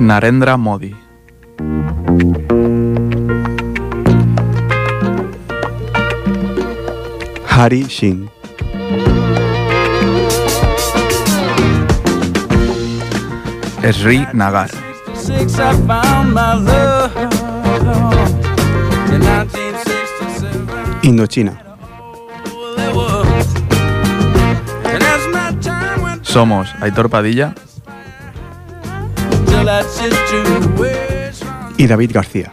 Narendra 0.00 0.56
Modi. 0.56 0.94
Hari 7.44 7.82
Singh. 7.90 8.30
Sri 13.90 14.26
Nagar. 14.32 14.70
Six, 15.14 15.58
I 15.58 15.74
found 15.82 16.32
my 16.32 16.54
love. 16.54 17.10
In 19.10 19.20
1967, 19.20 21.02
Indochina. 21.02 21.58
Somos 26.22 26.68
Aitor 26.80 27.08
Padilla 27.10 27.54
Y 31.76 31.86
David 31.86 32.10
García. 32.12 32.52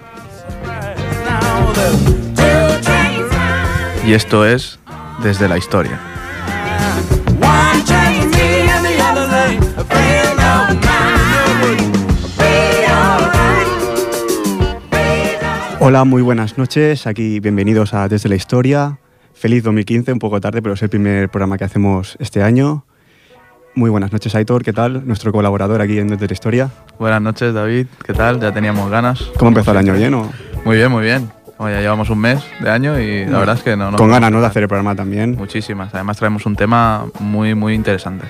y 4.05 4.13
esto 4.13 4.45
es 4.45 4.79
Desde 5.23 5.49
la 5.49 5.57
Historia. 5.57 5.99
Hola, 15.79 16.03
muy 16.03 16.21
buenas 16.21 16.57
noches. 16.57 17.07
Aquí 17.07 17.39
bienvenidos 17.39 17.93
a 17.95 18.07
Desde 18.07 18.29
la 18.29 18.35
Historia. 18.35 18.99
Feliz 19.33 19.63
2015, 19.63 20.13
un 20.13 20.19
poco 20.19 20.39
tarde, 20.39 20.61
pero 20.61 20.75
es 20.75 20.83
el 20.83 20.89
primer 20.89 21.29
programa 21.29 21.57
que 21.57 21.63
hacemos 21.63 22.15
este 22.19 22.43
año. 22.43 22.85
Muy 23.75 23.89
buenas 23.89 24.13
noches, 24.13 24.33
Aitor. 24.35 24.63
¿Qué 24.63 24.71
tal? 24.71 25.05
Nuestro 25.05 25.33
colaborador 25.33 25.81
aquí 25.81 25.99
en 25.99 26.09
la 26.09 26.17
Historia. 26.31 26.69
Buenas 26.97 27.21
noches, 27.21 27.53
David. 27.53 27.87
¿Qué 28.05 28.13
tal? 28.13 28.39
Ya 28.39 28.53
teníamos 28.53 28.89
ganas. 28.89 29.21
¿Cómo 29.37 29.49
empezó 29.49 29.71
el 29.71 29.77
año? 29.77 29.93
¿Bien 29.93 30.13
o? 30.13 30.31
Muy 30.63 30.77
bien, 30.77 30.89
muy 30.89 31.03
bien. 31.03 31.29
Bueno, 31.57 31.75
ya 31.75 31.81
llevamos 31.81 32.09
un 32.09 32.19
mes 32.19 32.41
de 32.61 32.69
año 32.69 32.97
y 32.97 33.25
la 33.25 33.37
verdad 33.37 33.57
es 33.57 33.63
que 33.63 33.75
no. 33.75 33.91
no 33.91 33.97
Con 33.97 34.09
ganas, 34.09 34.31
¿no? 34.31 34.39
De 34.39 34.47
hacer 34.47 34.63
el 34.63 34.69
programa 34.69 34.95
también. 34.95 35.35
Muchísimas. 35.35 35.93
Además 35.93 36.15
traemos 36.17 36.45
un 36.45 36.55
tema 36.55 37.05
muy, 37.19 37.53
muy 37.53 37.73
interesante. 37.73 38.27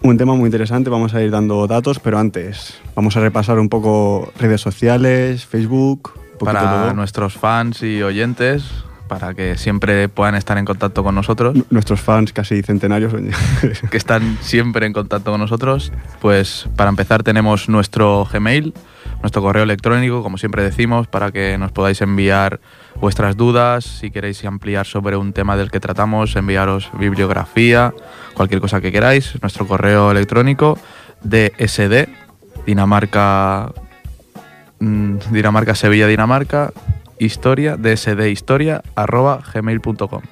Un 0.00 0.16
tema 0.16 0.34
muy 0.34 0.46
interesante, 0.46 0.88
vamos 0.88 1.12
a 1.14 1.22
ir 1.22 1.30
dando 1.30 1.66
datos, 1.66 1.98
pero 1.98 2.18
antes 2.18 2.78
vamos 2.94 3.16
a 3.18 3.20
repasar 3.20 3.58
un 3.58 3.68
poco 3.68 4.32
redes 4.38 4.62
sociales, 4.62 5.44
Facebook, 5.44 6.12
un 6.40 6.46
Para 6.46 6.60
todo. 6.60 6.94
nuestros 6.94 7.34
fans 7.34 7.82
y 7.82 8.02
oyentes, 8.02 8.64
para 9.08 9.34
que 9.34 9.56
siempre 9.56 10.08
puedan 10.08 10.34
estar 10.34 10.58
en 10.58 10.64
contacto 10.64 11.02
con 11.04 11.14
nosotros, 11.14 11.54
N- 11.54 11.64
Nuestros 11.70 12.00
fans 12.00 12.32
casi 12.32 12.62
centenarios. 12.62 13.12
que 13.90 13.96
están 13.96 14.38
siempre 14.40 14.86
en 14.86 14.92
contacto 14.92 15.30
con 15.30 15.40
nosotros, 15.40 15.92
pues 16.20 16.68
para 16.76 16.90
empezar 16.90 17.22
tenemos 17.22 17.68
nuestro 17.68 18.26
Gmail, 18.32 18.74
nuestro 19.22 19.42
correo 19.42 19.62
electrónico, 19.62 20.22
como 20.22 20.38
siempre 20.38 20.62
decimos, 20.62 21.06
para 21.06 21.30
que 21.32 21.56
nos 21.58 21.72
podáis 21.72 22.00
enviar 22.00 22.60
vuestras 23.00 23.36
dudas, 23.36 23.84
si 23.84 24.10
queréis 24.10 24.44
ampliar 24.44 24.86
sobre 24.86 25.16
un 25.16 25.32
tema 25.32 25.56
del 25.56 25.70
que 25.70 25.80
tratamos, 25.80 26.34
enviaros 26.36 26.90
bibliografía, 26.98 27.94
cualquier 28.34 28.60
cosa 28.60 28.80
que 28.80 28.92
queráis, 28.92 29.34
nuestro 29.42 29.66
correo 29.66 30.10
electrónico 30.10 30.78
DSD, 31.22 32.08
Dinamarca, 32.66 33.72
mm, 34.80 35.16
Dinamarca, 35.30 35.74
Sevilla, 35.74 36.06
Dinamarca, 36.06 36.72
historia, 37.18 37.76
dsd 37.76 38.28
historia, 38.30 38.82
arroba 38.94 39.40
gmail.com. 39.54 40.22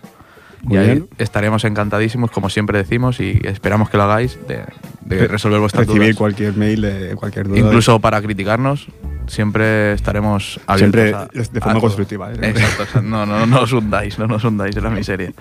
Y 0.66 0.76
ahí 0.78 0.86
bien. 0.86 1.08
estaremos 1.18 1.64
encantadísimos, 1.64 2.30
como 2.30 2.48
siempre 2.48 2.78
decimos, 2.78 3.20
y 3.20 3.38
esperamos 3.44 3.90
que 3.90 3.98
lo 3.98 4.04
hagáis, 4.04 4.38
de, 4.48 4.64
de 5.02 5.28
resolver 5.28 5.60
vuestras 5.60 5.86
Recibir 5.86 6.08
dudas. 6.08 6.16
cualquier 6.16 6.56
mail 6.56 6.80
de 6.80 7.14
cualquier 7.16 7.48
duda. 7.48 7.58
Incluso 7.58 7.98
para 8.00 8.22
criticarnos, 8.22 8.86
siempre 9.26 9.92
estaremos 9.92 10.58
abiertos 10.66 11.02
Siempre 11.02 11.14
a- 11.14 11.42
de 11.52 11.60
forma 11.60 11.80
constructiva, 11.80 12.32
¿eh? 12.32 12.36
Exacto, 12.40 12.82
exacto. 12.84 13.02
No, 13.02 13.26
no, 13.26 13.44
no 13.44 13.60
os 13.60 13.72
hundáis, 13.74 14.18
no 14.18 14.26
nos 14.26 14.42
hundáis 14.42 14.74
en 14.76 14.84
la 14.84 14.90
miseria. 14.90 15.32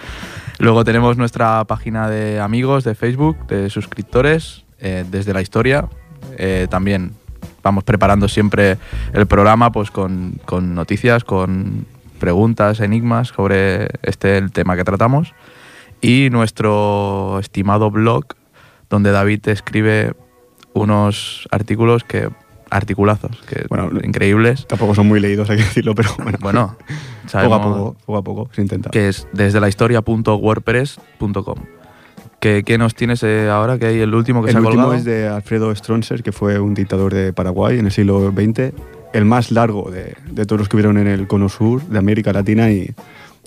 Luego 0.59 0.84
tenemos 0.84 1.16
nuestra 1.16 1.63
página 1.66 2.09
de 2.09 2.41
amigos 2.41 2.84
de 2.84 2.94
Facebook, 2.94 3.47
de 3.47 3.69
suscriptores, 3.69 4.66
eh, 4.79 5.06
desde 5.09 5.34
la 5.34 5.41
historia. 5.41 5.88
Eh, 6.38 6.68
también 6.69 7.12
vamos 7.63 7.84
preparando 7.84 8.28
siempre 8.28 8.78
el 9.13 9.25
programa 9.25 9.72
pues 9.72 9.90
con, 9.90 10.40
con 10.46 10.75
noticias, 10.75 11.24
con 11.24 11.85
preguntas, 12.19 12.79
enigmas 12.79 13.29
sobre 13.29 13.88
este 14.03 14.38
el 14.38 14.51
tema 14.51 14.75
que 14.75 14.84
tratamos. 14.84 15.34
Y 16.01 16.29
nuestro 16.29 17.40
estimado 17.40 17.90
blog, 17.90 18.25
donde 18.90 19.12
David 19.12 19.47
escribe 19.47 20.13
unos 20.74 21.47
artículos 21.50 22.03
que 22.03 22.29
articulazos, 22.69 23.38
que 23.47 23.66
Bueno, 23.69 23.90
increíbles. 24.03 24.68
Tampoco 24.68 24.95
son 24.95 25.07
muy 25.07 25.19
leídos, 25.19 25.50
hay 25.50 25.57
que 25.57 25.63
decirlo, 25.63 25.95
pero 25.95 26.09
bueno. 26.22 26.38
Bueno, 26.41 26.75
poco 27.31 27.53
a 27.53 27.62
poco, 27.62 27.95
poco 28.06 28.18
a 28.18 28.24
poco 28.24 28.50
se 28.53 28.62
intenta. 28.62 28.90
que 28.90 29.09
es 29.09 29.28
desde 29.31 29.59
la 29.59 29.69
historia.wordpress.com. 29.69 31.56
¿Qué, 32.44 32.64
¿Qué 32.66 32.78
nos 32.78 32.94
tienes 32.94 33.24
eh, 33.24 33.48
ahora? 33.50 33.80
Que 33.80 33.86
hay 33.86 34.00
el 34.02 34.14
último 34.14 34.42
que 34.44 34.50
El 34.50 34.52
se 34.52 34.58
ha 34.58 34.62
último 34.62 34.84
colgado. 34.84 35.00
es 35.00 35.06
de 35.06 35.30
Alfredo 35.30 35.74
Stronser, 35.74 36.24
que 36.24 36.34
fue 36.34 36.59
un 36.59 36.74
dictador 36.74 37.14
de 37.14 37.31
Paraguay 37.31 37.80
en 37.80 37.86
el 37.86 37.92
siglo 37.94 38.34
XX, 38.36 38.74
el 39.14 39.24
más 39.24 39.50
largo 39.50 39.90
de, 39.90 40.18
de 40.30 40.46
todos 40.46 40.59
los 40.59 40.68
que 40.68 40.76
hubieron 40.76 40.98
en 40.98 41.08
el 41.08 41.26
cono 41.26 41.48
sur 41.48 41.81
de 41.84 41.98
América 41.98 42.34
Latina 42.34 42.70
y 42.70 42.94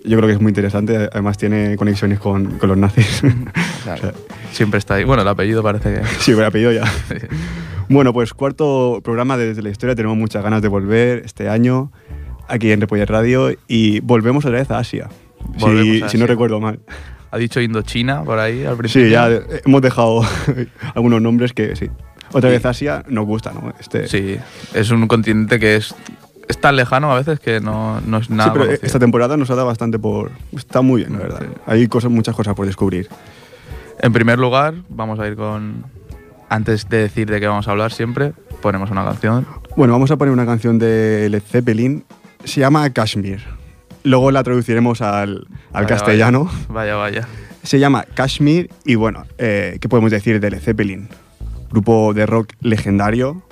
yo 0.02 0.16
creo 0.16 0.28
que 0.28 0.32
es 0.32 0.40
muy 0.40 0.48
interesante, 0.48 1.10
además 1.12 1.36
tiene 1.36 1.76
conexiones 1.76 2.18
con, 2.20 2.58
con 2.58 2.70
los 2.70 2.78
nazis. 2.78 3.22
Claro, 3.84 4.12
siempre 4.50 4.78
está 4.78 4.94
ahí. 4.94 5.04
Bueno, 5.04 5.22
el 5.22 5.28
apellido 5.28 5.62
parece 5.62 5.92
que. 5.94 6.00
sí, 6.20 6.32
me 6.32 6.44
ha 6.46 6.50
pedido 6.50 6.72
ya. 6.72 6.84
Bueno, 7.90 8.14
pues 8.14 8.32
cuarto 8.32 9.00
programa 9.04 9.36
de 9.36 9.48
Desde 9.48 9.62
la 9.62 9.68
Historia, 9.68 9.94
tenemos 9.94 10.16
muchas 10.16 10.42
ganas 10.42 10.62
de 10.62 10.68
volver 10.68 11.18
este 11.24 11.50
año 11.50 11.92
aquí 12.48 12.72
en 12.72 12.80
Repoller 12.80 13.10
Radio 13.10 13.50
y 13.68 14.00
volvemos 14.00 14.46
otra 14.46 14.58
vez 14.58 14.70
a 14.70 14.78
Asia, 14.78 15.10
si, 15.58 16.02
a 16.02 16.08
si 16.08 16.16
no 16.16 16.24
Asia. 16.24 16.26
recuerdo 16.26 16.60
mal. 16.60 16.80
Ha 17.30 17.38
dicho 17.38 17.60
Indochina 17.60 18.22
por 18.22 18.38
ahí 18.38 18.64
al 18.64 18.76
principio. 18.76 19.06
Sí, 19.08 19.12
ya 19.12 19.28
eh, 19.30 19.62
hemos 19.64 19.82
dejado 19.82 20.22
algunos 20.94 21.20
nombres 21.20 21.52
que 21.52 21.76
sí. 21.76 21.90
Otra 22.32 22.50
Sí. 22.50 22.56
vez 22.56 22.66
Asia 22.66 23.04
nos 23.08 23.24
gusta, 23.26 23.52
¿no? 23.52 23.72
Este, 23.78 24.08
Sí, 24.08 24.36
es 24.74 24.90
un 24.90 25.06
continente 25.08 25.58
que 25.60 25.76
es, 25.76 25.94
es 26.48 26.58
tan 26.60 26.76
lejano 26.76 27.12
a 27.12 27.16
veces 27.16 27.38
que 27.40 27.60
no, 27.60 28.00
no 28.00 28.18
es 28.18 28.30
nada. 28.30 28.44
sí, 28.44 28.50
pero 28.52 28.64
conocido. 28.66 28.86
esta 28.86 28.98
temporada 28.98 29.36
nos 29.36 29.50
ha 29.50 29.54
dado 29.54 29.66
bastante 29.66 29.98
por... 29.98 30.30
Está 30.56 30.82
muy 30.82 31.02
bien, 31.02 31.12
la 31.14 31.18
verdad. 31.20 31.40
Sí. 31.42 31.60
Hay 31.66 31.86
cosas, 31.88 32.10
muchas 32.10 32.34
cosas 32.34 32.54
por 32.54 32.66
descubrir. 32.66 33.08
En 34.00 34.12
primer 34.12 34.38
lugar, 34.38 34.74
vamos 34.88 35.18
a 35.20 35.26
ir 35.26 35.36
con. 35.36 35.84
Antes 36.48 36.88
de 36.88 36.98
decir 36.98 37.28
de 37.30 37.40
qué 37.40 37.46
vamos 37.46 37.66
a 37.66 37.70
hablar, 37.72 37.92
siempre 37.92 38.32
ponemos 38.60 38.90
una 38.90 39.04
canción. 39.04 39.46
Bueno, 39.76 39.94
vamos 39.94 40.10
a 40.10 40.16
poner 40.16 40.32
una 40.32 40.44
canción 40.46 40.78
de 40.78 41.28
Led 41.30 41.42
Zeppelin. 41.42 42.04
Se 42.44 42.60
llama 42.60 42.88
Kashmir. 42.90 43.42
Luego 44.06 44.30
la 44.30 44.42
traduciremos 44.42 45.02
al, 45.02 45.46
al 45.72 45.84
Vaya, 45.84 45.86
castellano. 45.86 46.50
Vaya, 46.68 46.94
vaya. 46.96 47.28
Se 47.62 47.78
llama 47.78 48.04
Kashmir 48.14 48.70
y 48.84 48.94
bueno, 48.94 49.24
eh, 49.38 49.78
¿qué 49.80 49.88
podemos 49.88 50.10
decir 50.10 50.38
de 50.40 50.50
Led 50.50 50.60
Zeppelin? 50.60 51.08
Grupo 51.70 52.14
de 52.14 52.24
rock 52.24 52.52
legendario 52.60 53.42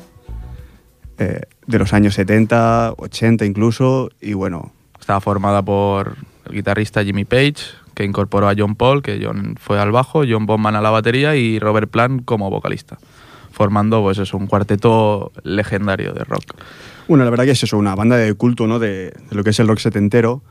eh, 1.18 1.40
de 1.66 1.78
los 1.78 1.92
años 1.92 2.14
70, 2.14 2.94
80 2.96 3.44
incluso. 3.44 4.10
Y 4.20 4.34
bueno, 4.34 4.72
Estaba 5.04 5.20
formada 5.20 5.60
por 5.60 6.16
el 6.46 6.52
guitarrista 6.54 7.04
Jimmy 7.04 7.26
Page, 7.26 7.56
que 7.94 8.04
incorporó 8.04 8.48
a 8.48 8.54
John 8.56 8.74
Paul, 8.74 9.02
que 9.02 9.20
John 9.22 9.54
fue 9.60 9.78
al 9.78 9.92
bajo, 9.92 10.22
John 10.26 10.46
Bonham 10.46 10.74
a 10.76 10.80
la 10.80 10.88
batería 10.88 11.36
y 11.36 11.58
Robert 11.58 11.90
Plant 11.90 12.24
como 12.24 12.48
vocalista, 12.48 12.96
formando 13.52 14.00
pues 14.00 14.16
eso, 14.16 14.38
un 14.38 14.46
cuarteto 14.46 15.30
legendario 15.42 16.14
de 16.14 16.24
rock. 16.24 16.54
Bueno, 17.08 17.24
la 17.24 17.30
verdad 17.30 17.44
que 17.44 17.50
es 17.50 17.62
eso, 17.62 17.76
una 17.76 17.94
banda 17.94 18.16
de 18.16 18.32
culto, 18.34 18.66
¿no? 18.66 18.78
De, 18.78 19.10
de 19.10 19.36
lo 19.36 19.44
que 19.44 19.50
es 19.50 19.60
el 19.60 19.68
rock 19.68 19.78
setentero. 19.78 20.42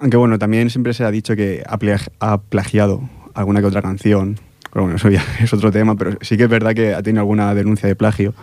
Aunque 0.00 0.16
bueno, 0.16 0.38
también 0.38 0.70
siempre 0.70 0.92
se 0.92 1.04
ha 1.04 1.10
dicho 1.10 1.36
que 1.36 1.62
ha, 1.66 1.78
ha 2.20 2.40
plagiado 2.42 3.08
alguna 3.34 3.60
que 3.60 3.66
otra 3.66 3.82
canción. 3.82 4.38
Pero 4.72 4.84
bueno, 4.84 4.96
eso 4.96 5.08
ya 5.08 5.24
es 5.40 5.52
otro 5.52 5.70
tema, 5.70 5.96
pero 5.96 6.16
sí 6.20 6.36
que 6.36 6.44
es 6.44 6.48
verdad 6.48 6.74
que 6.74 6.94
ha 6.94 7.02
tenido 7.02 7.20
alguna 7.20 7.54
denuncia 7.54 7.88
de 7.88 7.96
plagio. 7.96 8.34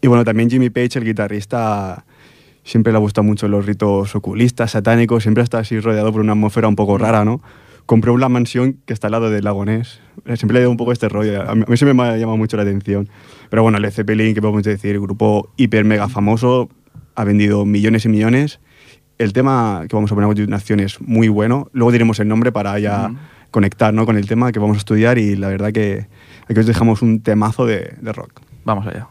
Y 0.00 0.08
bueno, 0.08 0.24
también 0.24 0.50
Jimmy 0.50 0.70
Page, 0.70 0.98
el 0.98 1.04
guitarrista, 1.04 2.04
siempre 2.62 2.92
le 2.92 2.98
ha 2.98 3.00
gustado 3.00 3.24
mucho 3.24 3.48
los 3.48 3.64
ritos 3.64 4.14
oculistas, 4.14 4.72
satánicos, 4.72 5.22
siempre 5.22 5.42
está 5.42 5.58
así 5.58 5.80
rodeado 5.80 6.12
por 6.12 6.20
una 6.20 6.32
atmósfera 6.32 6.68
un 6.68 6.76
poco 6.76 6.98
rara, 6.98 7.24
¿no? 7.24 7.40
Compró 7.86 8.12
una 8.12 8.28
mansión 8.28 8.78
que 8.84 8.92
está 8.92 9.06
al 9.06 9.12
lado 9.12 9.30
del 9.30 9.44
lago 9.44 9.64
Ness. 9.64 10.00
Siempre 10.34 10.54
le 10.54 10.58
ha 10.58 10.62
dado 10.62 10.72
un 10.72 10.76
poco 10.76 10.92
este 10.92 11.08
rollo. 11.08 11.40
A 11.48 11.54
mí, 11.54 11.62
a 11.66 11.70
mí 11.70 11.76
siempre 11.76 11.94
me 11.94 12.02
ha 12.02 12.16
llamado 12.16 12.36
mucho 12.36 12.56
la 12.56 12.64
atención. 12.64 13.08
Pero 13.48 13.62
bueno, 13.62 13.78
Led 13.78 13.92
Zeppelin, 13.92 14.34
que 14.34 14.40
podemos 14.40 14.64
decir, 14.64 15.00
grupo 15.00 15.50
hiper 15.56 15.84
mega 15.84 16.08
famoso, 16.08 16.68
ha 17.16 17.24
vendido 17.24 17.64
millones 17.64 18.04
y 18.04 18.08
millones. 18.08 18.60
El 19.18 19.32
tema 19.32 19.84
que 19.88 19.96
vamos 19.96 20.12
a 20.12 20.14
poner 20.14 20.26
a 20.26 20.28
continuación 20.28 20.80
es 20.80 21.00
muy 21.00 21.28
bueno. 21.28 21.68
Luego 21.72 21.90
diremos 21.92 22.20
el 22.20 22.28
nombre 22.28 22.52
para 22.52 22.78
ya 22.78 23.06
Ujú. 23.06 23.16
conectar 23.50 23.92
¿no? 23.94 24.04
con 24.06 24.16
el 24.16 24.26
tema 24.28 24.52
que 24.52 24.58
vamos 24.58 24.76
a 24.76 24.78
estudiar 24.78 25.16
y 25.18 25.36
la 25.36 25.48
verdad 25.48 25.72
que 25.72 26.06
aquí 26.48 26.60
os 26.60 26.66
dejamos 26.66 27.00
un 27.02 27.20
temazo 27.20 27.64
de, 27.66 27.94
de 28.00 28.12
rock. 28.12 28.40
Vamos 28.64 28.86
allá. 28.86 29.08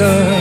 answer 0.00 0.39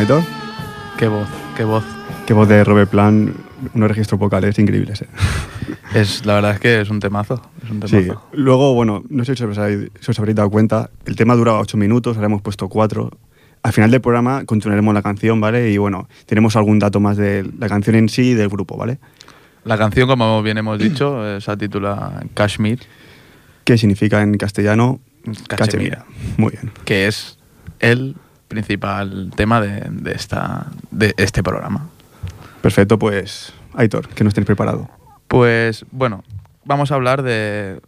Qué 0.00 1.08
voz, 1.08 1.28
qué 1.58 1.64
voz. 1.64 1.84
Qué 2.26 2.32
voz 2.32 2.48
de 2.48 2.64
Robert 2.64 2.90
Plant, 2.90 3.36
unos 3.74 3.88
registros 3.90 4.18
vocales 4.18 4.58
increíbles. 4.58 5.02
¿eh? 5.02 5.06
Es, 5.94 6.24
la 6.24 6.34
verdad 6.36 6.52
es 6.52 6.60
que 6.60 6.80
es 6.80 6.88
un 6.88 7.00
temazo. 7.00 7.42
Es 7.62 7.70
un 7.70 7.82
Sí. 7.86 7.96
temazo. 8.06 8.22
Luego, 8.32 8.72
bueno, 8.74 9.02
no 9.10 9.26
sé 9.26 9.36
si 9.36 9.44
os 9.44 9.58
habéis, 9.58 9.90
si 10.00 10.10
os 10.10 10.18
habréis 10.18 10.36
dado 10.36 10.48
cuenta, 10.48 10.88
el 11.04 11.16
tema 11.16 11.34
duraba 11.36 11.60
ocho 11.60 11.76
minutos, 11.76 12.16
ahora 12.16 12.28
hemos 12.28 12.40
puesto 12.40 12.68
cuatro. 12.70 13.10
Al 13.62 13.74
final 13.74 13.90
del 13.90 14.00
programa 14.00 14.46
continuaremos 14.46 14.94
la 14.94 15.02
canción, 15.02 15.38
¿vale? 15.38 15.70
Y 15.70 15.76
bueno, 15.76 16.08
tenemos 16.24 16.56
algún 16.56 16.78
dato 16.78 16.98
más 16.98 17.18
de 17.18 17.46
la 17.58 17.68
canción 17.68 17.94
en 17.96 18.08
sí 18.08 18.30
y 18.30 18.34
del 18.34 18.48
grupo, 18.48 18.78
¿vale? 18.78 19.00
La 19.64 19.76
canción, 19.76 20.08
como 20.08 20.42
bien 20.42 20.56
hemos 20.56 20.78
dicho, 20.78 21.26
eh, 21.26 21.42
se 21.42 21.54
titula 21.58 22.22
Kashmir, 22.32 22.78
¿Qué 23.64 23.76
significa 23.76 24.22
en 24.22 24.38
castellano? 24.38 24.98
Cachemira, 25.46 26.06
Muy 26.38 26.52
bien. 26.52 26.72
que 26.86 27.06
es 27.06 27.38
el 27.80 28.16
principal 28.50 29.30
tema 29.36 29.60
de, 29.60 29.86
de 29.88 30.12
esta, 30.12 30.66
de 30.90 31.14
este 31.16 31.42
programa. 31.42 31.88
Perfecto, 32.60 32.98
pues, 32.98 33.54
Aitor, 33.74 34.08
¿qué 34.08 34.24
nos 34.24 34.34
tenéis 34.34 34.46
preparado? 34.46 34.90
Pues 35.28 35.86
bueno, 35.92 36.24
vamos 36.64 36.90
a 36.90 36.96
hablar 36.96 37.22
de, 37.22 37.80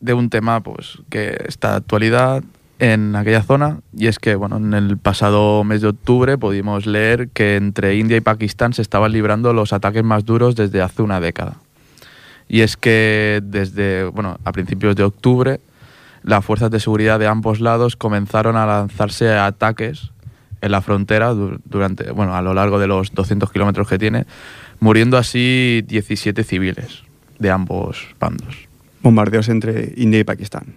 de 0.00 0.14
un 0.14 0.30
tema 0.30 0.62
pues, 0.62 0.98
que 1.10 1.36
está 1.46 1.72
de 1.72 1.76
actualidad 1.76 2.42
en 2.78 3.14
aquella 3.14 3.42
zona 3.42 3.80
y 3.96 4.06
es 4.06 4.18
que 4.18 4.34
bueno, 4.34 4.56
en 4.56 4.74
el 4.74 4.98
pasado 4.98 5.64
mes 5.64 5.82
de 5.82 5.88
octubre 5.88 6.36
pudimos 6.36 6.86
leer 6.86 7.28
que 7.28 7.56
entre 7.56 7.96
India 7.96 8.16
y 8.16 8.20
Pakistán 8.20 8.72
se 8.72 8.82
estaban 8.82 9.12
librando 9.12 9.52
los 9.52 9.72
ataques 9.72 10.02
más 10.02 10.24
duros 10.24 10.56
desde 10.56 10.80
hace 10.82 11.02
una 11.02 11.20
década. 11.20 11.56
Y 12.48 12.62
es 12.62 12.76
que 12.76 13.40
desde, 13.44 14.04
bueno, 14.04 14.38
a 14.44 14.52
principios 14.52 14.96
de 14.96 15.02
octubre 15.02 15.60
las 16.26 16.44
fuerzas 16.44 16.70
de 16.70 16.78
seguridad 16.80 17.18
de 17.18 17.26
ambos 17.26 17.60
lados 17.60 17.96
comenzaron 17.96 18.56
a 18.56 18.66
lanzarse 18.66 19.32
ataques 19.32 20.10
en 20.60 20.72
la 20.72 20.82
frontera 20.82 21.30
du- 21.30 21.58
durante, 21.64 22.10
bueno, 22.10 22.34
a 22.34 22.42
lo 22.42 22.52
largo 22.52 22.78
de 22.78 22.86
los 22.86 23.14
200 23.14 23.50
kilómetros 23.50 23.88
que 23.88 23.98
tiene, 23.98 24.26
muriendo 24.80 25.16
así 25.16 25.82
17 25.86 26.44
civiles 26.44 27.04
de 27.38 27.50
ambos 27.50 28.08
bandos. 28.20 28.56
Bombardeos 29.02 29.48
entre 29.48 29.94
India 29.96 30.20
y 30.20 30.24
Pakistán. 30.24 30.74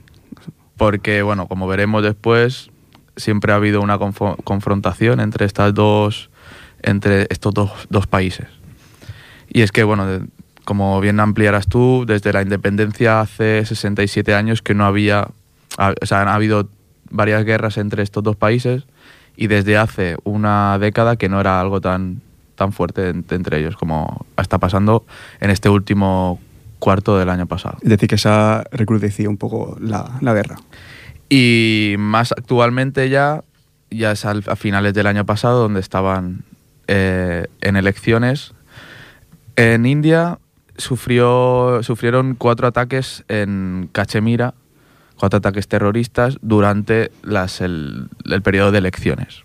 Porque, 0.78 1.22
bueno, 1.24 1.48
como 1.48 1.68
veremos 1.68 2.04
después, 2.04 2.70
siempre 3.18 3.52
ha 3.52 3.56
habido 3.56 3.82
una 3.82 3.98
confrontación 3.98 5.20
entre 5.20 5.46
estas 5.46 5.74
dos, 5.74 6.30
entre 6.82 7.28
estos 7.30 7.54
dos, 7.54 7.72
dos 7.90 8.08
países. 8.08 8.48
Y 9.52 9.62
es 9.62 9.72
que, 9.72 9.84
bueno, 9.84 10.06
de- 10.06 10.22
como 10.64 11.02
bien 11.02 11.20
ampliarás 11.20 11.68
tú, 11.68 12.06
desde 12.06 12.32
la 12.32 12.42
independencia 12.44 13.20
hace 13.22 13.66
67 13.66 14.36
años 14.36 14.62
que 14.62 14.76
no 14.76 14.86
había, 14.86 15.30
ha- 15.78 15.94
o 16.02 16.06
sea, 16.06 16.22
han 16.22 16.28
habido 16.28 16.68
varias 17.10 17.44
guerras 17.46 17.78
entre 17.78 18.04
estos 18.04 18.24
dos 18.24 18.36
países 18.36 18.84
y 19.36 19.48
desde 19.48 19.78
hace 19.78 20.18
una 20.24 20.78
década 20.80 21.16
que 21.16 21.30
no 21.30 21.40
era 21.40 21.60
algo 21.60 21.82
tan, 21.82 22.22
tan 22.56 22.72
fuerte 22.74 23.10
en- 23.10 23.26
entre 23.30 23.60
ellos 23.60 23.76
como 23.78 24.26
está 24.38 24.58
pasando 24.58 25.06
en 25.40 25.50
este 25.50 25.70
último 25.70 26.40
cuarto 26.80 27.18
del 27.18 27.30
año 27.30 27.46
pasado. 27.46 27.78
Es 27.82 27.90
decir, 27.90 28.08
que 28.10 28.18
se 28.18 28.30
ha 28.30 28.64
recrudecido 28.72 29.30
un 29.30 29.38
poco 29.38 29.78
la, 29.82 30.18
la 30.22 30.34
guerra. 30.34 30.56
Y 31.30 31.96
más 32.00 32.32
actualmente 32.32 33.10
ya, 33.10 33.44
ya 33.92 34.12
es 34.12 34.26
al- 34.26 34.44
a 34.48 34.56
finales 34.56 34.94
del 34.94 35.08
año 35.08 35.26
pasado, 35.26 35.62
donde 35.62 35.80
estaban 35.80 36.44
eh, 36.88 37.48
en 37.62 37.76
elecciones. 37.76 38.54
En 39.56 39.86
India 39.86 40.40
sufrió, 40.78 41.80
sufrieron 41.84 42.36
cuatro 42.36 42.68
ataques 42.68 43.24
en 43.28 43.90
Cachemira, 43.92 44.54
cuatro 45.20 45.38
ataques 45.38 45.68
terroristas 45.68 46.38
durante 46.42 47.12
el, 47.60 48.10
periodo 48.42 48.72
de 48.72 48.78
elecciones. 48.78 49.44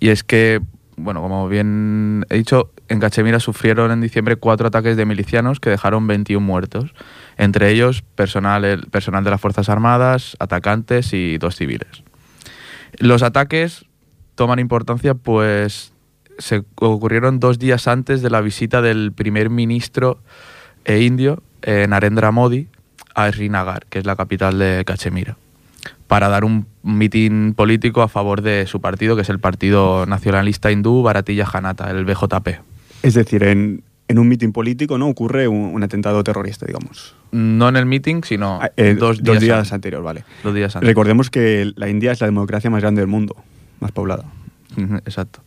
Y 0.00 0.08
es 0.08 0.24
que, 0.24 0.60
bueno, 0.96 1.20
como 1.20 1.46
bien 1.48 2.24
he 2.30 2.38
dicho, 2.38 2.70
en 2.88 2.98
Cachemira 2.98 3.38
sufrieron 3.38 3.90
en 3.90 4.00
diciembre 4.00 4.36
cuatro 4.36 4.68
ataques 4.68 4.96
de 4.96 5.04
milicianos 5.04 5.60
que 5.60 5.70
dejaron 5.70 6.06
21 6.06 6.44
muertos, 6.44 6.94
entre 7.36 7.70
ellos 7.70 8.02
personal, 8.14 8.86
personal 8.90 9.24
de 9.24 9.30
las 9.30 9.40
Fuerzas 9.40 9.68
Armadas, 9.68 10.36
atacantes 10.40 11.12
y 11.12 11.36
dos 11.36 11.54
civiles. 11.54 12.02
Los 12.98 13.22
ataques 13.22 13.84
toman 14.34 14.58
importancia 14.58 15.14
pues 15.14 15.92
se 16.38 16.62
ocurrieron 16.76 17.40
dos 17.40 17.58
días 17.58 17.88
antes 17.88 18.22
de 18.22 18.30
la 18.30 18.40
visita 18.40 18.80
del 18.80 19.12
primer 19.12 19.50
ministro 19.50 20.20
eh, 20.84 21.02
indio, 21.02 21.42
Narendra 21.66 22.30
Modi, 22.30 22.68
a 23.26 23.32
Srinagar, 23.32 23.86
que 23.90 23.98
es 23.98 24.06
la 24.06 24.16
capital 24.16 24.58
de 24.58 24.84
Cachemira, 24.86 25.36
para 26.06 26.28
dar 26.28 26.44
un 26.44 26.66
mitin 26.82 27.54
político 27.54 28.02
a 28.02 28.08
favor 28.08 28.42
de 28.42 28.66
su 28.66 28.80
partido, 28.80 29.16
que 29.16 29.22
es 29.22 29.28
el 29.28 29.38
Partido 29.40 30.06
Nacionalista 30.06 30.70
Hindú 30.70 31.02
Bharatiya 31.02 31.44
Janata, 31.46 31.90
el 31.90 32.04
BJP. 32.04 32.48
Es 33.02 33.14
decir, 33.14 33.42
en, 33.44 33.82
en 34.08 34.18
un 34.18 34.28
mitin 34.28 34.52
político 34.52 34.98
no 34.98 35.08
ocurre 35.08 35.48
un, 35.48 35.74
un 35.74 35.82
atentado 35.82 36.22
terrorista, 36.24 36.66
digamos. 36.66 37.14
No 37.32 37.68
en 37.68 37.76
el 37.76 37.86
meeting, 37.86 38.22
sino 38.24 38.60
Ah, 38.62 38.70
eh, 38.76 38.94
dos 38.98 39.22
días, 39.22 39.42
antes. 39.58 39.72
anteriores, 39.72 40.04
vale. 40.04 40.24
Dos 40.42 40.54
días 40.54 40.74
antes. 40.74 40.86
Recordemos 40.88 41.28
que 41.30 41.72
la 41.76 41.88
India 41.88 42.12
es 42.12 42.20
la 42.20 42.26
democracia 42.26 42.70
más 42.70 42.80
grande 42.80 43.00
del 43.02 43.08
mundo, 43.08 43.36
más 43.80 43.92
poblada. 43.92 44.24
Exacto. 45.04 45.40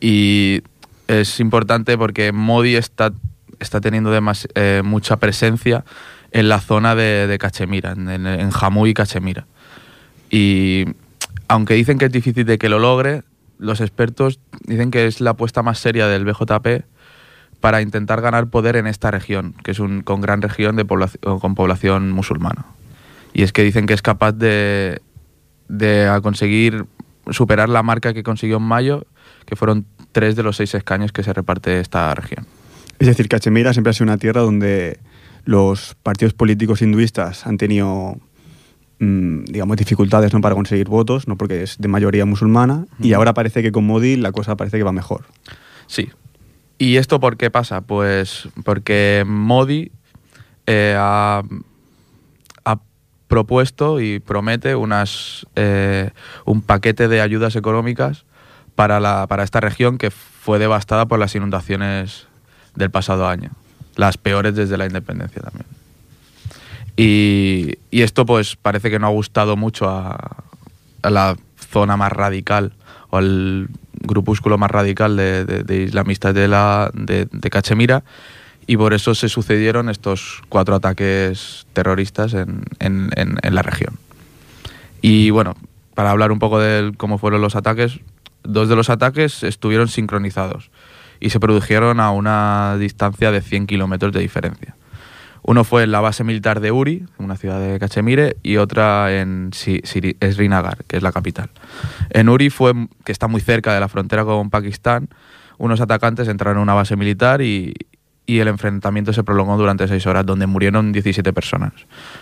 Y 0.00 0.62
es 1.08 1.40
importante 1.40 1.96
porque 1.98 2.32
Modi 2.32 2.76
está, 2.76 3.12
está 3.58 3.80
teniendo 3.80 4.12
demas- 4.12 4.48
eh, 4.54 4.82
mucha 4.84 5.16
presencia 5.16 5.84
en 6.30 6.48
la 6.48 6.60
zona 6.60 6.94
de, 6.94 7.26
de 7.26 7.38
Cachemira, 7.38 7.92
en, 7.92 8.08
en, 8.08 8.50
y 8.86 8.94
Cachemira. 8.94 9.46
Y 10.30 10.84
aunque 11.48 11.74
dicen 11.74 11.98
que 11.98 12.06
es 12.06 12.12
difícil 12.12 12.44
de 12.44 12.58
que 12.58 12.68
lo 12.68 12.78
logre, 12.78 13.22
los 13.58 13.80
expertos 13.80 14.40
dicen 14.66 14.90
que 14.90 15.06
es 15.06 15.20
la 15.20 15.30
apuesta 15.30 15.62
más 15.62 15.78
seria 15.78 16.06
del 16.08 16.24
BJP 16.24 16.84
para 17.60 17.80
intentar 17.80 18.20
ganar 18.20 18.48
poder 18.48 18.76
en 18.76 18.86
esta 18.86 19.10
región, 19.10 19.54
que 19.64 19.70
es 19.70 19.78
un 19.78 20.02
con 20.02 20.20
gran 20.20 20.42
región 20.42 20.76
de 20.76 20.84
población, 20.84 21.40
con 21.40 21.54
población 21.54 22.12
musulmana. 22.12 22.66
Y 23.32 23.42
es 23.42 23.52
que 23.52 23.62
dicen 23.62 23.86
que 23.86 23.94
es 23.94 24.02
capaz 24.02 24.32
de, 24.32 25.00
de 25.68 26.18
conseguir 26.22 26.84
superar 27.30 27.68
la 27.68 27.82
marca 27.82 28.14
que 28.14 28.22
consiguió 28.22 28.58
en 28.58 28.62
mayo, 28.62 29.06
que 29.46 29.56
fueron 29.56 29.86
tres 30.12 30.36
de 30.36 30.42
los 30.42 30.56
seis 30.56 30.74
escaños 30.74 31.12
que 31.12 31.22
se 31.22 31.32
reparte 31.32 31.80
esta 31.80 32.14
región. 32.14 32.46
Es 32.98 33.06
decir, 33.06 33.28
Cachemira 33.28 33.72
siempre 33.72 33.90
ha 33.90 33.94
sido 33.94 34.04
una 34.04 34.18
tierra 34.18 34.40
donde 34.40 35.00
los 35.46 35.96
partidos 36.02 36.34
políticos 36.34 36.82
hinduistas 36.82 37.46
han 37.46 37.56
tenido, 37.56 38.18
mm, 38.98 39.44
digamos, 39.44 39.76
dificultades 39.78 40.34
¿no? 40.34 40.42
para 40.42 40.54
conseguir 40.54 40.88
votos, 40.88 41.28
no 41.28 41.36
porque 41.36 41.62
es 41.62 41.78
de 41.78 41.88
mayoría 41.88 42.26
musulmana, 42.26 42.86
y 42.98 43.14
ahora 43.14 43.32
parece 43.32 43.62
que 43.62 43.72
con 43.72 43.86
Modi 43.86 44.16
la 44.16 44.32
cosa 44.32 44.56
parece 44.56 44.76
que 44.76 44.82
va 44.82 44.92
mejor. 44.92 45.24
Sí. 45.86 46.10
¿Y 46.78 46.96
esto 46.96 47.20
por 47.20 47.36
qué 47.36 47.50
pasa? 47.50 47.80
Pues 47.80 48.48
porque 48.64 49.24
Modi 49.26 49.92
eh, 50.66 50.96
ha, 50.98 51.42
ha 52.64 52.80
propuesto 53.28 54.00
y 54.00 54.18
promete 54.18 54.74
unas, 54.74 55.46
eh, 55.54 56.10
un 56.44 56.60
paquete 56.60 57.06
de 57.06 57.20
ayudas 57.20 57.54
económicas 57.54 58.24
para, 58.74 58.98
la, 58.98 59.28
para 59.28 59.44
esta 59.44 59.60
región 59.60 59.96
que 59.96 60.10
fue 60.10 60.58
devastada 60.58 61.06
por 61.06 61.20
las 61.20 61.34
inundaciones 61.36 62.26
del 62.74 62.90
pasado 62.90 63.28
año, 63.28 63.52
las 63.96 64.16
peores 64.18 64.54
desde 64.54 64.76
la 64.76 64.86
independencia 64.86 65.42
también. 65.42 65.66
Y, 66.96 67.74
esto 67.90 68.24
pues 68.26 68.56
parece 68.56 68.90
que 68.90 68.98
no 68.98 69.06
ha 69.06 69.10
gustado 69.10 69.56
mucho 69.56 69.88
a, 69.88 70.44
a 71.02 71.10
la 71.10 71.36
zona 71.70 71.96
más 71.96 72.12
radical 72.12 72.72
o 73.10 73.18
al 73.18 73.68
grupúsculo 74.00 74.56
más 74.58 74.70
radical 74.70 75.16
de, 75.16 75.44
de- 75.44 75.62
de 75.62 75.82
islamistas 75.82 76.34
de, 76.34 76.48
la, 76.48 76.90
de, 76.94 77.26
de 77.30 77.50
Cachemira 77.50 78.02
y 78.66 78.76
por 78.76 78.94
eso 78.94 79.14
se 79.14 79.28
sucedieron 79.28 79.88
estos 79.88 80.42
cuatro 80.48 80.74
ataques 80.74 81.66
terroristas 81.72 82.34
en, 82.34 82.62
en- 82.78 83.10
en- 83.16 83.38
en 83.42 83.54
la 83.54 83.62
región. 83.62 83.94
Y 85.02 85.30
bueno, 85.30 85.54
para 85.94 86.10
hablar 86.10 86.32
un 86.32 86.38
poco 86.38 86.60
de 86.60 86.92
cómo 86.96 87.18
fueron 87.18 87.40
los 87.40 87.56
ataques, 87.56 88.00
dos 88.42 88.68
de 88.68 88.76
los 88.76 88.90
ataques 88.90 89.42
estuvieron 89.42 89.88
sincronizados 89.88 90.70
y 91.20 91.30
se 91.30 91.40
produjeron 91.40 92.00
a 92.00 92.10
una 92.10 92.76
distancia 92.78 93.30
de 93.30 93.40
100 93.40 93.66
kilómetros 93.66 94.12
de 94.12 94.20
diferencia. 94.20 94.76
Uno 95.42 95.62
fue 95.62 95.84
en 95.84 95.92
la 95.92 96.00
base 96.00 96.24
militar 96.24 96.58
de 96.60 96.72
Uri, 96.72 97.04
una 97.18 97.36
ciudad 97.36 97.60
de 97.60 97.78
Cachemire, 97.78 98.36
y 98.42 98.56
otra 98.56 99.16
en 99.20 99.50
Srinagar, 99.52 100.84
que 100.88 100.96
es 100.96 101.02
la 101.04 101.12
capital. 101.12 101.50
En 102.10 102.28
Uri 102.28 102.50
fue, 102.50 102.72
que 103.04 103.12
está 103.12 103.28
muy 103.28 103.40
cerca 103.40 103.72
de 103.72 103.78
la 103.78 103.88
frontera 103.88 104.24
con 104.24 104.50
Pakistán, 104.50 105.08
unos 105.58 105.80
atacantes 105.80 106.26
entraron 106.28 106.58
en 106.58 106.62
una 106.64 106.74
base 106.74 106.96
militar 106.96 107.42
y, 107.42 107.74
y 108.26 108.40
el 108.40 108.48
enfrentamiento 108.48 109.12
se 109.12 109.22
prolongó 109.22 109.56
durante 109.56 109.86
seis 109.86 110.04
horas, 110.08 110.26
donde 110.26 110.46
murieron 110.46 110.90
17 110.90 111.32
personas. 111.32 111.72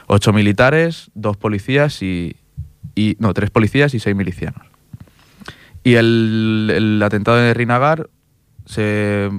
Ocho 0.06 0.32
militares, 0.34 1.10
dos 1.14 1.36
policías 1.38 2.02
y, 2.02 2.36
y- 2.94 3.16
no, 3.20 3.32
tres 3.32 3.48
policías 3.50 3.94
y 3.94 4.00
seis 4.00 4.14
milicianos. 4.14 4.66
Y 5.82 5.94
el, 5.94 6.70
el 6.74 7.02
atentado 7.02 7.38
de 7.38 7.54
Rinagar 7.54 8.08
se 8.64 9.30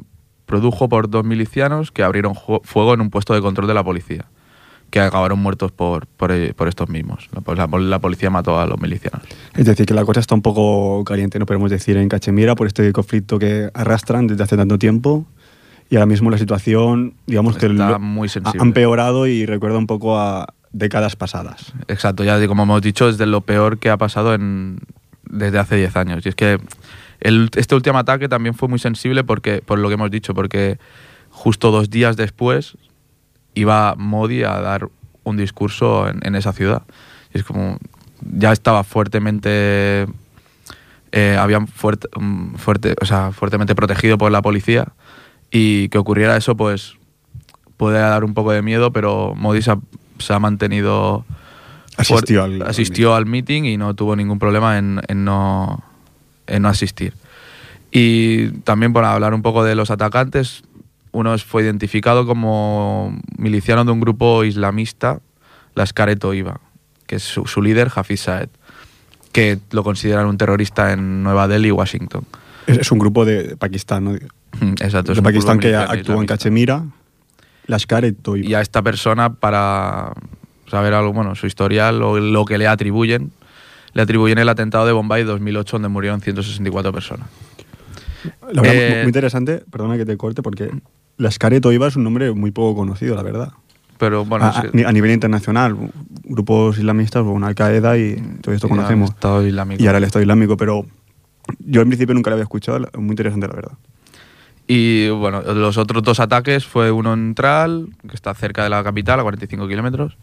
produjo 0.46 0.90
por 0.90 1.10
dos 1.10 1.26
milicianos 1.26 1.92
que 1.92 2.04
abrieron 2.04 2.36
fuego 2.64 2.94
en 2.94 3.02
un 3.02 3.10
puesto 3.10 3.34
de 3.34 3.42
control 3.42 3.68
de 3.68 3.74
la 3.74 3.84
policía, 3.84 4.26
que 4.92 5.00
acabaron 5.00 5.40
muertos 5.40 5.72
por, 5.72 6.06
por, 6.08 6.32
por 6.56 6.68
estos 6.68 6.88
mismos. 6.90 7.30
La, 7.58 8.00
policía 8.00 8.30
mató 8.30 8.60
a 8.60 8.66
los 8.68 8.80
milicianos. 8.80 9.22
Es 9.56 9.66
decir, 9.66 9.86
que 9.86 9.94
la 9.94 10.06
cosa 10.06 10.20
está 10.20 10.36
un 10.36 10.42
poco 10.42 11.04
caliente, 11.04 11.40
no 11.40 11.46
podemos 11.46 11.72
decir, 11.72 11.98
en 11.98 12.10
Cachemira 12.10 12.56
por 12.56 12.68
este 12.68 12.92
conflicto 12.94 13.40
que 13.40 13.70
arrastran 13.74 14.28
desde 14.28 14.44
hace 14.44 14.56
tanto 14.58 14.78
tiempo. 14.78 15.26
Y 15.90 15.96
ahora 15.96 16.08
mismo 16.08 16.32
la 16.32 16.38
situación, 16.38 17.14
digamos 17.28 17.58
que 17.58 17.70
lo- 17.70 18.00
muy 18.00 18.28
ha 18.28 18.32
sensible. 18.32 18.60
ha 18.60 18.66
empeorado 18.66 19.28
y 19.28 19.46
recuerda 19.46 19.78
un 19.78 19.86
poco 19.88 20.20
a 20.20 20.48
décadas 20.72 21.16
pasadas. 21.16 21.74
Exacto, 21.88 22.24
ya 22.24 22.46
como 22.48 22.64
hemos 22.64 22.82
dicho, 22.82 23.08
es 23.08 23.18
de 23.18 23.26
lo 23.26 23.42
peor 23.42 23.78
que 23.78 23.90
ha 23.90 23.98
pasado 23.98 24.34
en, 24.34 24.80
desde 25.30 25.60
hace 25.60 25.76
10 25.78 25.96
años. 25.96 26.26
Y 26.26 26.30
es 26.30 26.36
que 26.36 26.60
el- 27.20 27.50
este 27.56 27.76
último 27.76 27.98
ataque 27.98 28.28
también 28.30 28.56
fue 28.56 28.68
muy 28.70 28.80
sensible 28.80 29.24
porque, 29.24 29.62
por 29.66 29.80
lo 29.80 29.88
que 29.88 29.94
hemos 29.96 30.12
dicho, 30.12 30.34
porque 30.34 30.78
justo 31.30 31.72
dos 31.72 31.90
días 31.90 32.18
después 32.18 32.78
iba 33.54 33.96
Modi 33.98 34.44
a 34.44 34.60
dar 34.62 34.90
un 35.24 35.38
discurso 35.38 36.08
en, 36.08 36.20
en 36.24 36.36
esa 36.36 36.54
ciudad. 36.54 36.84
Y 37.34 37.38
es 37.40 37.44
como, 37.44 37.78
ya 38.22 38.52
estaba 38.52 38.84
fuertemente, 38.84 40.06
eh, 41.12 41.38
habían 41.40 41.68
fuerte, 41.68 42.08
mm, 42.20 42.56
fuerte, 42.56 42.96
o 43.02 43.06
sea, 43.06 43.32
fuertemente 43.32 43.76
protegido 43.76 44.18
por 44.18 44.32
la 44.32 44.42
policía 44.42 44.88
y 45.52 45.88
que 45.90 45.98
ocurriera 45.98 46.36
eso, 46.36 46.56
pues 46.58 46.96
puede 47.78 48.00
dar 48.00 48.24
un 48.24 48.34
poco 48.34 48.52
de 48.52 48.62
miedo, 48.62 48.92
pero 48.92 49.34
Modi 49.36 49.62
se 49.62 49.72
ha, 49.72 49.78
se 50.20 50.34
ha 50.34 50.40
mantenido 50.40 51.26
Asistió 51.98 52.44
al- 52.44 52.62
al 52.62 52.68
asistió 52.70 53.16
al 53.16 53.26
meeting 53.26 53.64
y 53.64 53.78
no 53.78 53.94
tuvo 53.94 54.18
ningún 54.18 54.38
problema 54.38 54.78
en, 54.78 55.00
en 55.08 55.24
no, 55.24 55.82
en 56.48 56.64
no 56.64 56.70
asistir. 56.70 57.14
Y 57.92 58.50
también 58.64 58.94
para 58.94 59.14
hablar 59.14 59.34
un 59.34 59.42
poco 59.42 59.64
de 59.64 59.76
los 59.76 59.92
atacantes, 59.92 60.64
uno 61.12 61.38
fue 61.38 61.64
identificado 61.64 62.26
como 62.26 63.18
miliciano 63.38 63.86
de 63.86 63.92
un 63.92 64.02
grupo 64.02 64.44
islamista, 64.44 65.20
la 65.76 65.86
Toiba, 65.86 66.60
que 67.08 67.18
es 67.18 67.24
su, 67.24 67.46
su 67.46 67.62
líder, 67.62 67.92
Hafiz 67.96 68.22
Saed, 68.22 68.50
que 69.32 69.60
lo 69.72 69.84
consideran 69.84 70.28
un 70.28 70.38
terrorista 70.38 70.92
en 70.92 71.24
Nueva 71.24 71.48
Delhi 71.48 71.70
y 71.70 71.72
Washington. 71.72 72.26
Es, 72.68 72.80
es 72.80 72.92
un 72.92 73.00
grupo 73.00 73.26
de 73.26 73.56
Pakistán, 73.58 74.04
¿no? 74.04 74.14
De 74.14 74.28
Exacto. 74.82 75.12
es 75.12 75.18
un 75.18 75.24
Pakistán 75.24 75.60
que 75.60 75.76
actúa 75.76 76.16
en. 76.16 76.26
Cachemira, 76.26 76.86
Lashkar 77.68 78.06
e 78.06 78.12
Toiba. 78.14 78.48
y 78.48 78.54
a 78.54 78.62
esta 78.62 78.82
persona 78.82 79.34
para 79.34 80.14
saber 80.70 80.94
algo, 80.94 81.14
bueno, 81.14 81.36
su 81.36 81.48
historial 81.48 82.02
o 82.02 82.20
lo 82.20 82.46
que 82.46 82.58
le 82.58 82.68
atribuyen, 82.68 83.32
le 83.96 84.02
atribuyen 84.02 84.38
el 84.38 84.50
atentado 84.50 84.86
de 84.86 84.92
Bombay 84.92 85.24
2008 85.24 85.78
donde 85.78 85.88
murieron 85.88 86.20
164 86.22 86.92
personas. 86.92 87.28
La 88.52 88.62
verdad, 88.62 88.76
Eh, 88.76 89.00
muy 89.04 89.08
interesante, 89.08 89.64
perdona 89.72 89.98
que 89.98 90.06
te 90.06 90.18
corte, 90.18 90.42
porque 90.44 90.70
Lashkar 91.18 91.54
e 91.54 91.62
Toiba 91.62 91.88
es 91.88 91.96
un 91.96 92.04
nombre 92.04 92.34
muy 92.34 92.52
poco 92.52 92.76
conocido, 92.76 93.16
la 93.16 93.24
verdad. 93.24 93.54
Pero 93.98 94.26
bueno, 94.26 94.46
a, 94.48 94.62
sí, 94.62 94.84
a 94.84 94.92
nivel 94.92 95.12
internacional, 95.12 95.78
grupos 96.26 96.78
islamistas, 96.78 97.24
bueno, 97.24 97.48
Al-Qaeda 97.48 97.98
y 97.98 98.16
todo 98.42 98.54
esto 98.54 98.68
y 98.68 98.72
el 98.72 98.76
conocemos. 98.76 99.12
Estado 99.12 99.48
Islámico. 99.48 99.82
Y 99.82 99.88
ahora 99.88 100.00
el 100.00 100.04
Estado 100.04 100.24
Islámico, 100.24 100.58
pero 100.58 100.86
yo 101.60 101.82
en 101.82 101.88
principio 101.88 102.14
nunca 102.14 102.30
lo 102.30 102.34
había 102.34 102.44
escuchado, 102.44 102.80
muy 102.98 103.12
interesante 103.12 103.48
la 103.48 103.54
verdad. 103.54 103.78
Y 104.68 105.08
bueno, 105.10 105.42
los 105.42 105.78
otros 105.78 106.04
dos 106.04 106.20
ataques 106.20 106.66
fue 106.66 106.92
uno 106.92 107.14
en 107.14 107.34
Tral, 107.34 107.88
que 108.10 108.16
está 108.16 108.34
cerca 108.34 108.64
de 108.64 108.70
la 108.70 108.84
capital, 108.84 109.22
a 109.22 109.24
45 109.24 109.68
kilómetros. 109.70 110.18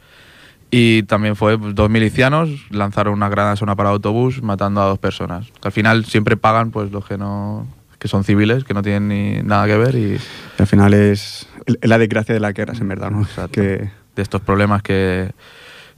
Y 0.74 1.02
también 1.02 1.36
fue 1.36 1.58
pues, 1.58 1.74
dos 1.74 1.90
milicianos, 1.90 2.48
lanzaron 2.70 3.12
una 3.12 3.28
granada 3.28 3.54
para 3.76 3.90
autobús, 3.90 4.42
matando 4.42 4.80
a 4.80 4.86
dos 4.86 4.98
personas. 4.98 5.46
Que 5.60 5.68
al 5.68 5.72
final 5.72 6.06
siempre 6.06 6.38
pagan 6.38 6.70
pues 6.70 6.90
los 6.90 7.04
que 7.04 7.18
no 7.18 7.66
que 7.98 8.08
son 8.08 8.24
civiles, 8.24 8.64
que 8.64 8.72
no 8.74 8.82
tienen 8.82 9.08
ni 9.08 9.42
nada 9.42 9.66
que 9.66 9.76
ver 9.76 9.94
y 9.94 10.14
Y 10.14 10.18
al 10.58 10.66
final 10.66 10.94
es, 10.94 11.46
la 11.82 11.98
desgracia 11.98 12.34
de 12.34 12.40
las 12.40 12.54
guerras, 12.54 12.80
en 12.80 12.88
verdad, 12.88 13.10
¿no? 13.10 13.20
Exacto. 13.22 13.52
Que, 13.60 13.90
de 14.16 14.22
estos 14.22 14.40
problemas 14.40 14.82
que, 14.82 15.30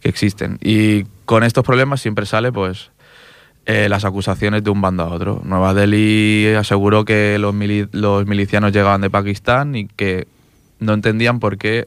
que 0.01 0.09
existen. 0.09 0.59
Y 0.61 1.05
con 1.25 1.45
estos 1.45 1.65
problemas 1.65 2.01
siempre 2.01 2.27
sale 2.27 2.51
pues 2.53 2.91
eh, 3.67 3.89
las 3.89 4.05
acusaciones 4.05 4.65
de 4.65 4.71
un 4.71 4.81
bando 4.81 5.05
a 5.05 5.07
otro. 5.07 5.41
Nueva 5.45 5.73
Delhi 5.73 6.53
aseguró 6.59 7.05
que 7.05 7.39
los, 7.39 7.55
mili- 7.55 7.89
los 7.93 8.27
milicianos 8.27 8.73
llegaban 8.73 9.01
de 9.01 9.09
Pakistán 9.09 9.75
y 9.77 9.87
que 9.87 10.27
no 10.81 10.93
entendían 10.95 11.39
por 11.39 11.59
qué 11.59 11.87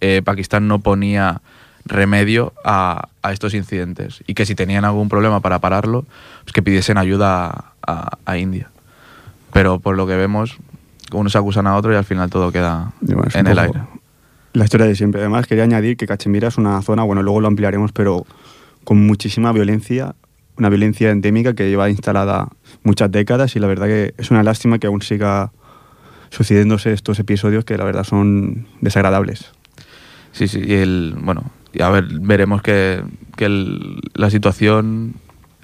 eh, 0.00 0.22
Pakistán 0.24 0.68
no 0.68 0.78
ponía 0.78 1.42
remedio 1.84 2.52
a, 2.64 3.08
a 3.22 3.32
estos 3.32 3.54
incidentes 3.54 4.22
y 4.26 4.34
que 4.34 4.46
si 4.46 4.54
tenían 4.54 4.84
algún 4.84 5.08
problema 5.08 5.40
para 5.40 5.58
pararlo, 5.58 6.04
pues 6.44 6.52
que 6.52 6.62
pidiesen 6.62 6.98
ayuda 6.98 7.46
a, 7.46 7.72
a- 7.86 8.18
a 8.24 8.38
India. 8.38 8.70
Pero 9.52 9.80
por 9.80 9.96
lo 9.96 10.06
que 10.06 10.16
vemos, 10.16 10.56
unos 11.12 11.36
acusan 11.36 11.66
a 11.66 11.76
otro 11.76 11.92
y 11.92 11.96
al 11.96 12.04
final 12.04 12.30
todo 12.30 12.52
queda 12.52 12.92
bueno, 13.00 13.24
en 13.34 13.46
el 13.46 13.58
aire. 13.58 13.80
La 14.54 14.64
historia 14.64 14.86
de 14.86 14.94
siempre. 14.94 15.20
Además, 15.22 15.46
quería 15.46 15.64
añadir 15.64 15.96
que 15.96 16.06
Cachemira 16.06 16.48
es 16.48 16.58
una 16.58 16.80
zona, 16.82 17.02
bueno, 17.04 17.22
luego 17.22 17.40
lo 17.40 17.48
ampliaremos, 17.48 17.92
pero 17.92 18.26
con 18.84 19.04
muchísima 19.06 19.52
violencia, 19.52 20.14
una 20.58 20.68
violencia 20.68 21.10
endémica 21.10 21.54
que 21.54 21.68
lleva 21.68 21.88
instalada 21.90 22.48
muchas 22.82 23.10
décadas 23.10 23.56
y 23.56 23.60
la 23.60 23.66
verdad 23.66 23.86
que 23.86 24.14
es 24.18 24.30
una 24.30 24.42
lástima 24.42 24.78
que 24.78 24.86
aún 24.86 25.00
siga 25.02 25.52
sucediéndose 26.30 26.92
estos 26.92 27.18
episodios 27.18 27.64
que 27.64 27.76
la 27.76 27.84
verdad 27.84 28.04
son 28.04 28.66
desagradables. 28.80 29.52
Sí, 30.32 30.48
sí, 30.48 30.62
y 30.64 30.74
el, 30.74 31.14
bueno, 31.20 31.44
a 31.80 31.88
ver, 31.90 32.04
veremos 32.20 32.60
que, 32.62 33.02
que 33.36 33.46
el- 33.46 34.00
la 34.14 34.28
situación 34.30 35.14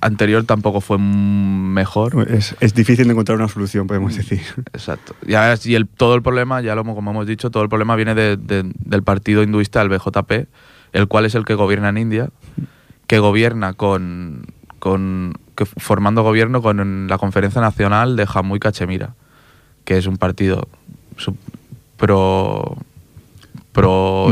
anterior 0.00 0.44
tampoco 0.44 0.80
fue 0.80 0.96
mm, 0.98 1.72
mejor. 1.72 2.26
Es, 2.30 2.54
es 2.60 2.72
difícil 2.74 3.06
de 3.06 3.12
encontrar 3.12 3.36
una 3.36 3.48
solución, 3.48 3.86
podemos 3.86 4.16
decir. 4.16 4.40
Exacto. 4.72 5.14
Y, 5.26 5.34
ahora 5.34 5.56
sí, 5.56 5.74
el, 5.74 5.86
todo 5.88 6.14
el 6.14 6.22
problema, 6.22 6.60
ya 6.60 6.74
lo, 6.74 6.84
como 6.84 7.10
hemos 7.10 7.26
dicho, 7.26 7.50
todo 7.50 7.62
el 7.62 7.68
problema 7.68 7.96
viene 7.96 8.14
de- 8.14 8.36
de- 8.36 8.70
del 8.78 9.02
partido 9.02 9.42
hinduista, 9.42 9.82
el 9.82 9.88
BJP, 9.88 10.46
el 10.92 11.08
cual 11.08 11.26
es 11.26 11.34
el 11.34 11.44
que 11.44 11.54
gobierna 11.54 11.88
en 11.90 11.98
India, 11.98 12.30
que 13.06 13.18
gobierna 13.18 13.72
con, 13.74 14.46
con 14.78 15.34
que 15.56 15.66
formando 15.66 16.22
gobierno 16.22 16.62
con 16.62 17.08
la 17.08 17.18
Conferencia 17.18 17.60
Nacional 17.60 18.14
de 18.16 18.26
Jammu 18.26 18.56
y 18.56 18.60
Cachemira, 18.60 19.14
que 19.84 19.98
es 19.98 20.06
un 20.06 20.16
partido 20.16 20.68
pro, 21.96 22.76
pro 23.72 24.26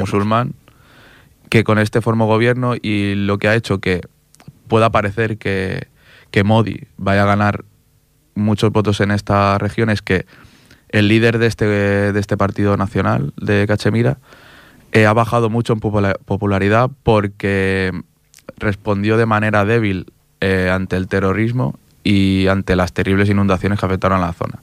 musulmán, 0.00 0.52
que 1.52 1.64
con 1.64 1.78
este 1.78 2.00
formó 2.00 2.24
gobierno 2.26 2.76
y 2.80 3.14
lo 3.14 3.36
que 3.36 3.46
ha 3.46 3.54
hecho 3.54 3.78
que 3.78 4.00
pueda 4.68 4.88
parecer 4.88 5.36
que, 5.36 5.86
que 6.30 6.44
Modi 6.44 6.84
vaya 6.96 7.24
a 7.24 7.26
ganar 7.26 7.66
muchos 8.34 8.72
votos 8.72 9.02
en 9.02 9.10
esta 9.10 9.58
región 9.58 9.90
es 9.90 10.00
que 10.00 10.24
el 10.88 11.08
líder 11.08 11.36
de 11.36 11.46
este, 11.48 11.66
de 11.66 12.18
este 12.18 12.38
partido 12.38 12.78
nacional 12.78 13.34
de 13.36 13.66
Cachemira 13.66 14.16
eh, 14.92 15.04
ha 15.04 15.12
bajado 15.12 15.50
mucho 15.50 15.74
en 15.74 15.80
popula- 15.80 16.16
popularidad 16.24 16.90
porque 17.02 17.92
respondió 18.56 19.18
de 19.18 19.26
manera 19.26 19.66
débil 19.66 20.10
eh, 20.40 20.70
ante 20.72 20.96
el 20.96 21.06
terrorismo 21.06 21.78
y 22.02 22.46
ante 22.46 22.76
las 22.76 22.94
terribles 22.94 23.28
inundaciones 23.28 23.78
que 23.78 23.84
afectaron 23.84 24.22
a 24.22 24.26
la 24.28 24.32
zona. 24.32 24.60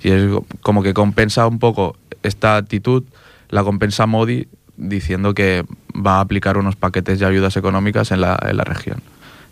Y 0.00 0.10
es 0.12 0.30
como 0.62 0.84
que 0.84 0.94
compensa 0.94 1.48
un 1.48 1.58
poco 1.58 1.96
esta 2.22 2.56
actitud, 2.56 3.02
la 3.48 3.64
compensa 3.64 4.06
Modi 4.06 4.46
diciendo 4.80 5.34
que 5.34 5.64
va 5.94 6.16
a 6.16 6.20
aplicar 6.20 6.56
unos 6.56 6.74
paquetes 6.74 7.18
de 7.20 7.26
ayudas 7.26 7.56
económicas 7.56 8.10
en 8.10 8.20
la, 8.22 8.38
en 8.48 8.56
la 8.56 8.64
región 8.64 9.02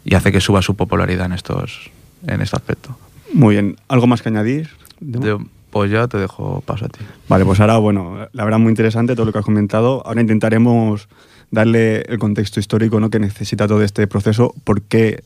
y 0.05 0.15
hace 0.15 0.33
que 0.33 0.41
suba 0.41 0.63
su 0.63 0.75
popularidad 0.75 1.27
en 1.27 1.33
estos 1.33 1.91
en 2.27 2.41
este 2.41 2.57
aspecto. 2.57 2.97
Muy 3.33 3.55
bien. 3.55 3.77
¿Algo 3.89 4.07
más 4.07 4.23
que 4.23 4.31
añadir? 4.31 4.71
De- 5.01 5.39
pues 5.71 5.91
ya 5.91 6.09
te 6.09 6.17
dejo 6.17 6.63
paso 6.65 6.87
a 6.87 6.89
ti. 6.89 7.01
Vale, 7.29 7.45
pues 7.45 7.61
ahora, 7.61 7.77
bueno, 7.77 8.27
la 8.33 8.45
verdad 8.45 8.59
muy 8.59 8.71
interesante 8.71 9.15
todo 9.15 9.27
lo 9.27 9.33
que 9.33 9.39
has 9.39 9.45
comentado. 9.45 10.03
Ahora 10.07 10.23
intentaremos 10.23 11.09
darle 11.51 12.01
el 12.09 12.19
contexto 12.19 12.59
histórico 12.59 12.99
¿no? 13.01 13.11
que 13.11 13.19
necesita 13.21 13.69
todo 13.69 13.83
este 13.83 14.07
proceso, 14.07 14.55
por 14.65 14.81
qué 14.83 15.23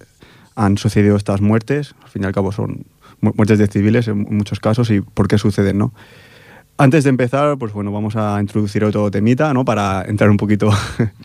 han 0.57 0.79
sucedido 0.79 1.17
estas 1.17 1.41
muertes, 1.41 1.95
al 2.03 2.09
fin 2.11 2.23
y 2.23 2.27
al 2.27 2.33
cabo 2.33 2.51
son 2.53 2.85
mu- 3.21 3.33
muertes 3.37 3.59
de 3.61 3.69
civiles 3.69 4.09
en 4.09 4.27
muchos 4.37 4.59
casos 4.61 4.91
y 4.91 5.01
por 5.01 5.29
qué 5.29 5.39
suceden, 5.39 5.79
¿no? 5.79 5.95
Antes 6.79 7.05
de 7.05 7.11
empezar, 7.11 7.57
pues 7.59 7.73
bueno, 7.73 7.93
vamos 7.93 8.17
a 8.17 8.41
introducir 8.41 8.85
otro 8.85 9.11
temita, 9.11 9.53
¿no? 9.55 9.65
Para 9.65 10.05
entrar 10.05 10.31
un 10.31 10.37
poquito 10.37 10.71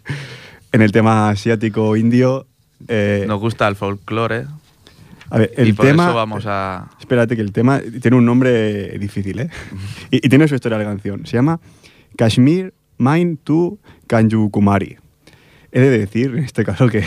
en 0.71 0.81
el 0.81 0.91
tema 0.91 1.29
asiático 1.29 1.95
indio. 1.95 2.45
Eh, 2.87 3.25
Nos 3.27 3.39
gusta 3.39 3.67
el 3.67 3.75
folclore. 3.75 4.45
A 5.29 5.39
ver, 5.39 5.51
el 5.57 5.69
y 5.69 5.73
por 5.73 5.85
tema. 5.85 6.05
eso 6.05 6.15
vamos 6.15 6.45
a... 6.47 6.89
Espérate, 6.99 7.35
que 7.35 7.41
el 7.41 7.51
tema 7.51 7.81
tiene 8.01 8.15
un 8.15 8.25
nombre 8.25 8.97
difícil, 8.99 9.39
¿eh? 9.39 9.49
y, 10.11 10.25
y 10.25 10.29
tiene 10.29 10.47
su 10.47 10.55
historia 10.55 10.77
la 10.77 10.85
canción. 10.85 11.25
Se 11.25 11.33
llama 11.35 11.59
Kashmir 12.15 12.73
Mine 12.97 13.37
to 13.43 13.77
Kanyakumari. 14.07 14.97
He 15.71 15.79
de 15.81 15.89
decir, 15.89 16.31
en 16.37 16.43
este 16.43 16.63
caso, 16.63 16.87
que 16.87 16.99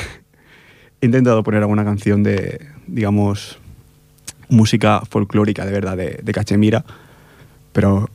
he 1.00 1.07
intentado 1.07 1.42
poner 1.42 1.62
alguna 1.62 1.85
canción 1.85 2.22
de, 2.22 2.66
digamos, 2.87 3.59
música 4.50 5.00
folclórica 5.09 5.64
de 5.64 5.72
verdad 5.72 5.96
de, 5.96 6.20
de 6.22 6.33
Cachemira, 6.33 6.85
pero 7.72 8.10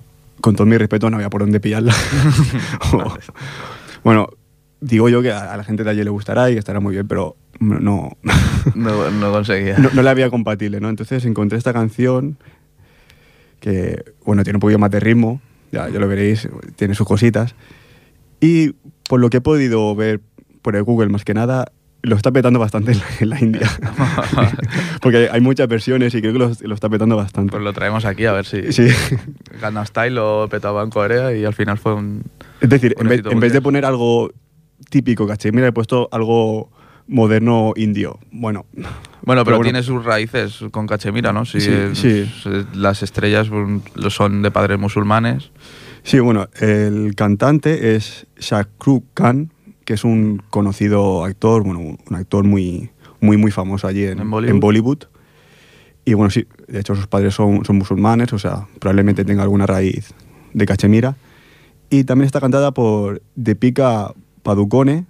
con 0.45 0.55
todo 0.55 0.67
mi 0.67 0.77
respeto 0.77 1.09
no 1.09 1.17
había 1.17 1.31
por 1.31 1.41
dónde 1.41 1.59
pillarla. 1.59 1.91
O- 2.93 3.17
bueno, 4.03 4.27
digo 4.79 5.09
yo 5.09 5.23
que 5.23 5.31
a, 5.31 5.57
la 5.57 5.63
gente 5.63 5.83
de 5.83 5.89
allí 5.89 6.03
le 6.03 6.11
gustará 6.11 6.51
y 6.51 6.53
que 6.53 6.59
estará 6.59 6.79
muy 6.79 6.93
bien, 6.93 7.07
pero 7.07 7.35
no, 7.59 7.79
no, 7.79 8.11
No, 8.75 9.09
no 9.09 9.31
conseguía. 9.31 9.79
no, 9.79 9.89
no 9.91 10.03
la 10.03 10.11
había 10.11 10.29
compatible, 10.29 10.79
¿no? 10.79 10.89
Entonces 10.89 11.25
encontré 11.25 11.57
esta 11.57 11.73
canción 11.73 12.37
que, 13.59 14.03
bueno, 14.23 14.43
tiene 14.43 14.57
un 14.57 14.61
poquito 14.61 14.77
más 14.77 14.91
de 14.91 14.99
ritmo, 14.99 15.41
ya, 15.71 15.89
ya 15.89 15.99
lo 15.99 16.07
veréis, 16.07 16.47
tiene 16.75 16.93
sus 16.93 17.07
cositas. 17.07 17.55
Y 18.39 18.73
por 19.09 19.19
lo 19.19 19.31
que 19.31 19.37
he 19.37 19.41
podido 19.41 19.95
ver 19.95 20.21
por 20.61 20.75
el 20.75 20.83
Google 20.83 21.09
más 21.09 21.23
que 21.25 21.33
nada, 21.33 21.71
lo 22.05 22.15
está 22.15 22.31
petando 22.31 22.59
bastante 22.59 22.91
en 22.93 22.99
la, 22.99 23.05
en 23.19 23.29
la 23.29 23.39
India. 23.39 23.71
Porque 25.01 25.29
hay 25.31 25.41
muchas 25.41 25.67
versiones 25.67 26.13
y 26.15 26.21
creo 26.21 26.33
que 26.33 26.39
lo, 26.39 26.51
lo 26.61 26.75
está 26.75 26.89
petando 26.89 27.15
bastante. 27.15 27.51
Pues 27.51 27.63
lo 27.63 27.73
traemos 27.73 28.05
aquí 28.05 28.25
a 28.25 28.31
ver 28.33 28.45
si 28.45 28.71
Sí. 28.71 28.87
Gangnam 29.61 29.85
Style 29.85 30.15
lo 30.15 30.47
petaba 30.49 30.83
en 30.83 30.89
Corea 30.89 31.35
y 31.35 31.45
al 31.45 31.53
final 31.53 31.77
fue 31.77 31.93
un... 31.93 32.23
Es 32.61 32.69
decir, 32.69 32.95
Un 32.97 33.03
en 33.05 33.09
vez, 33.09 33.19
éxito 33.19 33.31
en 33.33 33.39
vez 33.39 33.53
de 33.53 33.61
poner 33.61 33.85
algo 33.85 34.31
típico, 34.89 35.27
¿cachai? 35.27 35.51
Mira, 35.51 35.67
he 35.67 35.71
puesto 35.71 36.09
algo 36.11 36.71
moderno 37.07 37.73
indio. 37.75 38.19
Bueno, 38.31 38.65
Bueno, 39.21 39.43
pero, 39.43 39.57
bueno. 39.57 39.63
tiene 39.63 39.83
sus 39.83 40.03
raíces 40.03 40.59
con 40.71 40.87
Cachemira, 40.87 41.31
¿no? 41.33 41.45
Si 41.45 41.61
Sí, 41.61 41.71
es- 41.71 41.97
sí. 41.97 42.29
es- 42.45 42.75
Las 42.75 43.03
estrellas 43.03 43.47
son 44.09 44.41
de 44.41 44.51
padres 44.51 44.79
musulmanes. 44.79 45.51
Sí, 46.03 46.19
bueno, 46.19 46.47
el 46.59 47.13
cantante 47.15 47.95
es 47.95 48.27
Shahrukh 48.39 49.05
Khan, 49.15 49.51
que 49.85 49.93
es 49.93 50.03
un 50.03 50.41
conocido 50.49 51.23
actor, 51.23 51.63
bueno, 51.63 51.79
un 51.79 52.15
actor 52.15 52.43
muy, 52.43 52.89
muy, 53.21 53.37
muy 53.37 53.51
famoso 53.51 53.87
allí 53.87 54.03
en, 54.05 54.19
En 54.19 54.29
Bollywood. 54.31 54.53
en 54.53 54.59
Bollywood. 54.59 55.03
Y 56.03 56.13
bueno, 56.13 56.29
sí, 56.29 56.45
de 56.67 56.79
hecho 56.79 56.95
sus 56.95 57.07
padres 57.07 57.33
son, 57.33 57.65
son 57.65 57.77
musulmanes, 57.77 58.33
o 58.33 58.39
sea, 58.39 58.67
probablemente 58.79 59.25
tenga 59.25 59.43
alguna 59.43 59.65
raíz 59.65 60.13
de 60.53 60.65
Cachemira. 60.65 61.15
Y 61.89 62.03
también 62.03 62.25
está 62.25 62.41
cantada 62.41 62.71
por 62.71 63.21
Deepika 63.35 64.13
Padukone, 64.43 65.05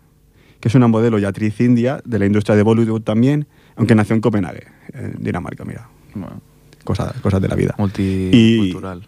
que 0.60 0.68
es 0.68 0.76
una 0.76 0.88
modelo 0.88 1.20
y 1.20 1.26
actriz 1.26 1.60
india 1.62 2.02
de 2.06 2.20
la 2.20 2.26
industria 2.26 2.56
de 2.56 2.64
Bollywood 2.64 3.02
también, 3.02 3.48
aunque 3.76 3.96
nació 3.96 4.16
en 4.16 4.22
Copenhague, 4.22 4.68
en 4.94 5.16
Dinamarca, 5.20 5.66
mira, 5.66 5.90
Bueno, 6.14 6.42
cosas, 6.84 7.14
cosas 7.22 7.42
de 7.42 7.48
la 7.48 7.56
vida. 7.56 7.76
multicultural. 7.78 9.08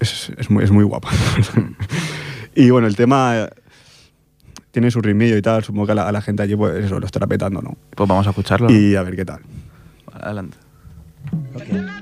Es, 0.00 0.32
es 0.36 0.50
muy, 0.50 0.64
es 0.64 0.70
muy 0.72 0.84
guapa. 0.84 1.08
y 2.54 2.70
bueno, 2.70 2.86
el 2.88 2.96
tema 2.96 3.48
tiene 4.78 4.92
su 4.92 5.00
ritmillo 5.00 5.36
y 5.36 5.42
tal. 5.42 5.64
Supongo 5.64 5.86
que 5.86 5.92
a 5.92 6.12
la, 6.12 6.22
gente 6.22 6.42
allí 6.42 6.54
pues, 6.54 6.84
eso, 6.84 7.00
lo 7.00 7.06
estará 7.06 7.26
petando, 7.26 7.60
¿no? 7.60 7.76
Pues 7.96 8.08
vamos 8.08 8.26
a 8.26 8.30
escucharlo. 8.30 8.70
Y 8.70 8.94
a 8.94 9.02
ver 9.02 9.16
qué 9.16 9.24
tal. 9.24 9.40
Adelante. 10.12 10.56
Okay. 11.54 11.97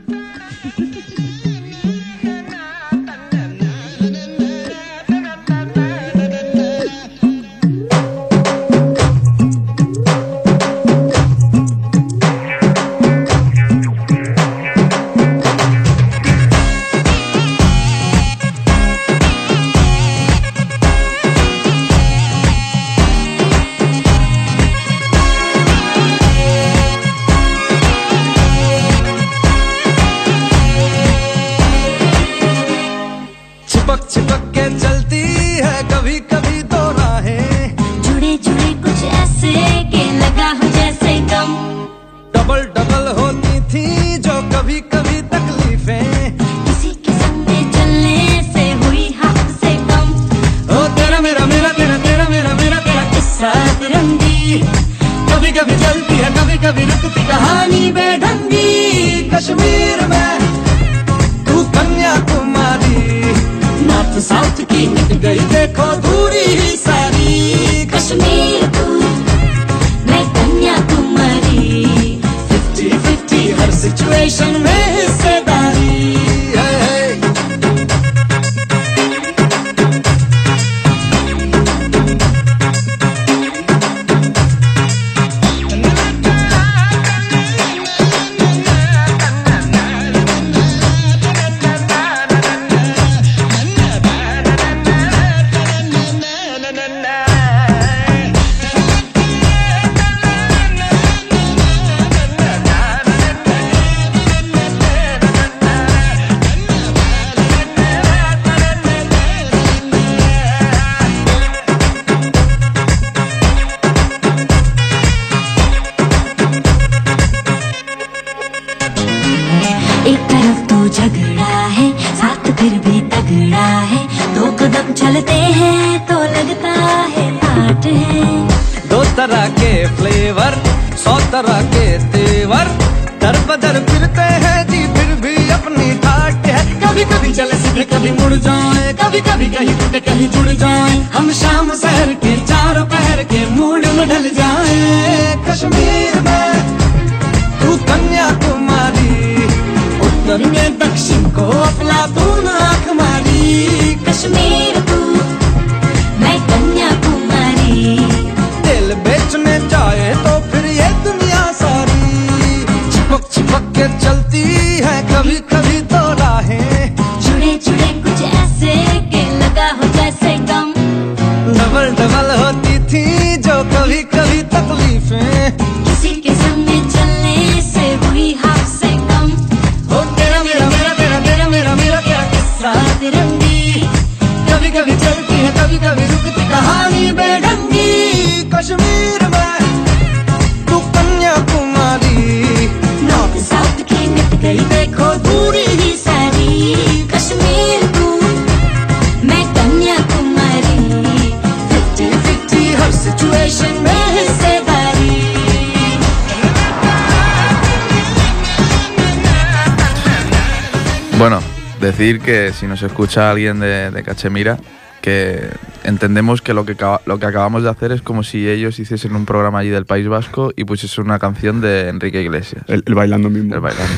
Decir 211.86 212.20
que 212.20 212.52
si 212.52 212.66
nos 212.66 212.82
escucha 212.82 213.30
alguien 213.30 213.60
de, 213.60 213.90
de 213.90 214.02
Cachemira, 214.02 214.58
que 215.00 215.48
entendemos 215.84 216.42
que 216.42 216.52
lo 216.52 216.66
que, 216.66 216.76
lo 217.06 217.18
que 217.18 217.26
acabamos 217.26 217.62
de 217.62 217.70
hacer 217.70 217.92
es 217.92 218.02
como 218.02 218.24
si 218.24 218.48
ellos 218.48 218.78
hiciesen 218.80 219.14
un 219.14 219.24
programa 219.24 219.60
allí 219.60 219.68
del 219.68 219.86
País 219.86 220.08
Vasco 220.08 220.52
y 220.56 220.64
pusiesen 220.64 221.04
una 221.04 221.18
canción 221.18 221.60
de 221.60 221.88
Enrique 221.88 222.20
Iglesias. 222.20 222.64
El, 222.66 222.82
el 222.86 222.94
bailando 222.94 223.30
mismo. 223.30 223.54
El 223.54 223.60
bailando. 223.60 223.94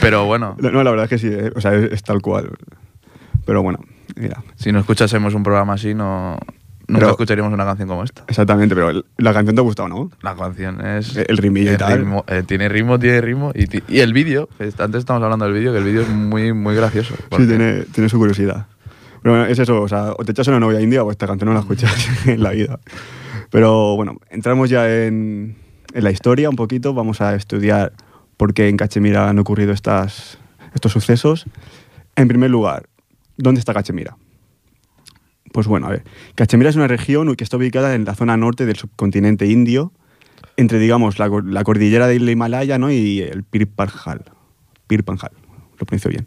Pero 0.00 0.26
bueno, 0.26 0.56
No, 0.60 0.84
la 0.84 0.90
verdad 0.90 1.04
es 1.04 1.10
que 1.10 1.18
sí, 1.18 1.28
eh, 1.28 1.50
o 1.56 1.60
sea, 1.60 1.74
es, 1.74 1.92
es 1.92 2.02
tal 2.04 2.22
cual. 2.22 2.50
Pero 3.44 3.62
bueno, 3.62 3.80
mira, 4.14 4.42
si 4.54 4.70
no 4.70 4.78
escuchásemos 4.78 5.34
un 5.34 5.42
programa 5.42 5.72
así, 5.72 5.94
no, 5.94 6.38
nunca 6.88 7.00
Pero- 7.00 7.10
escucharíamos 7.10 7.52
una 7.52 7.64
canción 7.64 7.88
como 7.88 8.02
esta. 8.02 8.24
exactamente, 8.26 8.74
pero 8.74 8.90
el- 8.90 9.04
la 9.18 9.32
canción 9.32 9.54
te 9.54 9.60
ha 9.60 9.62
gustado, 9.64 9.88
¿no? 9.88 10.10
La 10.22 10.34
canción 10.34 10.84
es. 10.84 11.16
El 11.16 11.36
rimillo 11.36 11.70
y 11.70 11.74
el 11.74 11.78
tal. 11.78 11.98
ritmo, 11.98 12.24
eh, 12.26 12.42
tiene 12.46 12.68
ritmo, 12.68 12.98
tiene 12.98 13.20
ritmo. 13.20 13.52
Y, 13.54 13.66
ti- 13.66 13.82
y 13.88 14.00
el 14.00 14.12
vídeo, 14.12 14.48
que 14.58 14.64
antes 14.78 14.98
estamos 15.00 15.22
hablando 15.22 15.44
del 15.44 15.54
vídeo, 15.54 15.72
que 15.72 15.78
el 15.78 15.84
vídeo 15.84 16.02
es 16.02 16.08
muy, 16.08 16.52
muy 16.52 16.74
gracioso. 16.74 17.14
porque- 17.28 17.44
Sí, 17.44 17.48
tiene, 17.50 17.82
tiene 17.92 18.08
su 18.08 18.18
curiosidad. 18.18 18.66
Pero 19.22 19.34
bueno, 19.36 19.46
es 19.50 19.58
eso, 19.58 19.82
o 19.82 19.88
sea, 19.88 20.12
o 20.16 20.24
te 20.24 20.32
echas 20.32 20.48
una 20.48 20.60
novia 20.60 20.80
india 20.80 21.02
o 21.02 21.10
esta 21.10 21.26
canción 21.26 21.48
no 21.48 21.54
la 21.54 21.60
escuchas 21.60 21.92
en 22.26 22.42
la 22.42 22.50
vida. 22.50 22.78
Pero 23.50 23.96
bueno, 23.96 24.18
entramos 24.30 24.70
ya 24.70 24.88
en, 25.06 25.56
en 25.92 26.04
la 26.04 26.10
historia 26.10 26.48
un 26.50 26.56
poquito, 26.56 26.94
vamos 26.94 27.20
a 27.20 27.34
estudiar 27.34 27.92
por 28.36 28.54
qué 28.54 28.68
en 28.68 28.76
Cachemira 28.76 29.28
han 29.28 29.38
ocurrido 29.38 29.72
estas, 29.72 30.38
estos 30.74 30.92
sucesos. 30.92 31.46
En 32.14 32.28
primer 32.28 32.50
lugar, 32.50 32.84
¿dónde 33.36 33.58
está 33.58 33.74
Cachemira? 33.74 34.16
Pues 35.58 35.66
bueno, 35.66 35.88
a 35.88 35.90
ver, 35.90 36.04
Cachemira 36.36 36.70
es 36.70 36.76
una 36.76 36.86
región 36.86 37.34
que 37.34 37.42
está 37.42 37.56
ubicada 37.56 37.96
en 37.96 38.04
la 38.04 38.14
zona 38.14 38.36
norte 38.36 38.64
del 38.64 38.76
subcontinente 38.76 39.44
indio, 39.46 39.90
entre, 40.56 40.78
digamos, 40.78 41.18
la, 41.18 41.28
cor- 41.28 41.44
la 41.44 41.64
cordillera 41.64 42.06
del 42.06 42.30
Himalaya 42.30 42.78
¿no? 42.78 42.92
y 42.92 43.22
el 43.22 43.42
Pir 43.42 43.66
Panjal. 43.66 44.22
Pir 44.86 45.02
Panjal, 45.02 45.32
lo 45.80 45.84
pronuncio 45.84 46.10
bien. 46.10 46.26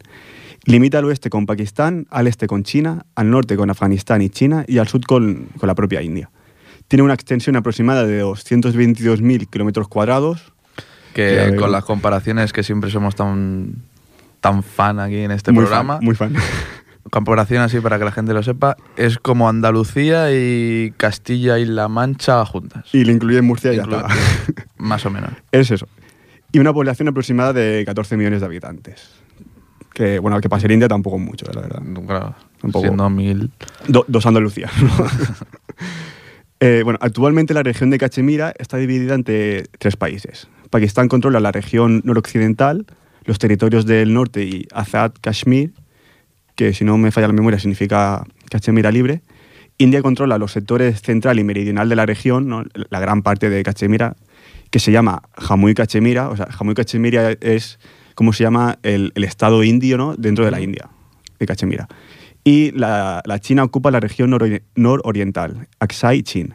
Limita 0.66 0.98
al 0.98 1.06
oeste 1.06 1.30
con 1.30 1.46
Pakistán, 1.46 2.06
al 2.10 2.26
este 2.26 2.46
con 2.46 2.62
China, 2.62 3.06
al 3.14 3.30
norte 3.30 3.56
con 3.56 3.70
Afganistán 3.70 4.20
y 4.20 4.28
China 4.28 4.66
y 4.68 4.76
al 4.76 4.86
sur 4.88 5.00
con, 5.06 5.46
con 5.58 5.66
la 5.66 5.74
propia 5.74 6.02
India. 6.02 6.30
Tiene 6.88 7.02
una 7.02 7.14
extensión 7.14 7.56
aproximada 7.56 8.04
de 8.04 8.22
222.000 8.22 9.48
kilómetros 9.48 9.88
cuadrados. 9.88 10.52
que 11.14 11.56
con 11.58 11.72
las 11.72 11.84
comparaciones 11.86 12.52
que 12.52 12.62
siempre 12.62 12.90
somos 12.90 13.14
tan, 13.16 13.76
tan 14.42 14.62
fan 14.62 15.00
aquí 15.00 15.20
en 15.20 15.30
este 15.30 15.52
muy 15.52 15.62
programa, 15.64 15.94
Fan, 15.96 16.04
muy 16.04 16.14
fan. 16.14 16.34
Comparación 17.10 17.62
así 17.62 17.80
para 17.80 17.98
que 17.98 18.04
la 18.04 18.12
gente 18.12 18.32
lo 18.32 18.42
sepa, 18.42 18.76
es 18.96 19.18
como 19.18 19.48
Andalucía 19.48 20.30
y 20.32 20.92
Castilla 20.96 21.58
y 21.58 21.64
La 21.66 21.88
Mancha 21.88 22.44
juntas. 22.46 22.86
y 22.92 23.04
le 23.04 23.12
incluye 23.12 23.42
Murcia 23.42 23.72
y 23.72 23.76
ya 23.76 23.82
está. 23.82 24.06
Más 24.78 25.04
o 25.06 25.10
menos. 25.10 25.30
Es 25.50 25.70
eso. 25.70 25.86
Y 26.52 26.58
una 26.58 26.72
población 26.72 27.08
aproximada 27.08 27.52
de 27.52 27.82
14 27.86 28.16
millones 28.16 28.40
de 28.40 28.46
habitantes. 28.46 29.10
Que, 29.94 30.18
bueno, 30.18 30.40
que 30.40 30.48
para 30.48 30.60
ser 30.60 30.70
India 30.72 30.88
tampoco 30.88 31.18
mucho, 31.18 31.44
la 31.52 31.60
verdad. 31.60 31.82
Claro, 32.06 32.34
Un 32.62 32.72
poco. 32.72 32.84
siendo 32.86 33.10
mil. 33.10 33.50
Do- 33.88 34.04
dos 34.08 34.24
Andalucías. 34.26 34.70
¿no? 34.82 34.90
Eh, 36.64 36.82
bueno, 36.84 36.96
actualmente 37.02 37.54
la 37.54 37.64
región 37.64 37.90
de 37.90 37.98
Cachemira 37.98 38.54
está 38.56 38.76
dividida 38.76 39.14
entre 39.14 39.64
tres 39.80 39.96
países. 39.96 40.46
Pakistán 40.70 41.08
controla 41.08 41.40
la 41.40 41.50
región 41.50 42.02
noroccidental, 42.04 42.86
los 43.24 43.40
territorios 43.40 43.84
del 43.84 44.14
norte 44.14 44.44
y 44.44 44.68
Azad 44.72 45.10
Kashmir, 45.20 45.72
que 46.54 46.72
si 46.74 46.84
no 46.84 46.98
me 46.98 47.10
falla 47.10 47.26
la 47.28 47.32
memoria 47.32 47.58
significa 47.58 48.24
Cachemira 48.50 48.90
libre. 48.90 49.22
India 49.78 50.02
controla 50.02 50.38
los 50.38 50.52
sectores 50.52 51.00
central 51.02 51.38
y 51.38 51.44
meridional 51.44 51.88
de 51.88 51.96
la 51.96 52.06
región, 52.06 52.48
¿no? 52.48 52.64
la 52.90 53.00
gran 53.00 53.22
parte 53.22 53.50
de 53.50 53.62
Cachemira, 53.62 54.16
que 54.70 54.78
se 54.78 54.92
llama 54.92 55.22
Jammu 55.38 55.68
y 55.70 55.74
Cachemira. 55.74 56.28
O 56.28 56.36
sea, 56.36 56.46
Jammu 56.46 56.72
y 56.72 56.74
Cachemira 56.74 57.32
es 57.40 57.78
como 58.14 58.32
se 58.32 58.44
llama 58.44 58.78
el, 58.82 59.12
el 59.14 59.24
estado 59.24 59.64
indio 59.64 59.96
¿no? 59.96 60.14
dentro 60.16 60.44
de 60.44 60.50
la 60.50 60.60
India, 60.60 60.88
de 61.38 61.46
Cachemira. 61.46 61.88
Y 62.44 62.70
la, 62.72 63.22
la 63.24 63.38
China 63.38 63.64
ocupa 63.64 63.90
la 63.90 64.00
región 64.00 64.30
norori- 64.30 64.62
nororiental, 64.74 65.68
Aksai 65.80 66.22
Chin. 66.22 66.54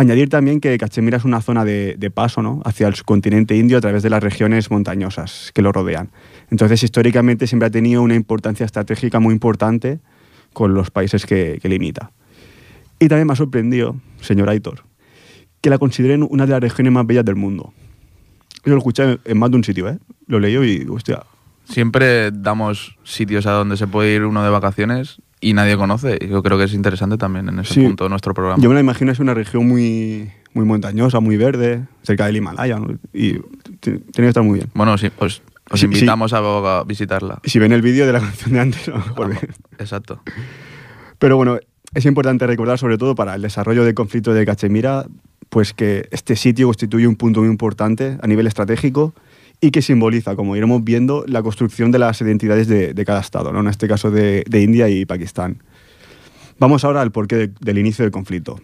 Añadir 0.00 0.30
también 0.30 0.60
que 0.60 0.78
Cachemira 0.78 1.18
es 1.18 1.26
una 1.26 1.42
zona 1.42 1.62
de, 1.62 2.10
paso 2.14 2.40
¿no? 2.40 2.62
hacia 2.64 2.88
el 2.88 2.94
subcontinente 2.94 3.54
indio 3.54 3.76
a 3.76 3.82
través 3.82 4.02
de 4.02 4.08
las 4.08 4.22
regiones 4.22 4.70
montañosas 4.70 5.50
que 5.52 5.60
lo 5.60 5.72
rodean. 5.72 6.08
Entonces, 6.50 6.82
históricamente 6.82 7.46
siempre 7.46 7.66
ha 7.66 7.70
tenido 7.70 8.00
una 8.00 8.14
importancia 8.14 8.64
estratégica 8.64 9.20
muy 9.20 9.34
importante 9.34 10.00
con 10.54 10.72
los 10.72 10.90
países 10.90 11.26
que, 11.26 11.58
que 11.60 11.68
limita. 11.68 12.12
Y 12.98 13.08
también 13.08 13.26
me 13.26 13.34
ha 13.34 13.36
sorprendido, 13.36 13.94
señor 14.22 14.48
Aitor, 14.48 14.84
que 15.60 15.68
la 15.68 15.76
consideren 15.76 16.26
una 16.30 16.46
de 16.46 16.52
las 16.52 16.62
regiones 16.62 16.94
más 16.94 17.06
bellas 17.06 17.26
del 17.26 17.36
mundo. 17.36 17.74
Yo 18.64 18.72
lo 18.72 18.78
escuché 18.78 19.18
en 19.22 19.38
más 19.38 19.50
de 19.50 19.56
un 19.58 19.64
sitio, 19.64 19.86
¿eh? 19.86 19.98
Lo 20.28 20.40
leí 20.40 20.56
y 20.56 20.78
digo, 20.78 20.94
hostia, 20.94 21.24
Siempre 21.70 22.32
damos 22.32 22.96
sitios 23.04 23.46
a 23.46 23.52
donde 23.52 23.76
se 23.76 23.86
puede 23.86 24.12
ir 24.12 24.24
uno 24.24 24.42
de 24.42 24.50
vacaciones 24.50 25.22
y 25.40 25.54
nadie 25.54 25.76
conoce. 25.76 26.18
Y 26.20 26.28
Yo 26.28 26.42
creo 26.42 26.58
que 26.58 26.64
es 26.64 26.74
interesante 26.74 27.16
también 27.16 27.48
en 27.48 27.58
ese 27.60 27.74
Sí. 27.74 27.82
punto 27.82 28.04
de 28.04 28.10
nuestro 28.10 28.34
programa. 28.34 28.62
Yo 28.62 28.68
me 28.68 28.74
la 28.74 28.80
imagino, 28.80 29.10
es 29.12 29.18
una 29.20 29.34
región 29.34 29.66
muy, 29.66 30.30
muy 30.54 30.64
montañosa, 30.64 31.20
muy 31.20 31.36
verde, 31.36 31.84
cerca 32.02 32.26
del 32.26 32.36
Himalaya, 32.36 32.78
¿no? 32.78 32.88
y 33.12 33.38
tiene 33.80 34.00
que 34.12 34.28
estar 34.28 34.42
muy 34.42 34.58
bien. 34.58 34.70
Bueno, 34.74 34.96
sí, 34.98 35.10
pues 35.10 35.42
os 35.70 35.80
Sí, 35.80 35.86
invitamos 35.86 36.32
a, 36.32 36.38
a 36.80 36.84
visitarla. 36.84 37.40
Si 37.44 37.58
ven 37.58 37.72
el 37.72 37.80
vídeo 37.82 38.06
de 38.06 38.12
la 38.12 38.20
canción 38.26 38.52
de 38.52 38.60
antes, 38.60 38.88
a 38.88 38.92
lo 38.92 38.98
mejor 38.98 39.28
ven. 39.28 39.38
Exacto. 39.78 40.20
Pero 41.18 41.36
bueno, 41.36 41.58
es 41.94 42.06
importante 42.06 42.46
recordar, 42.46 42.78
sobre 42.78 42.98
todo 42.98 43.14
para 43.14 43.34
el 43.34 43.42
desarrollo 43.42 43.84
del 43.84 43.94
conflicto 43.94 44.32
de 44.34 44.44
Cachemira, 44.46 45.06
pues 45.48 45.72
que 45.74 46.08
este 46.12 46.36
sitio 46.36 46.66
constituye 46.66 47.06
un 47.06 47.16
punto 47.16 47.40
muy 47.40 47.48
importante 47.50 48.18
a 48.22 48.26
nivel 48.26 48.46
estratégico 48.46 49.14
y 49.60 49.70
que 49.70 49.82
simboliza, 49.82 50.36
como 50.36 50.56
iremos 50.56 50.82
viendo, 50.84 51.24
la 51.26 51.42
construcción 51.42 51.90
de 51.90 51.98
las 51.98 52.20
identidades 52.20 52.66
de, 52.66 53.04
cada 53.04 53.20
estado, 53.20 53.52
¿no? 53.52 53.60
en 53.60 53.68
este 53.68 53.88
caso 53.88 54.10
de, 54.10 54.44
India 54.52 54.88
y 54.88 55.04
Pakistán. 55.04 55.62
Vamos 56.58 56.84
ahora 56.84 57.00
al 57.02 57.10
porqué 57.12 57.36
de- 57.36 57.50
del 57.60 57.78
inicio 57.78 58.04
del 58.04 58.12
conflicto. 58.12 58.60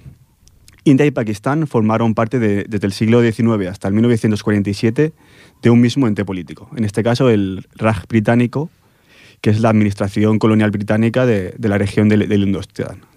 India 0.84 1.04
y 1.04 1.10
Pakistán 1.10 1.66
formaron 1.66 2.14
parte 2.14 2.38
de- 2.38 2.64
desde 2.68 2.86
el 2.86 2.92
siglo 2.92 3.20
XIX 3.20 3.66
hasta 3.68 3.88
el 3.88 3.94
1947 3.94 5.12
de 5.62 5.70
un 5.70 5.80
mismo 5.80 6.06
ente 6.06 6.24
político, 6.24 6.70
en 6.76 6.84
este 6.84 7.02
caso 7.02 7.28
el 7.28 7.66
Raj 7.74 8.06
británico, 8.08 8.70
que 9.40 9.50
es 9.50 9.60
la 9.60 9.68
administración 9.68 10.38
colonial 10.38 10.70
británica 10.70 11.26
de, 11.26 11.54
la 11.58 11.76
región 11.78 12.08
del, 12.08 12.26
del 12.28 12.42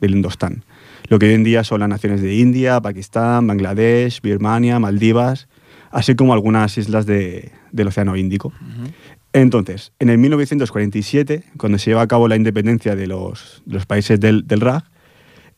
del. 0.02 0.64
Lo 1.08 1.18
que 1.18 1.28
hoy 1.28 1.34
en 1.34 1.44
día 1.44 1.64
son 1.64 1.80
las 1.80 1.90
naciones 1.90 2.22
de 2.22 2.36
India, 2.36 2.82
Pakistán, 2.82 3.48
Bangladesh, 3.48 4.22
Birmania, 4.22 4.80
Maldivas, 4.80 5.48
así 5.92 6.16
como 6.16 6.34
algunas 6.34 6.78
islas 6.78 7.06
de- 7.06 7.52
del 7.72 7.88
Océano 7.88 8.16
Índico. 8.16 8.54
Entonces, 9.34 9.92
en 10.00 10.10
el 10.10 10.18
1947, 10.18 11.44
cuando 11.58 11.78
se 11.78 11.92
lleva 11.92 12.02
a 12.02 12.08
cabo 12.08 12.28
la 12.28 12.36
independencia 12.36 12.96
de 12.96 13.08
los, 13.08 13.62
de 13.66 13.74
los 13.76 13.86
países 13.86 14.20
del, 14.20 14.48
del 14.48 14.60
RAG, 14.62 14.84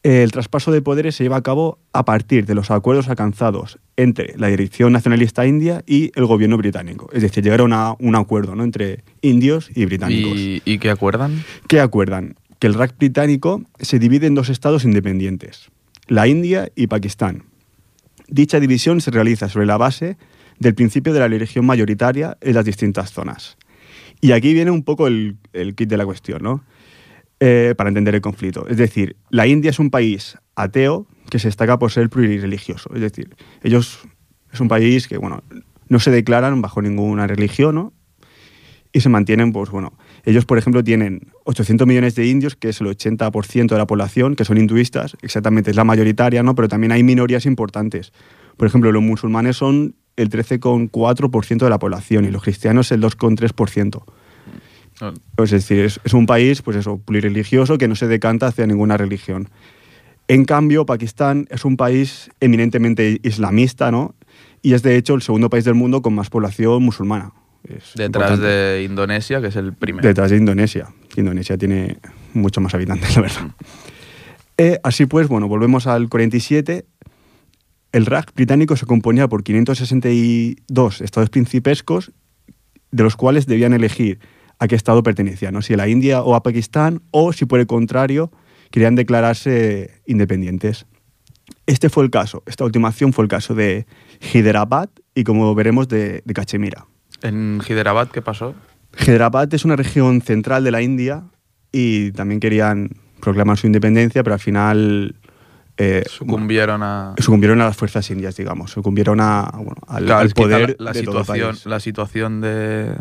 el 0.03 0.31
traspaso 0.31 0.71
de 0.71 0.81
poderes 0.81 1.15
se 1.15 1.23
lleva 1.23 1.37
a 1.37 1.41
cabo 1.43 1.77
a 1.93 2.03
partir 2.05 2.45
de 2.47 2.55
los 2.55 2.71
acuerdos 2.71 3.07
alcanzados 3.07 3.77
entre 3.97 4.33
la 4.35 4.47
Dirección 4.47 4.91
Nacionalista 4.91 5.45
India 5.45 5.83
y 5.85 6.11
el 6.15 6.25
gobierno 6.25 6.57
británico. 6.57 7.07
Es 7.13 7.21
decir, 7.21 7.43
llegaron 7.43 7.71
a 7.71 7.93
un 7.99 8.15
acuerdo 8.15 8.55
¿no? 8.55 8.63
entre 8.63 9.03
indios 9.21 9.69
y 9.75 9.85
británicos. 9.85 10.37
¿Y, 10.37 10.61
¿Y 10.65 10.79
qué 10.79 10.89
acuerdan? 10.89 11.43
¿Qué 11.67 11.79
acuerdan? 11.79 12.35
Que 12.57 12.67
el 12.67 12.73
RAC 12.73 12.97
británico 12.97 13.61
se 13.79 13.99
divide 13.99 14.25
en 14.27 14.33
dos 14.35 14.49
estados 14.49 14.85
independientes, 14.85 15.69
la 16.07 16.27
India 16.27 16.69
y 16.75 16.87
Pakistán. 16.87 17.43
Dicha 18.31 18.59
división 18.59 19.01
se 19.01 19.11
realiza 19.11 19.49
sobre 19.49 19.67
la 19.67 19.77
base 19.77 20.17
del 20.57 20.73
principio 20.73 21.13
de 21.13 21.19
la 21.19 21.27
religión 21.27 21.65
mayoritaria 21.65 22.37
en 22.41 22.55
las 22.55 22.65
distintas 22.65 23.11
zonas. 23.11 23.57
Y 24.21 24.31
aquí 24.31 24.53
viene 24.53 24.71
un 24.71 24.83
poco 24.83 25.05
el, 25.05 25.37
el 25.53 25.75
kit 25.75 25.89
de 25.89 25.97
la 25.97 26.05
cuestión, 26.05 26.41
¿no? 26.41 26.63
Eh, 27.39 27.75
para 27.77 27.89
entender 27.89 28.15
el 28.15 28.21
conflicto. 28.21 28.67
Es 28.67 28.77
decir, 28.77 29.17
la 29.29 29.47
India 29.47 29.69
es 29.69 29.79
un 29.79 29.89
país 29.89 30.37
ateo 30.55 31.07
que 31.29 31.39
se 31.39 31.47
destaca 31.47 31.77
por 31.77 31.91
ser 31.91 32.09
plurirreligioso. 32.09 32.89
Es 32.95 33.01
decir, 33.01 33.35
ellos 33.63 33.99
es 34.53 34.59
un 34.59 34.67
país 34.67 35.07
que, 35.07 35.17
bueno, 35.17 35.43
no 35.89 35.99
se 35.99 36.11
declaran 36.11 36.61
bajo 36.61 36.81
ninguna 36.81 37.27
religión, 37.27 37.75
¿no? 37.75 37.93
y 38.93 39.01
se 39.01 39.09
mantienen, 39.09 39.51
pues 39.51 39.69
bueno, 39.69 39.93
ellos 40.23 40.45
por 40.45 40.57
ejemplo 40.57 40.83
tienen 40.83 41.31
800 41.45 41.87
millones 41.87 42.15
de 42.15 42.27
indios, 42.27 42.55
que 42.55 42.69
es 42.69 42.81
el 42.81 42.87
80% 42.87 43.67
de 43.67 43.77
la 43.77 43.87
población, 43.87 44.35
que 44.35 44.45
son 44.45 44.57
hinduistas, 44.57 45.17
exactamente 45.21 45.71
es 45.71 45.75
la 45.75 45.83
mayoritaria, 45.83 46.43
¿no? 46.43 46.55
Pero 46.55 46.67
también 46.67 46.91
hay 46.91 47.03
minorías 47.03 47.45
importantes. 47.45 48.13
Por 48.57 48.67
ejemplo, 48.67 48.91
los 48.91 49.01
musulmanes 49.01 49.57
son 49.57 49.95
el 50.17 50.29
13,4% 50.29 51.57
de 51.57 51.69
la 51.69 51.79
población 51.79 52.25
y 52.25 52.31
los 52.31 52.43
cristianos 52.43 52.91
el 52.91 53.01
2,3%. 53.01 54.03
Pues 55.35 55.51
es 55.51 55.67
decir, 55.67 55.83
es, 55.83 55.99
es 56.03 56.13
un 56.13 56.27
país, 56.27 56.61
pues 56.61 56.77
eso, 56.77 56.99
plurireligioso 56.99 57.79
que 57.79 57.87
no 57.87 57.95
se 57.95 58.07
decanta 58.07 58.47
hacia 58.47 58.67
ninguna 58.67 58.97
religión. 58.97 59.49
En 60.27 60.45
cambio, 60.45 60.85
Pakistán 60.85 61.47
es 61.49 61.65
un 61.65 61.75
país 61.75 62.29
eminentemente 62.39 63.19
islamista, 63.23 63.91
¿no? 63.91 64.15
Y 64.61 64.73
es 64.73 64.83
de 64.83 64.95
hecho 64.95 65.15
el 65.15 65.23
segundo 65.23 65.49
país 65.49 65.65
del 65.65 65.73
mundo 65.73 66.01
con 66.01 66.13
más 66.13 66.29
población 66.29 66.83
musulmana. 66.83 67.33
Es 67.63 67.93
Detrás 67.95 68.31
importante. 68.31 68.47
de 68.47 68.83
Indonesia, 68.83 69.41
que 69.41 69.47
es 69.47 69.55
el 69.55 69.73
primero. 69.73 70.07
Detrás 70.07 70.31
de 70.31 70.37
Indonesia. 70.37 70.89
Indonesia 71.15 71.57
tiene 71.57 71.97
mucho 72.33 72.61
más 72.61 72.73
habitantes, 72.73 73.15
la 73.15 73.21
verdad. 73.21 73.51
Eh, 74.57 74.79
así 74.83 75.05
pues, 75.05 75.27
bueno, 75.27 75.47
volvemos 75.47 75.87
al 75.87 76.09
47. 76.09 76.85
El 77.91 78.05
RAC 78.05 78.33
británico 78.33 78.75
se 78.77 78.85
componía 78.85 79.27
por 79.27 79.43
562 79.43 81.01
estados 81.01 81.29
principescos, 81.29 82.11
de 82.91 83.03
los 83.03 83.15
cuales 83.15 83.47
debían 83.47 83.73
elegir 83.73 84.19
a 84.59 84.67
qué 84.67 84.75
estado 84.75 85.03
pertenecían, 85.03 85.53
¿no? 85.53 85.61
si 85.61 85.73
a 85.73 85.77
la 85.77 85.87
India 85.87 86.21
o 86.21 86.35
a 86.35 86.43
Pakistán, 86.43 87.01
o 87.11 87.33
si 87.33 87.45
por 87.45 87.59
el 87.59 87.67
contrario 87.67 88.31
querían 88.69 88.95
declararse 88.95 90.01
independientes. 90.05 90.85
Este 91.65 91.89
fue 91.89 92.03
el 92.03 92.11
caso, 92.11 92.43
esta 92.45 92.63
última 92.63 92.89
acción 92.89 93.11
fue 93.11 93.25
el 93.25 93.29
caso 93.29 93.55
de 93.55 93.87
Hyderabad 94.31 94.89
y 95.15 95.23
como 95.23 95.53
veremos 95.55 95.87
de, 95.87 96.21
de 96.23 96.33
Cachemira. 96.33 96.85
¿En 97.21 97.59
Hyderabad 97.67 98.09
qué 98.09 98.21
pasó? 98.21 98.55
Hyderabad 98.99 99.53
es 99.53 99.63
una 99.65 99.75
región 99.75 100.21
central 100.21 100.63
de 100.63 100.71
la 100.71 100.81
India 100.81 101.23
y 101.71 102.11
también 102.11 102.39
querían 102.39 102.89
proclamar 103.21 103.57
su 103.57 103.67
independencia, 103.67 104.23
pero 104.23 104.33
al 104.33 104.39
final 104.39 105.15
eh, 105.77 106.03
Sucumbieron 106.07 106.83
a... 106.83 107.13
sucumbieron 107.17 107.61
a 107.61 107.65
las 107.65 107.77
fuerzas 107.77 108.09
indias, 108.11 108.35
digamos, 108.35 108.71
sucumbieron 108.71 109.19
a, 109.21 109.49
bueno, 109.55 109.75
al, 109.87 110.05
Claro, 110.05 110.29
poder 110.31 110.75
la, 110.79 110.85
la 110.85 110.91
de 110.93 111.03
todo 111.03 111.19
el 111.19 111.23
situación, 111.25 111.49
país. 111.51 111.65
la 111.65 111.79
situación 111.79 112.41
de... 112.41 112.95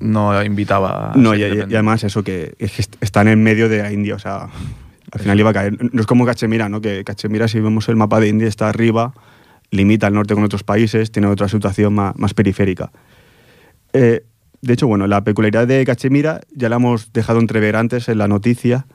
No 0.00 0.40
invitaba 0.44 1.12
a 1.12 1.16
No, 1.16 1.34
y, 1.34 1.42
y- 1.42 1.60
además 1.60 2.04
eso, 2.04 2.22
que, 2.22 2.54
es 2.60 2.70
que 2.72 2.82
est- 2.82 2.94
están 3.00 3.26
en 3.26 3.42
medio 3.42 3.68
de 3.68 3.78
la 3.78 3.92
India, 3.92 4.14
o 4.14 4.18
sea, 4.20 4.48
al 5.10 5.20
final 5.20 5.40
iba 5.40 5.50
a 5.50 5.52
caer. 5.52 5.76
No 5.92 6.00
es 6.00 6.06
como 6.06 6.24
Cachemira, 6.24 6.68
¿no? 6.68 6.80
Que 6.80 7.02
Cachemira, 7.02 7.48
si 7.48 7.58
vemos 7.58 7.88
el 7.88 7.96
mapa 7.96 8.20
de 8.20 8.28
India, 8.28 8.46
está 8.46 8.68
arriba, 8.68 9.12
limita 9.72 10.06
al 10.06 10.14
norte 10.14 10.34
con 10.34 10.44
otros 10.44 10.62
países, 10.62 11.10
tiene 11.10 11.26
otra 11.26 11.48
situación 11.48 11.94
más, 11.94 12.14
más 12.16 12.32
periférica. 12.32 12.92
Eh, 13.92 14.24
de 14.60 14.72
hecho, 14.72 14.86
bueno, 14.86 15.06
la 15.06 15.22
peculiaridad 15.22 15.66
de 15.66 15.84
Cachemira, 15.84 16.40
ya 16.54 16.68
la 16.68 16.76
hemos 16.76 17.12
dejado 17.12 17.38
entrever 17.38 17.76
antes 17.76 18.08
en 18.08 18.18
la 18.18 18.28
noticia, 18.28 18.86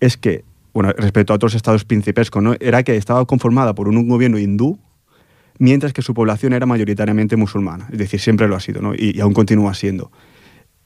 es 0.00 0.16
que, 0.16 0.44
bueno, 0.72 0.92
respecto 0.96 1.32
a 1.32 1.36
otros 1.36 1.54
estados 1.54 1.84
principescos, 1.84 2.42
¿no? 2.42 2.54
Era 2.60 2.82
que 2.82 2.96
estaba 2.96 3.24
conformada 3.26 3.74
por 3.74 3.88
un, 3.88 4.08
gobierno 4.08 4.38
hindú, 4.38 4.78
mientras 5.58 5.92
que 5.92 6.02
su 6.02 6.14
población 6.14 6.52
era 6.52 6.66
mayoritariamente 6.66 7.36
musulmana. 7.36 7.88
Es 7.92 7.98
decir, 7.98 8.20
siempre 8.20 8.48
lo 8.48 8.56
ha 8.56 8.60
sido, 8.60 8.80
¿no? 8.82 8.94
Y, 8.94 9.12
y 9.16 9.20
aún 9.20 9.34
continúa 9.34 9.74
siendo. 9.74 10.10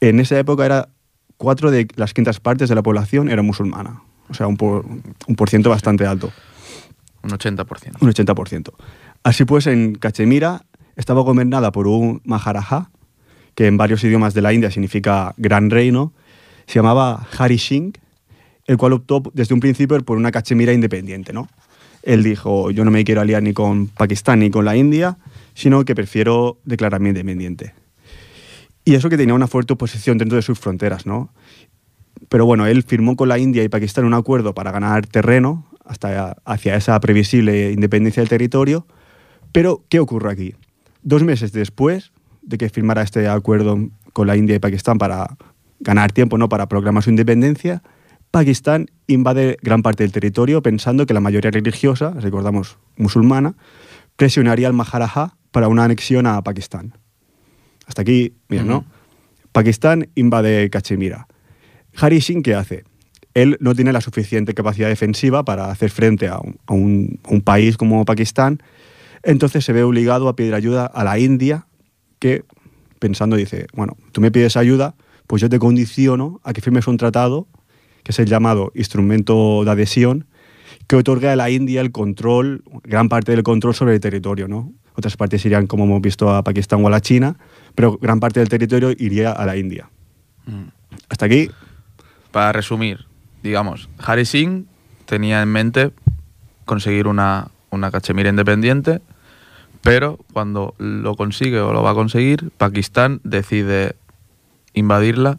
En 0.00 0.20
esa 0.20 0.38
época 0.38 0.64
era 0.64 0.88
cuatro 1.36 1.70
de 1.70 1.88
las 1.96 2.12
quintas 2.12 2.38
partes 2.38 2.68
de 2.68 2.74
la 2.74 2.82
población 2.82 3.30
era 3.30 3.42
musulmana. 3.42 4.02
O 4.28 4.34
sea, 4.34 4.46
un, 4.46 4.56
por, 4.56 4.84
un 4.84 5.36
por 5.36 5.48
ciento 5.48 5.70
bastante 5.70 6.06
alto, 6.06 6.30
Un 7.22 7.30
80%. 7.30 7.96
un 8.00 8.10
80%. 8.10 8.72
Así 9.22 9.44
pues, 9.44 9.66
en 9.66 9.94
Cachemira 9.94 10.66
estaba 10.96 11.22
gobernada 11.22 11.72
por 11.72 11.86
un 11.86 12.20
Maharaja, 12.24 12.90
que 13.54 13.66
en 13.66 13.76
varios 13.76 14.02
idiomas 14.04 14.34
de 14.34 14.42
la 14.42 14.52
India 14.52 14.70
significa 14.70 15.34
gran 15.36 15.70
reino, 15.70 16.12
se 16.66 16.74
llamaba 16.74 17.26
Hari 17.36 17.58
Singh, 17.58 17.98
el 18.66 18.76
cual 18.76 18.92
optó 18.92 19.22
desde 19.34 19.54
un 19.54 19.60
principio 19.60 19.98
por 20.04 20.16
una 20.16 20.30
Cachemira 20.30 20.72
independiente, 20.72 21.32
¿no? 21.32 21.48
Él 22.02 22.22
dijo, 22.22 22.70
yo 22.70 22.84
no 22.84 22.90
me 22.90 23.04
quiero 23.04 23.20
aliar 23.20 23.42
ni 23.42 23.52
con 23.52 23.88
Pakistán 23.88 24.38
ni 24.38 24.50
con 24.50 24.64
la 24.64 24.76
India, 24.76 25.18
sino 25.54 25.84
que 25.84 25.94
prefiero 25.94 26.58
declararme 26.64 27.10
independiente. 27.10 27.74
Y 28.84 28.94
eso 28.94 29.10
que 29.10 29.16
tenía 29.16 29.34
una 29.34 29.46
fuerte 29.46 29.72
oposición 29.74 30.16
dentro 30.16 30.36
de 30.36 30.42
sus 30.42 30.58
fronteras, 30.58 31.04
¿no? 31.04 31.32
Pero 32.28 32.46
bueno, 32.46 32.66
él 32.66 32.82
firmó 32.84 33.16
con 33.16 33.28
la 33.28 33.38
India 33.38 33.62
y 33.62 33.68
Pakistán 33.68 34.04
un 34.04 34.14
acuerdo 34.14 34.54
para 34.54 34.70
ganar 34.70 35.06
terreno 35.06 35.66
hasta 35.84 36.36
hacia 36.44 36.76
esa 36.76 36.98
previsible 37.00 37.72
independencia 37.72 38.20
del 38.20 38.28
territorio. 38.28 38.86
Pero, 39.52 39.84
¿qué 39.88 39.98
ocurre 39.98 40.30
aquí? 40.30 40.54
Dos 41.02 41.24
meses 41.24 41.52
después 41.52 42.12
de 42.42 42.58
que 42.58 42.68
firmara 42.68 43.02
este 43.02 43.28
acuerdo 43.28 43.78
con 44.12 44.26
la 44.26 44.36
India 44.36 44.56
y 44.56 44.58
Pakistán 44.58 44.98
para 44.98 45.36
ganar 45.80 46.12
tiempo, 46.12 46.38
¿no? 46.38 46.48
Para 46.48 46.66
proclamar 46.68 47.02
su 47.02 47.10
independencia, 47.10 47.82
Pakistán 48.30 48.86
invade 49.06 49.56
gran 49.62 49.82
parte 49.82 50.04
del 50.04 50.12
territorio 50.12 50.62
pensando 50.62 51.06
que 51.06 51.14
la 51.14 51.20
mayoría 51.20 51.50
religiosa, 51.50 52.12
recordamos 52.18 52.78
musulmana, 52.96 53.54
presionaría 54.16 54.66
al 54.68 54.72
Maharaja 54.74 55.36
para 55.50 55.68
una 55.68 55.84
anexión 55.84 56.26
a 56.26 56.42
Pakistán. 56.42 56.94
Hasta 57.86 58.02
aquí, 58.02 58.34
bien, 58.48 58.68
¿no? 58.68 58.84
Pakistán 59.52 60.08
invade 60.14 60.70
Cachemira. 60.70 61.26
Hari 62.00 62.20
Singh, 62.20 62.42
¿qué 62.44 62.54
hace? 62.54 62.84
Él 63.34 63.56
no 63.60 63.74
tiene 63.74 63.92
la 63.92 64.00
suficiente 64.00 64.54
capacidad 64.54 64.88
defensiva 64.88 65.44
para 65.44 65.70
hacer 65.70 65.90
frente 65.90 66.28
a 66.28 66.38
un, 66.38 66.56
a 66.66 66.74
un- 66.74 67.18
a 67.24 67.30
un 67.32 67.40
país 67.40 67.76
como 67.76 68.04
Pakistán, 68.04 68.62
entonces 69.24 69.64
se 69.64 69.72
ve 69.72 69.82
obligado 69.82 70.28
a 70.28 70.36
pedir 70.36 70.54
ayuda 70.54 70.86
a 70.86 71.02
la 71.04 71.18
India, 71.18 71.66
que 72.20 72.44
pensando 73.00 73.34
dice, 73.34 73.66
bueno, 73.74 73.96
tú 74.12 74.20
me 74.20 74.30
pides 74.30 74.56
ayuda, 74.56 74.94
pues 75.26 75.42
yo 75.42 75.48
te 75.48 75.58
condiciono 75.58 76.40
a 76.44 76.52
que 76.52 76.60
firmes 76.60 76.86
un 76.86 76.96
tratado, 76.96 77.48
que 78.04 78.12
es 78.12 78.18
el 78.20 78.26
llamado 78.26 78.70
instrumento 78.74 79.64
de 79.64 79.70
adhesión, 79.72 80.26
que 80.86 80.96
otorga 80.96 81.32
a 81.32 81.36
la 81.36 81.50
India 81.50 81.80
el 81.80 81.90
control, 81.90 82.62
gran 82.84 83.08
parte 83.08 83.32
del 83.32 83.42
control 83.42 83.74
sobre 83.74 83.94
el 83.94 84.00
territorio, 84.00 84.46
¿no? 84.46 84.72
Otras 84.94 85.16
partes 85.16 85.44
irían, 85.44 85.66
como 85.66 85.84
hemos 85.84 86.02
visto, 86.02 86.30
a 86.30 86.44
Pakistán 86.44 86.84
o 86.84 86.88
a 86.88 86.90
la 86.90 87.00
China, 87.00 87.36
pero 87.74 87.96
gran 87.96 88.20
parte 88.20 88.40
del 88.40 88.48
territorio 88.48 88.90
iría 88.90 89.32
a 89.32 89.46
la 89.46 89.56
India. 89.56 89.88
Mm. 90.46 90.68
Hasta 91.08 91.26
aquí, 91.26 91.50
Para 92.32 92.52
resumir, 92.52 93.06
digamos, 93.42 93.88
Hari 93.98 94.24
Singh 94.24 94.66
tenía 95.06 95.42
en 95.42 95.48
mente 95.48 95.90
conseguir 96.64 97.06
una, 97.06 97.50
una 97.70 97.90
cachemira 97.90 98.28
independiente, 98.28 99.00
pero 99.82 100.18
cuando 100.32 100.74
lo 100.78 101.14
consigue 101.16 101.60
o 101.60 101.72
lo 101.72 101.82
va 101.82 101.90
a 101.90 101.94
conseguir, 101.94 102.50
Pakistán 102.58 103.20
decide 103.24 103.94
invadirla 104.74 105.38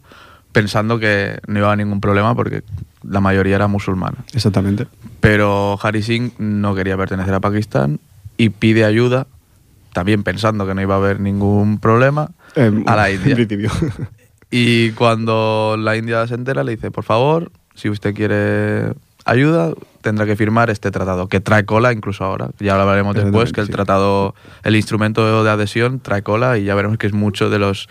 pensando 0.52 0.98
que 0.98 1.38
no 1.46 1.58
iba 1.58 1.68
a 1.68 1.72
haber 1.72 1.84
ningún 1.86 2.00
problema 2.00 2.34
porque 2.34 2.62
la 3.02 3.20
mayoría 3.20 3.56
era 3.56 3.68
musulmana. 3.68 4.18
exactamente. 4.34 4.86
Pero 5.20 5.78
Hari 5.82 6.02
Singh 6.02 6.32
no 6.38 6.74
quería 6.74 6.96
pertenecer 6.96 7.32
a 7.34 7.40
Pakistán 7.40 8.00
y 8.36 8.50
pide 8.50 8.84
ayuda, 8.84 9.26
también 9.92 10.22
pensando 10.22 10.66
que 10.66 10.74
no 10.74 10.82
iba 10.82 10.94
a 10.94 10.98
haber 10.98 11.20
ningún 11.20 11.78
problema, 11.78 12.30
Eh, 12.56 12.70
a 12.86 12.96
la 12.96 13.10
India. 13.12 13.34
principio. 13.34 13.70
Y 14.54 14.90
cuando 14.90 15.76
la 15.78 15.96
India 15.96 16.26
se 16.26 16.34
entera, 16.34 16.62
le 16.62 16.72
dice, 16.72 16.90
por 16.90 17.04
favor, 17.04 17.50
si 17.74 17.88
usted 17.88 18.12
quiere 18.14 18.92
ayuda, 19.24 19.72
tendrá 20.02 20.26
que 20.26 20.36
firmar 20.36 20.68
este 20.68 20.90
tratado, 20.90 21.28
que 21.28 21.40
trae 21.40 21.64
cola 21.64 21.92
incluso 21.92 22.24
ahora. 22.24 22.50
Ya 22.58 22.74
lo 22.76 22.82
hablaremos 22.82 23.14
después, 23.14 23.52
que 23.52 23.60
el 23.60 23.70
tratado, 23.70 24.34
el 24.64 24.76
instrumento 24.76 25.42
de 25.42 25.50
adhesión 25.50 26.00
trae 26.00 26.22
cola 26.22 26.58
y 26.58 26.64
ya 26.64 26.74
veremos 26.74 26.98
que 26.98 27.06
es 27.06 27.12
mucho 27.14 27.48
de 27.48 27.58
los, 27.58 27.88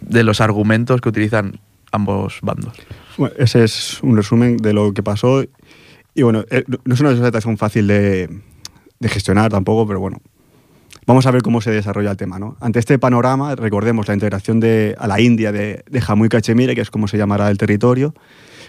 de 0.00 0.24
los 0.24 0.40
argumentos 0.40 1.00
que 1.00 1.08
utilizan 1.08 1.60
ambos 1.92 2.40
bandos. 2.42 2.72
Bueno, 3.16 3.34
ese 3.38 3.62
es 3.64 4.02
un 4.02 4.16
resumen 4.16 4.56
de 4.56 4.72
lo 4.72 4.92
que 4.92 5.02
pasó. 5.02 5.44
Y 6.14 6.22
bueno, 6.22 6.44
eh, 6.50 6.64
no 6.84 6.94
es 6.94 7.00
una 7.00 7.14
situación 7.14 7.56
fácil 7.56 7.86
de, 7.86 8.28
de 8.98 9.08
gestionar 9.08 9.50
tampoco, 9.50 9.86
pero 9.86 10.00
bueno. 10.00 10.20
Vamos 11.06 11.24
a 11.26 11.30
ver 11.30 11.42
cómo 11.42 11.60
se 11.60 11.70
desarrolla 11.70 12.10
el 12.10 12.16
tema. 12.16 12.40
¿no? 12.40 12.56
Ante 12.60 12.80
este 12.80 12.98
panorama, 12.98 13.54
recordemos 13.54 14.08
la 14.08 14.14
integración 14.14 14.58
de, 14.58 14.96
a 14.98 15.06
la 15.06 15.20
India 15.20 15.52
de, 15.52 15.84
de 15.88 16.00
Jammu 16.00 16.24
y 16.24 16.28
Cachemira, 16.28 16.74
que 16.74 16.80
es 16.80 16.90
como 16.90 17.06
se 17.06 17.16
llamará 17.16 17.48
el 17.48 17.58
territorio, 17.58 18.12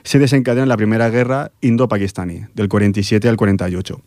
se 0.03 0.19
desencadena 0.19 0.65
la 0.65 0.77
primera 0.77 1.09
guerra 1.09 1.51
indo-pakistaní, 1.61 2.45
del 2.53 2.67
47 2.69 3.27
al 3.29 3.37
48, 3.37 4.01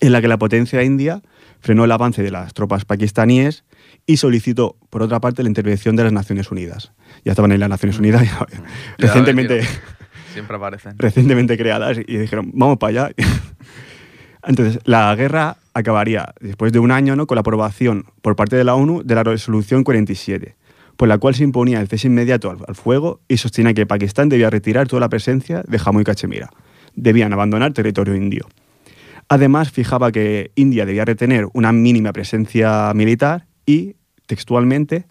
en 0.00 0.12
la 0.12 0.20
que 0.20 0.28
la 0.28 0.38
potencia 0.38 0.82
india 0.82 1.22
frenó 1.60 1.84
el 1.84 1.92
avance 1.92 2.22
de 2.22 2.30
las 2.30 2.54
tropas 2.54 2.84
pakistaníes 2.84 3.64
y 4.06 4.16
solicitó, 4.16 4.76
por 4.88 5.02
otra 5.02 5.20
parte, 5.20 5.42
la 5.42 5.48
intervención 5.48 5.94
de 5.96 6.04
las 6.04 6.12
Naciones 6.12 6.50
Unidas. 6.50 6.92
Ya 7.24 7.32
estaban 7.32 7.52
en 7.52 7.60
las 7.60 7.68
Naciones 7.68 7.98
Unidas, 7.98 8.22
ya- 8.22 8.46
Ya, 8.50 8.62
recientemente, 8.98 9.60
Siempre 10.32 10.56
aparecen. 10.56 10.94
recientemente 10.98 11.58
creadas 11.58 11.98
y 11.98 12.16
dijeron, 12.16 12.50
vamos 12.54 12.78
para 12.78 13.04
allá. 13.06 13.14
Entonces, 14.46 14.80
la 14.84 15.14
guerra 15.16 15.58
acabaría 15.74 16.34
después 16.40 16.72
de 16.72 16.78
un 16.78 16.90
año 16.92 17.14
¿no? 17.14 17.26
con 17.26 17.34
la 17.36 17.40
aprobación 17.40 18.06
por 18.22 18.36
parte 18.36 18.56
de 18.56 18.64
la 18.64 18.74
ONU 18.74 19.02
de 19.04 19.14
la 19.14 19.22
resolución 19.22 19.84
47, 19.84 20.56
por 21.00 21.08
la 21.08 21.16
cual 21.16 21.34
se 21.34 21.44
imponía 21.44 21.80
el 21.80 21.88
cese 21.88 22.08
inmediato 22.08 22.50
al, 22.50 22.74
fuego 22.74 23.22
y 23.26 23.38
sostenía 23.38 23.72
que 23.72 23.86
Pakistán 23.86 24.28
debía 24.28 24.50
retirar 24.50 24.86
toda 24.86 25.00
la 25.00 25.08
presencia 25.08 25.62
de 25.66 25.78
Jammu 25.78 26.00
y 26.00 26.04
Cachemira. 26.04 26.50
Debían 26.94 27.32
abandonar 27.32 27.72
territorio 27.72 28.14
indio. 28.14 28.46
Además, 29.26 29.70
fijaba 29.70 30.12
que 30.12 30.52
India 30.56 30.84
debía 30.84 31.06
retener 31.06 31.46
una 31.54 31.72
mínima 31.72 32.12
presencia 32.12 32.92
militar 32.94 33.46
y, 33.64 33.96
textualmente, 34.26 35.06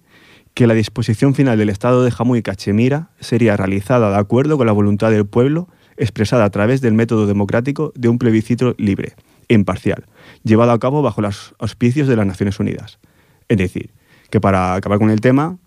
que 0.53 0.67
la 0.67 0.75
disposición 0.75 1.33
final 1.33 1.57
del 1.57 1.69
Estado 1.69 2.03
de 2.03 2.11
Jammu 2.11 2.35
y 2.35 2.43
Cachemira 2.43 3.09
sería 3.19 3.57
realizada 3.57 4.11
de 4.11 4.17
acuerdo 4.17 4.59
con 4.59 4.67
la 4.67 4.73
voluntad 4.73 5.09
del 5.09 5.25
pueblo 5.25 5.69
expresada 5.97 6.45
a 6.45 6.51
través 6.51 6.81
del 6.81 6.93
método 6.93 7.25
democrático 7.25 7.93
de 7.95 8.09
un 8.09 8.19
plebiscito 8.19 8.75
libre 8.77 9.13
e 9.47 9.55
imparcial, 9.55 10.05
llevado 10.43 10.71
a 10.71 10.77
cabo 10.77 11.01
bajo 11.01 11.23
los 11.23 11.55
auspicios 11.57 12.07
de 12.07 12.15
las 12.15 12.27
Naciones 12.27 12.59
Unidas. 12.59 12.99
Es 13.47 13.57
decir, 13.57 13.89
que 14.29 14.39
para 14.39 14.75
acabar 14.75 14.99
con 14.99 15.09
el 15.09 15.19
tema, 15.19 15.57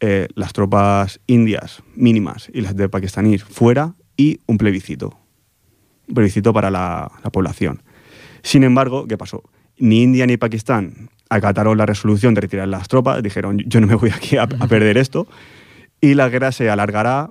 eh, 0.00 0.28
las 0.34 0.52
tropas 0.52 1.20
indias 1.26 1.82
mínimas 1.94 2.50
y 2.52 2.60
las 2.60 2.76
de 2.76 2.88
pakistaníes 2.88 3.44
fuera 3.44 3.94
y 4.16 4.40
un 4.46 4.58
plebiscito. 4.58 5.18
Un 6.08 6.14
plebiscito 6.14 6.52
para 6.52 6.70
la, 6.70 7.10
la 7.22 7.30
población. 7.30 7.82
Sin 8.42 8.62
embargo, 8.64 9.06
¿qué 9.06 9.16
pasó? 9.16 9.42
Ni 9.78 10.02
India 10.02 10.26
ni 10.26 10.36
Pakistán 10.36 11.10
acataron 11.30 11.78
la 11.78 11.86
resolución 11.86 12.34
de 12.34 12.42
retirar 12.42 12.68
las 12.68 12.88
tropas, 12.88 13.22
dijeron 13.22 13.58
yo 13.66 13.80
no 13.80 13.86
me 13.86 13.94
voy 13.94 14.10
aquí 14.10 14.36
a, 14.36 14.42
a 14.42 14.46
perder 14.68 14.98
esto, 14.98 15.26
y 16.00 16.14
la 16.14 16.28
guerra 16.28 16.52
se 16.52 16.68
alargará 16.68 17.30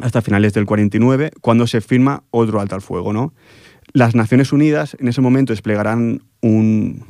hasta 0.00 0.22
finales 0.22 0.52
del 0.52 0.66
49, 0.66 1.30
cuando 1.40 1.66
se 1.66 1.80
firma 1.80 2.24
otro 2.30 2.60
alto 2.60 2.74
al 2.74 2.82
fuego. 2.82 3.12
¿no? 3.12 3.32
Las 3.92 4.14
Naciones 4.14 4.52
Unidas 4.52 4.96
en 4.98 5.08
ese 5.08 5.20
momento 5.20 5.52
desplegarán 5.52 6.22
un, 6.40 7.04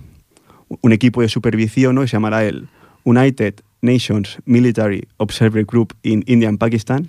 un 0.80 0.92
equipo 0.92 1.22
de 1.22 1.28
supervisión 1.28 1.94
¿no? 1.94 2.02
y 2.02 2.08
se 2.08 2.12
llamará 2.12 2.44
el 2.44 2.68
United 3.04 3.54
Nations 3.82 4.38
Military 4.44 5.06
Observer 5.18 5.64
Group 5.64 5.94
in 6.02 6.22
India 6.26 6.48
and 6.48 6.58
Pakistan. 6.58 7.08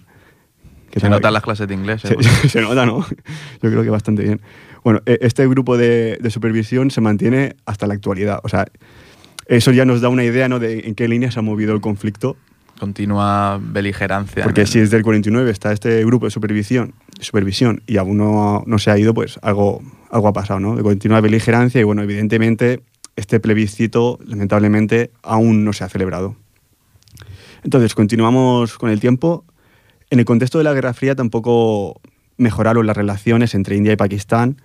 que 0.89 0.99
Se 0.99 1.09
notan 1.09 1.33
las 1.33 1.43
clases 1.43 1.67
de 1.67 1.73
inglés. 1.73 2.01
se, 2.01 2.13
¿eh? 2.13 2.17
se 2.49 2.61
nota, 2.61 2.85
¿no? 2.85 3.05
Yo 3.61 3.69
creo 3.69 3.83
que 3.83 3.89
bastante 3.89 4.23
bien. 4.23 4.41
Bueno, 4.83 5.01
e- 5.05 5.19
este 5.21 5.47
grupo 5.47 5.77
de, 5.77 6.17
de 6.21 6.29
supervisión 6.29 6.91
se 6.91 7.01
mantiene 7.01 7.55
hasta 7.65 7.87
la 7.87 7.93
actualidad. 7.93 8.39
O 8.43 8.49
sea, 8.49 8.65
eso 9.47 9.71
ya 9.71 9.85
nos 9.85 10.01
da 10.01 10.09
una 10.09 10.23
idea 10.23 10.47
¿no? 10.49 10.59
de 10.59 10.81
en 10.87 10.95
qué 10.95 11.07
línea 11.07 11.31
se 11.31 11.39
ha 11.39 11.41
movido 11.41 11.73
el 11.73 11.81
conflicto. 11.81 12.35
Continua 12.79 13.59
beligerancia. 13.61 14.43
Porque 14.43 14.65
si 14.65 14.79
desde 14.79 14.97
el 14.97 15.03
49 15.03 15.51
está 15.51 15.71
este 15.71 16.03
grupo 16.03 16.25
de 16.25 16.31
supervisión, 16.31 16.93
supervisión 17.19 17.83
y 17.85 17.97
aún 17.97 18.17
no, 18.17 18.63
no 18.65 18.79
se 18.79 18.89
ha 18.89 18.97
ido, 18.97 19.13
pues 19.13 19.37
algo, 19.43 19.81
algo 20.09 20.27
ha 20.27 20.33
pasado, 20.33 20.59
¿no? 20.59 20.75
De 20.75 20.81
continua 20.81 21.21
beligerancia 21.21 21.79
y 21.79 21.83
bueno, 21.83 22.01
evidentemente 22.01 22.81
este 23.15 23.39
plebiscito 23.39 24.17
lamentablemente 24.25 25.11
aún 25.21 25.63
no 25.63 25.73
se 25.73 25.83
ha 25.83 25.89
celebrado. 25.89 26.35
Entonces, 27.63 27.93
continuamos 27.95 28.77
con 28.77 28.89
el 28.89 28.99
tiempo. 28.99 29.45
En 30.09 30.19
el 30.19 30.25
contexto 30.25 30.57
de 30.57 30.63
la 30.63 30.73
Guerra 30.73 30.93
Fría 30.93 31.15
tampoco 31.15 32.01
mejoraron 32.37 32.85
las 32.87 32.97
relaciones 32.97 33.53
entre 33.55 33.75
India 33.75 33.93
y 33.93 33.95
Pakistán, 33.95 34.61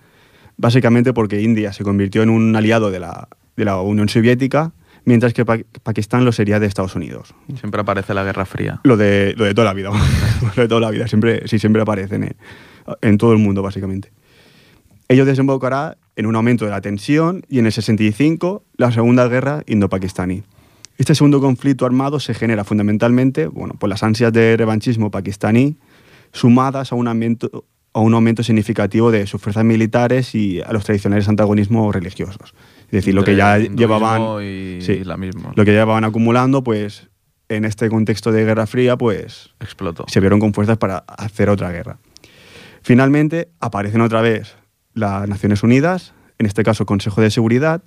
básicamente 0.57 1.13
porque 1.13 1.41
India 1.41 1.73
se 1.73 1.83
convirtió 1.83 2.23
en 2.23 2.29
un 2.29 2.55
aliado 2.55 2.91
de 2.91 2.99
la, 2.99 3.27
de 3.55 3.65
la 3.65 3.79
Unión 3.81 4.09
Soviética, 4.09 4.73
mientras 5.05 5.33
que 5.33 5.45
Pa- 5.45 5.59
Pakistán 5.83 6.25
lo 6.25 6.31
sería 6.31 6.59
de 6.59 6.65
Estados 6.65 6.95
Unidos. 6.95 7.33
Siempre 7.59 7.79
aparece 7.81 8.13
la 8.13 8.23
Guerra 8.23 8.45
Fría. 8.45 8.81
Lo 8.83 8.97
de, 8.97 9.35
lo 9.37 9.45
de 9.45 9.53
toda 9.53 9.65
la 9.65 9.73
vida, 9.73 9.91
lo 10.55 10.61
de 10.63 10.67
toda 10.67 10.81
la 10.81 10.89
vida, 10.91 11.07
siempre, 11.07 11.47
sí, 11.47 11.59
siempre 11.59 11.81
aparecen 11.81 12.23
en, 12.23 12.35
en 13.01 13.17
todo 13.17 13.31
el 13.31 13.37
mundo, 13.37 13.61
básicamente. 13.61 14.11
Ello 15.07 15.23
desembocará 15.23 15.97
en 16.17 16.25
un 16.25 16.35
aumento 16.35 16.65
de 16.65 16.71
la 16.71 16.81
tensión 16.81 17.43
y 17.47 17.59
en 17.59 17.67
el 17.67 17.71
65 17.71 18.63
la 18.75 18.91
Segunda 18.91 19.27
Guerra 19.29 19.63
Indo-Pakistaní. 19.67 20.43
Este 20.97 21.13
segundo 21.13 21.39
conflicto 21.39 21.85
armado 21.85 22.19
se 22.19 22.33
genera 22.33 22.63
fundamentalmente 22.63 23.47
bueno, 23.47 23.75
por 23.75 23.89
las 23.89 24.03
ansias 24.03 24.33
de 24.33 24.57
revanchismo 24.57 25.11
pakistaní, 25.11 25.77
sumadas 26.31 26.91
a 26.91 26.95
un 26.95 27.07
aumento, 27.07 27.65
a 27.93 27.99
un 27.99 28.13
aumento 28.13 28.43
significativo 28.43 29.11
de 29.11 29.27
sus 29.27 29.41
fuerzas 29.41 29.63
militares 29.63 30.33
y 30.33 30.61
a 30.61 30.73
los 30.73 30.83
tradicionales 30.83 31.27
antagonismos 31.29 31.93
religiosos. 31.93 32.53
Es 32.85 32.91
decir, 32.91 33.13
lo 33.13 33.23
que 33.23 33.35
ya 33.35 33.57
llevaban 33.57 34.43
y 34.43 34.81
sí, 34.81 34.93
islamismo. 34.93 35.51
lo 35.55 35.65
que 35.65 35.71
ya 35.71 35.79
llevaban 35.79 36.03
acumulando, 36.03 36.63
pues 36.63 37.09
en 37.49 37.63
este 37.63 37.89
contexto 37.89 38.31
de 38.31 38.43
Guerra 38.43 38.67
Fría, 38.67 38.97
pues 38.97 39.51
Explotó. 39.59 40.05
se 40.07 40.19
vieron 40.19 40.39
con 40.39 40.53
fuerzas 40.53 40.77
para 40.77 40.97
hacer 40.97 41.49
otra 41.49 41.71
guerra. 41.71 41.99
Finalmente 42.81 43.49
aparecen 43.59 44.01
otra 44.01 44.21
vez 44.21 44.55
las 44.93 45.27
Naciones 45.29 45.63
Unidas, 45.63 46.13
en 46.39 46.45
este 46.45 46.63
caso 46.63 46.85
Consejo 46.85 47.21
de 47.21 47.29
Seguridad, 47.31 47.81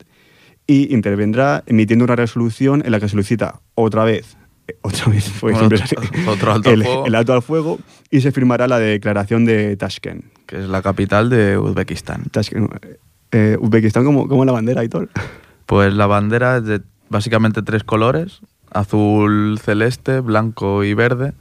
y 0.73 0.95
intervendrá 0.95 1.65
emitiendo 1.67 2.05
una 2.05 2.15
resolución 2.15 2.83
en 2.85 2.93
la 2.93 3.01
que 3.01 3.09
solicita 3.09 3.61
otra 3.75 4.05
vez, 4.05 4.37
eh, 4.69 4.77
otra 4.83 5.07
vez, 5.13 5.25
pues 5.41 5.55
Bueno, 5.59 5.59
siempre 5.59 5.83
otro- 5.85 6.01
así, 6.01 6.29
otro 6.29 6.53
alto 6.53 6.69
al 6.71 6.75
el, 6.77 6.85
fuego. 6.85 7.07
el 7.07 7.15
alto 7.17 7.33
al 7.33 7.43
fuego 7.43 7.79
y 8.11 8.21
se 8.21 8.31
firmará 8.31 8.69
la 8.69 8.79
declaración 8.79 9.45
de 9.45 9.77
Tashkent. 9.77 10.25
Que 10.47 10.59
es 10.61 10.69
la 10.69 10.81
capital 10.83 11.29
de 11.31 11.59
Uzbekistán. 11.59 12.25
Tashkent 12.31 12.71
eh, 13.33 13.57
Uzbekistán 13.61 14.05
como, 14.05 14.29
como 14.29 14.45
la 14.45 14.53
bandera 14.53 14.89
todo. 14.89 15.07
Pues 15.67 15.93
la 15.95 16.07
bandera 16.07 16.57
es 16.59 16.65
de 16.65 16.81
básicamente 17.09 17.63
tres 17.63 17.85
colores: 17.85 18.41
azul, 18.73 19.59
celeste, 19.63 20.19
blanco 20.21 20.83
y 20.85 20.95
verde, 20.95 21.33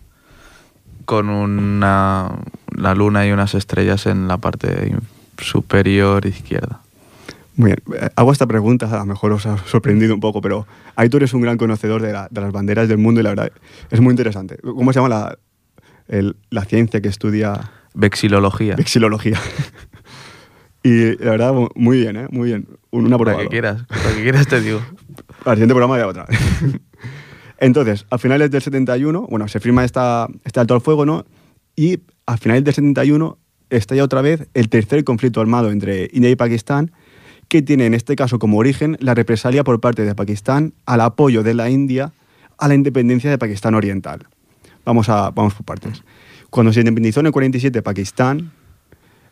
con 1.06 1.30
una 1.30 2.32
la 2.76 2.94
luna 2.96 3.26
y 3.28 3.32
unas 3.32 3.56
estrellas 3.56 4.06
en 4.06 4.28
la 4.28 4.38
parte 4.38 4.96
superior 5.40 6.26
izquierda. 6.28 6.82
Muy 7.60 7.72
bien, 7.72 8.02
eh, 8.02 8.10
hago 8.16 8.32
esta 8.32 8.48
pregunta, 8.48 8.86
a 8.90 9.00
lo 9.00 9.06
mejor 9.06 9.34
os 9.34 9.46
ha 9.46 9.58
sorprendido 9.58 10.14
un 10.14 10.22
poco, 10.22 10.40
pero 10.40 10.66
ahí 10.96 11.10
tú 11.10 11.18
eres 11.18 11.34
un 11.34 11.42
gran 11.42 11.58
conocedor 11.58 12.02
de, 12.02 12.14
la- 12.14 12.30
de 12.32 12.40
las 12.40 12.54
banderas 12.54 12.88
del 12.88 12.98
mundo 13.00 13.20
y 13.20 13.24
la 13.24 13.32
verdad 13.32 13.52
es 13.92 14.00
muy 14.00 14.12
interesante. 14.12 14.58
¿Cómo 14.64 14.94
se 14.94 15.00
llama 15.00 15.10
la, 15.10 15.38
el- 16.08 16.38
la 16.50 16.64
ciencia 16.64 17.02
que 17.02 17.10
estudia 17.10 17.70
Vexilología. 17.94 18.76
vexilología? 18.78 19.38
y 20.84 21.18
la 21.22 21.32
verdad, 21.32 21.54
mu- 21.54 21.68
muy 21.76 21.98
bien, 22.00 22.16
¿eh? 22.16 22.28
Muy 22.32 22.48
bien. 22.48 22.66
Un- 22.92 23.02
Una 23.08 23.18
Lo 23.18 23.24
prueba. 23.24 23.42
que 23.42 23.48
quieras, 23.50 23.82
lo 23.90 24.16
que 24.16 24.24
quieras 24.24 24.48
te 24.48 24.62
digo. 24.62 24.80
Al 25.46 25.56
siguiente 25.56 25.74
programa 25.74 25.98
ya 25.98 26.08
otra. 26.08 26.26
Entonces, 27.60 28.06
a 28.10 28.18
finales 28.18 28.52
del 28.52 28.62
71, 28.62 29.28
bueno, 29.30 29.48
se 29.50 29.60
firma 29.60 29.84
esta, 29.84 30.28
este 30.46 30.62
alto 30.62 30.76
al 30.76 30.82
fuego, 30.82 31.06
¿no? 31.06 31.26
Y 31.76 32.00
a 32.26 32.38
finales 32.38 32.64
del 32.64 32.74
71 32.74 33.38
estalla 33.70 34.04
otra 34.06 34.22
vez 34.22 34.48
el 34.54 34.70
tercer 34.70 35.04
conflicto 35.04 35.42
armado 35.42 35.70
entre 35.72 36.10
India 36.14 36.30
y 36.30 36.38
Pakistán, 36.38 36.92
que 37.50 37.62
tiene 37.62 37.86
en 37.88 37.94
este 37.94 38.16
caso 38.16 38.40
como 38.40 38.58
origen 38.58 38.96
la 39.02 39.16
represalia 39.16 39.64
por 39.64 39.82
parte 39.82 40.06
de 40.06 40.16
Pakistán 40.16 40.74
al 40.86 41.02
apoyo 41.02 41.44
de 41.44 41.56
la 41.56 41.70
India 41.70 42.14
a 42.58 42.68
la 42.68 42.76
independencia 42.76 43.30
de 43.30 43.38
Pakistán 43.38 43.76
Oriental. 43.76 44.28
Vamos, 44.86 45.10
a, 45.10 45.32
vamos 45.32 45.56
por 45.56 45.66
partes. 45.66 46.04
Cuando 46.50 46.72
se 46.72 46.80
independizó 46.80 47.20
en 47.20 47.28
el 47.28 47.32
47 47.32 47.82
Pakistán, 47.82 48.52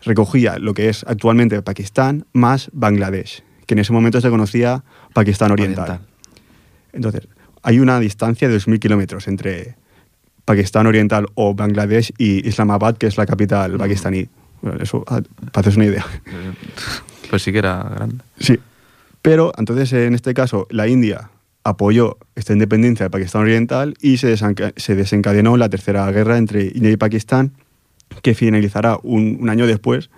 recogía 0.04 0.58
lo 0.60 0.74
que 0.74 0.90
es 0.90 1.04
actualmente 1.08 1.62
Pakistán 1.62 2.26
más 2.34 2.70
Bangladesh, 2.74 3.44
que 3.66 3.76
en 3.76 3.80
ese 3.80 3.94
momento 3.94 4.20
se 4.20 4.30
conocía 4.30 4.84
Pakistán 5.14 5.52
Oriental. 5.52 5.84
Oriental. 5.84 6.08
Entonces, 6.94 7.28
hay 7.64 7.80
una 7.80 8.00
distancia 8.00 8.50
de 8.50 8.58
2.000 8.58 8.80
kilómetros 8.80 9.28
entre 9.28 9.76
Pakistán 10.46 10.88
Oriental 10.88 11.28
o 11.36 11.54
Bangladesh 11.54 12.14
y 12.18 12.48
Islamabad, 12.48 12.98
que 12.98 13.08
es 13.08 13.18
la 13.18 13.26
capital 13.26 13.74
Mm. 13.74 13.78
pakistaní. 13.78 14.30
Bueno, 14.62 14.82
eso, 14.82 15.04
ah, 15.08 15.22
para 15.52 15.62
haceros 15.62 15.76
una 15.78 15.86
idea. 15.86 16.06
Pues 17.30 17.42
sí 17.44 17.52
que 17.52 17.60
era 17.60 17.84
grande. 17.84 18.24
Sí. 18.40 18.58
Pero 19.22 19.52
entonces, 19.58 19.92
en 19.94 20.14
este 20.16 20.34
caso, 20.34 20.68
la 20.70 20.88
India 20.88 21.30
apoyó 21.64 22.18
esta 22.36 22.54
independencia 22.54 23.06
de 23.06 23.10
Pakistán 23.10 23.42
Oriental 23.42 23.96
y 24.02 24.18
se, 24.18 24.36
se 24.38 24.96
desencadenó 24.96 25.58
la 25.58 25.68
tercera 25.70 26.10
guerra 26.12 26.38
entre 26.38 26.64
India 26.74 26.92
y 26.92 26.98
Pakistán, 26.98 27.52
que 28.22 28.34
finalizará 28.36 28.98
un, 29.04 29.38
un 29.42 29.50
año 29.50 29.68
después, 29.68 30.10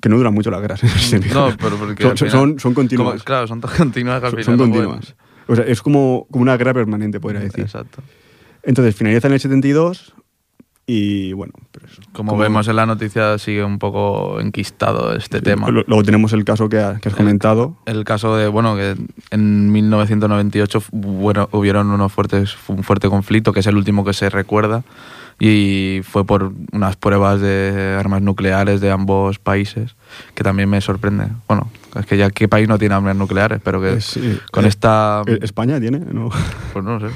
que 0.00 0.08
no 0.08 0.16
duran 0.16 0.34
mucho 0.34 0.50
las 0.50 0.60
guerras. 0.60 0.80
No, 1.32 1.50
pero 1.60 1.76
porque. 1.76 2.02
son, 2.02 2.16
son, 2.16 2.28
final- 2.28 2.30
son- 2.30 2.58
son 2.58 2.74
continuas. 2.74 3.12
como- 3.12 3.24
claro, 3.24 3.46
son 3.46 3.60
continuas 3.60 4.20
que 4.20 4.26
al 4.26 4.32
son, 4.32 4.40
final 4.42 4.44
son 4.44 4.56
no 4.68 4.74
continuas. 4.74 5.14
O 5.46 5.54
sea, 5.56 5.64
es 5.64 5.80
como, 5.82 6.26
como 6.30 6.42
una 6.42 6.56
guerra 6.56 6.74
permanente, 6.74 7.20
podría 7.20 7.40
decir. 7.40 7.60
Exacto. 7.60 8.02
Entonces 8.64 8.94
finaliza 8.96 9.28
en 9.28 9.34
el 9.34 9.40
72 9.40 10.14
y 10.86 11.32
bueno, 11.32 11.52
pues, 11.70 11.84
Como, 12.12 12.36
vemos 12.36 12.66
en 12.68 12.76
la 12.76 12.86
noticia, 12.86 13.38
sigue 13.38 13.62
un 13.64 13.78
poco 13.78 14.40
enquistado 14.40 15.14
este 15.14 15.40
tema. 15.40 15.70
Lo- 15.70 15.84
Luego 15.86 16.02
tenemos 16.02 16.32
el 16.32 16.44
caso 16.44 16.68
que, 16.68 16.78
ha- 16.80 16.98
que 16.98 17.08
has 17.08 17.14
El- 17.14 17.18
comentado. 17.18 17.76
El 17.86 18.04
caso 18.04 18.36
de, 18.36 18.48
bueno, 18.48 18.74
que 18.76 18.96
en 19.30 19.70
1998 19.72 20.80
fu- 20.80 20.90
bueno, 20.96 21.48
hubieron 21.52 21.88
unos 21.90 22.12
fuertes, 22.12 22.54
fue 22.54 22.76
un 22.76 22.82
fuerte 22.82 23.08
conflicto, 23.08 23.52
que 23.52 23.60
es 23.60 23.66
el 23.66 23.76
último 23.76 24.04
que 24.04 24.12
se 24.12 24.28
recuerda, 24.28 24.82
y 25.38 26.00
fue 26.04 26.24
por 26.26 26.52
unas 26.72 26.96
pruebas 26.96 27.40
de 27.40 27.96
armas 27.98 28.20
nucleares 28.22 28.80
de 28.80 28.90
ambos 28.90 29.38
países, 29.38 29.94
que 30.34 30.44
también 30.44 30.68
me 30.68 30.80
sorprende. 30.80 31.28
Bueno, 31.48 31.70
es 31.98 32.06
que 32.06 32.16
ya 32.16 32.30
qué 32.30 32.48
país 32.48 32.68
no 32.68 32.78
tiene 32.78 32.94
armas 32.96 33.16
nucleares, 33.16 33.60
pero 33.64 33.80
que 33.80 34.00
sí, 34.00 34.38
con 34.50 34.64
eh, 34.64 34.68
esta... 34.68 35.22
eh, 35.26 35.38
¿España 35.42 35.80
tiene? 35.80 36.00
No, 36.00 36.28
Pues 36.72 36.84
no 36.84 37.00
sé. 37.00 37.06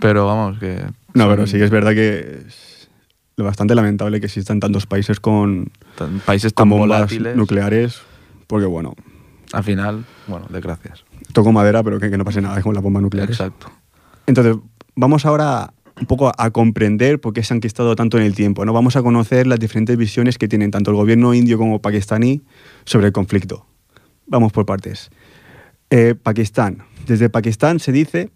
Pero 0.00 0.26
vamos, 0.26 0.58
que... 0.58 0.82
no 1.14 1.24
son 1.24 1.30
pero 1.30 1.46
sí 1.46 1.58
que 1.58 1.64
es 1.64 1.70
verdad 1.70 1.92
que 1.92 2.40
bastante 3.44 3.74
lamentable 3.74 4.20
que 4.20 4.26
existan 4.26 4.60
tantos 4.60 4.86
países 4.86 5.20
con, 5.20 5.70
tan- 5.96 6.20
países 6.20 6.52
con 6.52 6.68
tan 6.68 6.78
bombas 6.78 6.98
volátiles. 7.00 7.36
nucleares, 7.36 8.00
porque 8.46 8.66
bueno, 8.66 8.94
Al 9.52 9.64
final, 9.64 10.04
bueno, 10.26 10.46
desgracias. 10.50 11.04
toco 11.32 11.52
madera, 11.52 11.82
pero 11.82 11.98
que, 12.00 12.10
que 12.10 12.18
no 12.18 12.24
pase 12.24 12.40
nada 12.40 12.60
con 12.62 12.74
las 12.74 12.82
bombas 12.82 13.02
nucleares. 13.02 13.38
Exacto. 13.38 13.70
Entonces, 14.26 14.56
vamos 14.94 15.24
ahora 15.26 15.72
un 16.00 16.06
poco 16.06 16.32
a 16.36 16.50
comprender 16.50 17.20
por 17.20 17.32
qué 17.34 17.42
se 17.42 17.52
han 17.52 17.58
enquistado 17.58 17.94
tanto 17.96 18.16
en 18.16 18.24
el 18.24 18.34
tiempo. 18.34 18.64
¿no? 18.64 18.72
Vamos 18.72 18.96
a 18.96 19.02
conocer 19.02 19.46
las 19.46 19.58
diferentes 19.60 19.96
visiones 19.98 20.38
que 20.38 20.48
tienen 20.48 20.70
tanto 20.70 20.90
el 20.92 20.96
gobierno 20.96 21.34
indio 21.34 21.58
como 21.58 21.82
pakistaní 21.82 22.40
sobre 22.86 23.08
el 23.08 23.12
conflicto. 23.12 23.66
Vamos 24.26 24.50
por 24.52 24.64
partes. 24.64 25.10
Eh, 25.90 26.14
Pakistán. 26.14 26.84
Desde 27.06 27.28
Pakistán 27.28 27.80
se 27.80 27.92
dice, 27.92 28.30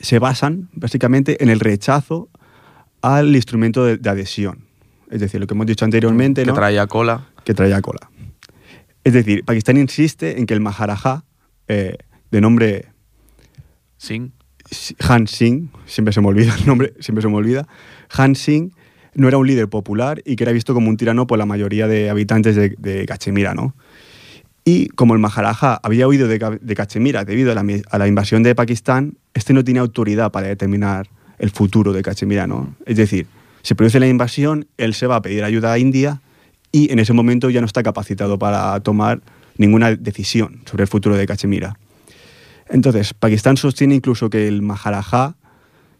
se 0.00 0.18
basan 0.18 0.68
básicamente 0.74 1.42
en 1.42 1.48
el 1.48 1.60
rechazo 1.60 2.28
al 3.02 3.34
instrumento 3.34 3.84
de, 3.84 3.96
de 3.98 4.10
adhesión. 4.10 4.64
Es 5.10 5.20
decir, 5.20 5.40
lo 5.40 5.46
que 5.46 5.54
hemos 5.54 5.66
dicho 5.66 5.84
anteriormente, 5.84 6.42
Que 6.42 6.48
¿no? 6.48 6.54
traía 6.54 6.86
cola. 6.86 7.28
que 7.44 7.54
traía 7.54 7.80
cola. 7.80 8.10
Es 9.04 9.12
decir, 9.12 9.44
Pakistán 9.44 9.76
insiste 9.76 10.38
en 10.40 10.46
que 10.46 10.54
el 10.54 10.60
Maharaja, 10.60 11.24
eh, 11.68 11.96
de 12.30 12.40
nombre 12.40 12.86
Sin. 13.98 14.32
Han 15.08 15.28
Singh, 15.28 15.70
siempre 15.86 16.12
se 16.12 16.20
me 16.20 16.26
olvida 16.26 16.52
el 16.58 16.66
nombre, 16.66 16.92
siempre 17.00 17.22
se 17.22 17.28
me 17.28 17.36
olvida, 17.36 17.68
Han 18.16 18.34
Singh 18.34 18.72
no 19.14 19.28
era 19.28 19.38
un 19.38 19.46
líder 19.46 19.68
popular 19.68 20.20
y 20.24 20.34
que 20.34 20.42
era 20.42 20.52
visto 20.52 20.74
como 20.74 20.88
un 20.90 20.96
tirano 20.96 21.26
por 21.28 21.38
la 21.38 21.46
mayoría 21.46 21.86
de 21.86 22.10
habitantes 22.10 22.56
de, 22.56 22.74
de 22.78 23.06
Cachemira, 23.06 23.54
¿no? 23.54 23.76
Y 24.64 24.88
como 24.88 25.14
el 25.14 25.20
Maharaja 25.20 25.78
había 25.84 26.08
huido 26.08 26.26
de, 26.26 26.58
de 26.60 26.74
Cachemira 26.74 27.24
debido 27.24 27.52
a 27.52 27.54
la, 27.54 27.64
a 27.88 27.98
la 27.98 28.08
invasión 28.08 28.42
de 28.42 28.56
Pakistán, 28.56 29.16
este 29.32 29.52
no 29.52 29.62
tiene 29.62 29.78
autoridad 29.78 30.32
para 30.32 30.48
determinar 30.48 31.08
el 31.38 31.50
futuro 31.50 31.92
de 31.92 32.02
Cachemira, 32.02 32.46
¿no? 32.46 32.74
Es 32.86 32.96
decir, 32.96 33.26
se 33.62 33.74
produce 33.74 34.00
la 34.00 34.06
invasión, 34.08 34.66
él 34.78 34.94
se 34.94 35.06
va 35.06 35.16
a 35.16 35.22
pedir 35.22 35.44
ayuda 35.44 35.72
a 35.72 35.78
India 35.78 36.20
y 36.72 36.92
en 36.92 36.98
ese 36.98 37.12
momento 37.12 37.50
ya 37.50 37.60
no 37.60 37.66
está 37.66 37.82
capacitado 37.82 38.38
para 38.38 38.78
tomar 38.80 39.20
ninguna 39.58 39.94
decisión 39.94 40.60
sobre 40.66 40.82
el 40.84 40.88
futuro 40.88 41.16
de 41.16 41.26
Cachemira. 41.26 41.78
Entonces, 42.68 43.14
Pakistán 43.14 43.56
sostiene 43.56 43.94
incluso 43.94 44.28
que 44.30 44.48
el 44.48 44.62
Maharaja, 44.62 45.36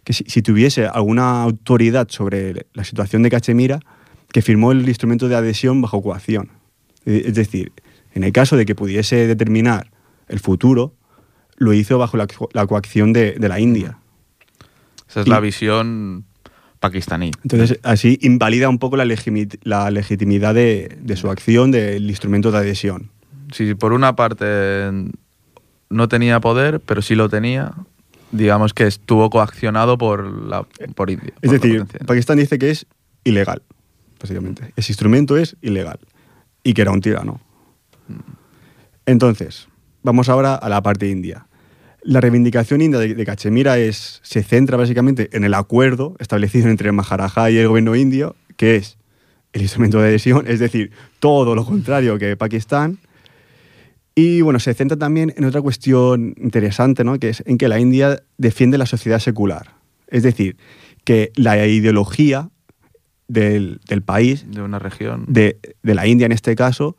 que 0.05 0.13
si, 0.13 0.43
tuviese 0.43 0.87
alguna 0.87 1.43
autoridad 1.43 2.09
sobre 2.11 2.67
la 2.75 2.85
situación 2.85 3.23
de 3.23 3.31
Cachemira, 3.31 3.81
que 4.33 4.43
firmó 4.43 4.73
el 4.73 4.87
instrumento 4.89 5.29
de 5.29 5.37
adhesión 5.37 5.81
bajo 5.81 6.03
coacción. 6.03 6.51
E- 7.05 7.25
Es 7.27 7.35
decir, 7.35 7.73
en 8.15 8.25
el 8.25 8.33
caso 8.33 8.57
de 8.57 8.67
que 8.67 8.75
pudiese 8.75 9.27
determinar 9.27 9.91
el 10.29 10.41
futuro, 10.41 10.95
lo 11.57 11.73
hizo 11.73 11.99
bajo 11.99 12.17
la, 12.17 12.27
co- 12.27 12.49
la 12.53 12.67
coacción 12.67 13.13
de 13.13 13.37
la 13.39 13.59
India. 13.61 13.99
Esa 15.09 15.21
es 15.21 15.27
Y- 15.27 15.31
la 15.31 15.41
visión 15.41 16.25
pakistaní. 16.81 17.31
Entonces, 17.43 17.81
así 17.83 18.19
invalida 18.23 18.69
un 18.69 18.79
poco 18.79 18.97
la, 18.97 19.05
legitimidad 19.05 20.55
de, 20.55 20.97
de 21.01 21.17
su 21.17 21.31
acción 21.31 21.71
del 21.71 22.09
instrumento 22.11 22.51
de 22.51 22.59
adhesión. 22.59 23.11
si 23.53 23.75
por 23.75 23.93
una 23.93 24.15
parte 24.17 24.91
no 25.89 26.09
tenía 26.09 26.41
poder, 26.41 26.81
pero 26.81 27.01
sí 27.01 27.15
lo 27.15 27.29
tenía, 27.29 27.73
digamos 28.33 28.75
que 28.75 28.87
estuvo 28.87 29.31
coaccionado 29.31 29.97
por 29.97 30.25
la 30.49 30.65
por 30.95 31.11
India. 31.11 31.33
Es 31.41 31.51
por 31.51 31.61
decir. 31.61 31.87
Pakistán 32.07 32.39
dice 32.39 32.59
que 32.59 32.71
es 32.71 32.87
ilegal, 33.25 33.63
básicamente. 34.21 34.73
Ese 34.77 34.93
instrumento 34.93 35.37
es 35.37 35.57
ilegal 35.63 35.99
y 36.63 36.75
que 36.75 36.83
era 36.83 36.91
un 36.91 37.01
tirano. 37.01 37.41
Entonces, 39.07 39.69
vamos 40.03 40.29
ahora 40.29 40.55
a 40.57 40.69
la 40.69 40.83
parte 40.83 41.09
india. 41.09 41.46
La 42.07 42.21
reivindicación 42.21 42.83
india 42.83 43.01
de, 43.01 43.17
de 43.17 43.27
Cachemira 43.27 43.79
es, 43.79 44.21
se 44.23 44.45
centra 44.45 44.77
básicamente 44.77 45.29
en 45.33 45.43
el 45.43 45.55
acuerdo 45.55 46.15
establecido 46.21 46.69
entre 46.69 46.91
el 46.91 46.93
Maharaja 46.93 47.51
y 47.51 47.59
el 47.59 47.67
gobierno 47.67 47.97
indio, 47.97 48.37
que 48.57 48.77
es 48.77 48.97
el 49.53 49.63
instrumento 49.63 49.99
de 49.99 50.11
adhesión, 50.11 50.45
es 50.47 50.61
decir, 50.61 50.93
todo 51.19 51.57
lo 51.57 51.65
contrario 51.65 52.17
que 52.17 52.37
Pakistán. 52.37 52.99
Y 54.15 54.41
bueno, 54.41 54.61
se 54.61 54.73
centra 54.73 54.97
también 54.97 55.35
en 55.37 55.47
otra 55.47 55.61
cuestión 55.61 56.37
interesante, 56.41 57.03
¿no? 57.03 57.19
que 57.19 57.31
es 57.31 57.43
en 57.45 57.59
que 57.59 57.67
la 57.67 57.81
India 57.81 58.23
defiende 58.39 58.79
la 58.79 58.87
sociedad 58.87 59.19
secular. 59.19 59.73
Es 60.07 60.23
decir, 60.23 60.57
que 61.03 61.33
la 61.35 61.67
ideología 61.67 62.51
del, 63.27 63.81
del 63.89 64.03
país, 64.03 64.47
de 64.49 64.63
una 64.63 64.79
región. 64.79 65.25
de, 65.27 65.59
de 65.83 65.95
la 65.97 66.07
India 66.07 66.27
en 66.27 66.33
este 66.33 66.55
caso, 66.55 66.97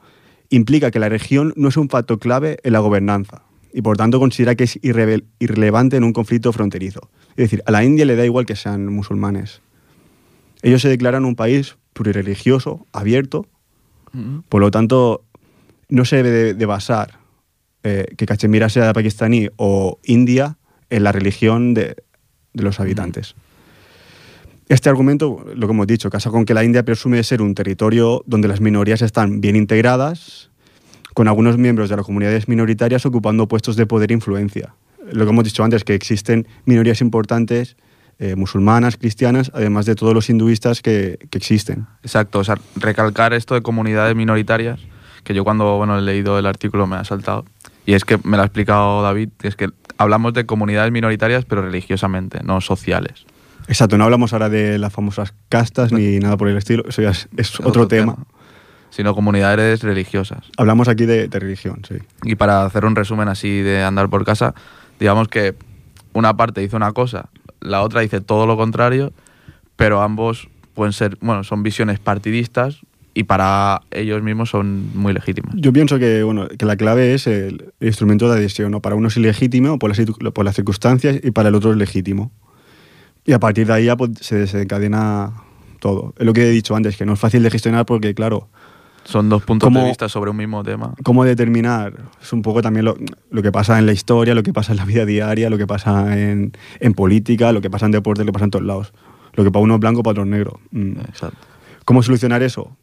implica 0.49 0.91
que 0.91 0.99
la 0.99 1.07
región 1.07 1.53
no 1.55 1.69
es 1.69 1.77
un 1.77 1.87
factor 1.87 2.19
clave 2.19 2.57
en 2.63 2.73
la 2.73 2.79
gobernanza 2.79 3.46
y 3.73 3.81
por 3.81 3.97
tanto 3.97 4.19
considera 4.19 4.55
que 4.55 4.63
es 4.65 4.79
irrelevante 4.81 5.97
en 5.97 6.03
un 6.03 6.13
conflicto 6.13 6.51
fronterizo. 6.53 7.09
Es 7.31 7.45
decir, 7.49 7.63
a 7.65 7.71
la 7.71 7.83
India 7.83 8.05
le 8.05 8.15
da 8.15 8.25
igual 8.25 8.45
que 8.45 8.55
sean 8.55 8.87
musulmanes. 8.87 9.61
Ellos 10.61 10.81
se 10.81 10.89
declaran 10.89 11.25
un 11.25 11.35
país 11.35 11.77
plurireligioso, 11.93 12.85
abierto, 12.91 13.45
Ujú. 14.13 14.43
por 14.49 14.61
lo 14.61 14.71
tanto, 14.71 15.23
no 15.89 16.05
se 16.05 16.17
debe 16.17 16.29
de, 16.31 16.53
de 16.53 16.65
basar 16.65 17.19
eh, 17.83 18.05
que 18.17 18.25
Cachemira 18.25 18.69
sea 18.69 18.93
pakistaní 18.93 19.49
o 19.57 19.99
India 20.03 20.57
en 20.89 21.03
la 21.03 21.11
religión 21.11 21.73
de, 21.73 21.95
de 22.53 22.63
los 22.63 22.79
habitantes. 22.79 23.35
Este 24.69 24.89
argumento, 24.89 25.45
lo 25.55 25.67
que 25.67 25.73
hemos 25.73 25.87
dicho, 25.87 26.09
casa 26.09 26.29
con 26.29 26.43
que 26.43 26.53
la 26.53 26.63
India 26.63 26.83
presume 26.83 27.17
de 27.17 27.23
ser 27.23 27.41
un 27.41 27.55
territorio 27.55 28.23
donde 28.25 28.49
las 28.49 28.59
minorías 28.59 29.01
están 29.01 29.39
bien 29.39 29.55
integradas, 29.55 30.49
con 31.17 31.27
algunos 31.27 31.57
miembros 31.57 31.89
de 31.89 31.95
las 31.95 32.05
comunidades 32.05 32.47
minoritarias 32.47 33.03
ocupando 33.07 33.47
puestos 33.47 33.75
de 33.75 33.87
poder 33.87 34.11
e 34.11 34.13
influencia. 34.13 34.75
Lo 35.11 35.25
que 35.25 35.31
hemos 35.31 35.43
dicho 35.45 35.63
antes, 35.63 35.83
que 35.83 35.95
existen 35.95 36.47
minorías 36.65 37.01
importantes, 37.01 37.75
eh, 38.19 38.35
musulmanas, 38.35 38.97
cristianas, 38.97 39.49
además 39.55 39.87
de 39.87 39.95
todos 39.95 40.13
los 40.13 40.29
hinduistas 40.29 40.83
que, 40.83 41.17
que 41.31 41.39
existen. 41.39 41.87
Exacto, 42.03 42.37
o 42.37 42.43
sea, 42.43 42.59
recalcar 42.75 43.33
esto 43.33 43.55
de 43.55 43.63
comunidades 43.63 44.15
minoritarias, 44.15 44.79
que 45.23 45.33
yo 45.33 45.43
cuando 45.43 45.77
bueno, 45.77 45.97
he 45.97 46.03
leído 46.03 46.37
el 46.37 46.45
artículo 46.45 46.85
me 46.85 46.97
ha 46.97 47.03
saltado. 47.03 47.45
Y 47.87 47.93
es 47.93 48.05
que 48.05 48.19
me 48.23 48.37
lo 48.37 48.43
ha 48.43 48.45
explicado 48.45 49.01
David, 49.01 49.29
que 49.39 49.47
es 49.47 49.55
que 49.55 49.69
hablamos 49.97 50.35
de 50.35 50.45
comunidades 50.45 50.91
minoritarias, 50.91 51.45
pero 51.45 51.63
religiosamente, 51.63 52.41
no 52.43 52.61
sociales. 52.61 53.25
Exacto, 53.67 53.97
no 53.97 54.03
hablamos 54.03 54.33
ahora 54.33 54.49
de 54.49 54.77
las 54.77 54.93
famosas 54.93 55.33
castas 55.49 55.91
ni 55.91 56.19
nada 56.19 56.37
por 56.37 56.47
el 56.47 56.57
estilo, 56.57 56.83
eso 56.87 57.01
ya 57.01 57.09
es, 57.09 57.27
es 57.37 57.59
otro, 57.59 57.87
tema. 57.87 58.17
Sino 58.89 59.13
comunidades 59.13 59.83
religiosas. 59.83 60.45
Hablamos 60.57 60.87
aquí 60.87 61.05
de, 61.05 61.27
de 61.27 61.39
religión, 61.39 61.81
sí. 61.87 61.95
Y 62.23 62.35
para 62.35 62.65
hacer 62.65 62.85
un 62.85 62.95
resumen 62.95 63.27
así 63.27 63.61
de 63.61 63.83
andar 63.83 64.09
por 64.09 64.25
casa, 64.25 64.55
digamos 64.99 65.27
que 65.27 65.55
una 66.13 66.35
parte 66.35 66.61
dice 66.61 66.75
una 66.75 66.93
cosa, 66.93 67.29
la 67.59 67.81
otra 67.81 68.01
dice 68.01 68.21
todo 68.21 68.45
lo 68.45 68.57
contrario, 68.57 69.13
pero 69.75 70.01
ambos 70.01 70.49
pueden 70.73 70.93
ser, 70.93 71.17
bueno, 71.21 71.43
son 71.43 71.63
visiones 71.63 71.99
partidistas 71.99 72.81
y 73.13 73.23
para 73.23 73.81
ellos 73.89 74.21
mismos 74.21 74.51
son 74.51 74.95
muy 74.95 75.11
legítimas. 75.11 75.55
Yo 75.55 75.73
pienso 75.73 75.97
que, 75.97 76.21
bueno, 76.21 76.47
que 76.47 76.65
la 76.67 76.75
clave 76.75 77.15
es 77.15 77.25
el 77.25 77.73
instrumento 77.79 78.29
de 78.29 78.37
adhesión. 78.37 78.69
¿no? 78.69 78.79
Para 78.79 78.95
uno 78.95 79.07
es 79.07 79.17
ilegítimo 79.17 79.79
por 79.79 79.89
las, 79.89 80.07
por 80.33 80.45
las 80.45 80.55
circunstancias 80.55 81.19
y 81.23 81.31
para 81.31 81.49
el 81.49 81.55
otro 81.55 81.71
es 81.71 81.77
legítimo. 81.77 82.31
Y 83.25 83.33
a 83.33 83.39
partir 83.39 83.65
de 83.65 83.73
ahí 83.73 83.85
ya 83.85 83.97
pues, 83.97 84.11
se 84.21 84.35
desencadena 84.35 85.33
todo. 85.79 86.13
Es 86.19 86.27
lo 86.27 86.33
que 86.33 86.47
he 86.47 86.51
dicho 86.51 86.75
antes, 86.75 86.95
que 86.95 87.07
no 87.07 87.13
es 87.13 87.19
fácil 87.19 87.41
de 87.41 87.49
gestionar 87.49 87.87
porque, 87.87 88.13
claro, 88.13 88.49
Son 89.07 89.29
dos 89.29 89.43
puntos 89.43 89.73
de 89.73 89.85
vista 89.85 90.09
sobre 90.09 90.31
un 90.31 90.35
mismo 90.35 90.63
tema. 90.63 90.93
cómo 91.01 91.23
determinar 91.23 91.93
es 92.21 92.33
un 92.33 92.41
poco 92.41 92.61
también 92.61 92.83
lo, 92.83 92.97
lo 93.31 93.41
que 93.41 93.53
pasa 93.53 93.79
en 93.79 93.85
la 93.85 93.93
historia, 93.93 94.35
lo 94.35 94.43
que 94.43 94.51
pasa 94.51 94.73
en 94.73 94.77
la 94.77 94.85
vida 94.85 95.05
diaria, 95.05 95.49
lo 95.49 95.57
que 95.57 95.65
pasa 95.65 96.19
en, 96.19 96.51
en 96.81 96.93
política, 96.93 97.53
lo 97.53 97.61
que 97.61 97.69
pasa 97.69 97.85
en 97.85 97.93
deporte, 97.93 98.23
lo 98.23 98.25
que 98.25 98.33
pasa 98.33 98.45
en 98.45 98.51
todos 98.51 98.65
lados. 98.65 98.93
Lo 99.33 99.45
que 99.45 99.51
para 99.51 99.63
uno 99.63 99.75
es 99.75 99.79
blanco, 99.79 100.03
para 100.03 100.11
otro 100.11 100.23
es 100.23 100.29
negro. 100.29 100.59
Mm. 100.71 100.99
Exacto. 101.07 101.39
¿Cómo 101.85 102.03
solucionar 102.03 102.43
eso? 102.43 102.75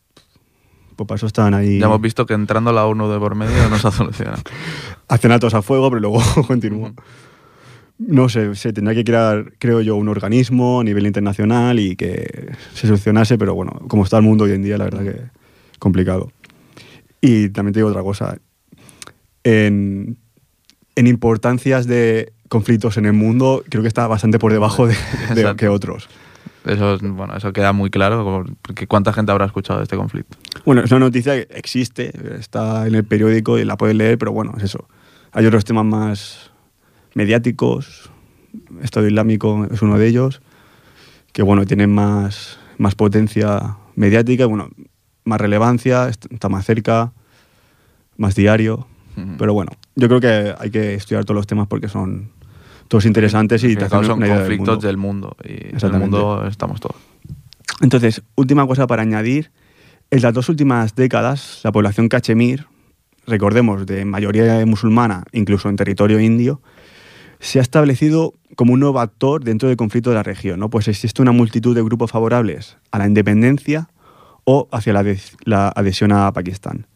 Pues 0.96 1.06
para 1.06 1.16
eso 1.16 1.26
están 1.26 1.52
ahí. 1.52 1.78
Ya 1.78 1.86
hemos 1.86 2.00
visto 2.00 2.24
que 2.24 2.32
entrando 2.32 2.72
la 2.72 2.86
ONU 2.86 3.06
de 3.10 3.18
por 3.18 3.34
medio 3.34 3.68
no 3.68 3.78
se 3.78 3.88
ha 3.88 3.90
solucionado. 3.90 4.42
hacen 5.08 5.30
altos 5.30 5.52
a 5.52 5.60
fuego, 5.60 5.90
pero 5.90 6.00
luego 6.00 6.22
continúa. 6.46 6.94
No 7.98 8.30
sé, 8.30 8.54
se 8.54 8.72
tendrá 8.72 8.94
que 8.94 9.04
crear, 9.04 9.52
creo 9.58 9.82
yo, 9.82 9.96
un 9.96 10.08
organismo 10.08 10.80
a 10.80 10.84
nivel 10.84 11.06
internacional 11.06 11.78
y 11.78 11.96
que 11.96 12.52
se 12.72 12.86
solucionase, 12.86 13.36
pero 13.36 13.54
bueno, 13.54 13.72
como 13.88 14.04
está 14.04 14.16
el 14.16 14.22
mundo 14.22 14.44
hoy 14.44 14.52
en 14.52 14.62
día, 14.62 14.78
la 14.78 14.84
verdad 14.84 15.02
que 15.02 15.33
complicado. 15.84 16.32
Y 17.20 17.50
también 17.50 17.72
te 17.74 17.78
digo 17.78 17.90
otra 17.90 18.02
cosa. 18.02 18.36
En, 19.44 20.16
en 20.96 21.06
importancias 21.06 21.86
de 21.86 22.32
conflictos 22.48 22.96
en 22.96 23.06
el 23.06 23.12
mundo, 23.12 23.62
creo 23.68 23.82
que 23.82 23.88
está 23.88 24.06
bastante 24.06 24.38
por 24.38 24.52
debajo 24.52 24.86
de, 24.86 24.94
que 25.56 25.68
otros. 25.68 26.08
Eso, 26.64 26.94
es- 26.94 27.02
bueno, 27.02 27.36
eso 27.36 27.52
queda 27.52 27.72
muy 27.72 27.90
claro, 27.90 28.44
porque 28.62 28.86
¿cuánta 28.86 29.12
gente 29.12 29.32
habrá 29.32 29.46
escuchado 29.46 29.80
de 29.80 29.84
este 29.84 29.96
conflicto? 29.96 30.36
Bueno, 30.64 30.82
es 30.82 30.90
una 30.90 31.00
noticia 31.00 31.34
que 31.46 31.58
existe, 31.58 32.10
está 32.38 32.86
en 32.86 32.94
el 32.94 33.04
periódico 33.04 33.58
y 33.58 33.64
la 33.64 33.76
puedes 33.76 33.94
leer, 33.96 34.16
pero 34.18 34.32
bueno, 34.32 34.54
es 34.56 34.64
eso. 34.64 34.88
Hay 35.32 35.44
otros 35.46 35.64
temas 35.64 35.84
más 35.84 36.50
mediáticos, 37.14 38.10
Estado 38.82 39.06
Islámico 39.06 39.66
es 39.70 39.82
uno 39.82 39.98
de 39.98 40.06
ellos, 40.06 40.40
que 41.32 41.42
bueno, 41.42 41.66
tienen 41.66 41.92
más, 41.92 42.58
más 42.78 42.94
potencia 42.94 43.76
mediática, 43.96 44.46
bueno, 44.46 44.70
más 45.24 45.40
relevancia, 45.40 46.08
est- 46.08 46.26
está 46.32 46.48
más 46.48 46.64
cerca, 46.64 47.12
más 48.16 48.34
diario. 48.34 48.86
Pero 49.38 49.54
bueno, 49.54 49.70
yo 49.94 50.08
creo 50.08 50.20
que 50.20 50.54
hay 50.58 50.70
que 50.70 50.94
estudiar 50.94 51.24
todos 51.24 51.36
los 51.36 51.46
temas 51.46 51.68
porque 51.68 51.88
son 51.88 52.30
todos 52.88 53.06
interesantes 53.06 53.62
y 53.62 53.76
te 53.76 53.88
son 53.88 54.10
una 54.10 54.26
idea 54.26 54.38
del 54.38 54.44
conflictos 54.58 54.74
mundo. 54.74 54.86
del 54.88 54.96
mundo. 54.96 55.36
Y 55.44 55.52
en 55.86 55.92
el 55.94 56.00
mundo 56.00 56.46
estamos 56.48 56.80
todos. 56.80 56.96
Entonces, 57.80 58.22
última 58.34 58.66
cosa 58.66 58.86
para 58.86 59.02
añadir. 59.02 59.52
En 60.10 60.20
las 60.22 60.34
dos 60.34 60.48
últimas 60.48 60.94
décadas, 60.96 61.60
la 61.64 61.72
población 61.72 62.08
cachemir, 62.08 62.66
recordemos, 63.26 63.86
de 63.86 64.04
mayoría 64.04 64.64
musulmana, 64.66 65.24
incluso 65.32 65.68
en 65.68 65.76
territorio 65.76 66.20
indio, 66.20 66.60
se 67.40 67.58
ha 67.58 67.62
establecido 67.62 68.34
como 68.56 68.72
un 68.74 68.80
nuevo 68.80 69.00
actor 69.00 69.42
dentro 69.44 69.68
del 69.68 69.76
conflicto 69.76 70.10
de 70.10 70.16
la 70.16 70.22
región. 70.22 70.58
¿no? 70.60 70.70
Pues 70.70 70.88
existe 70.88 71.22
una 71.22 71.32
multitud 71.32 71.74
de 71.74 71.82
grupos 71.82 72.10
favorables 72.10 72.76
a 72.90 72.98
la 72.98 73.06
independencia 73.06 73.88
o 74.44 74.68
hacia 74.72 74.92
la, 74.92 75.68
adhesión 75.68 76.12
a 76.12 76.32
Pakistán. 76.32 76.86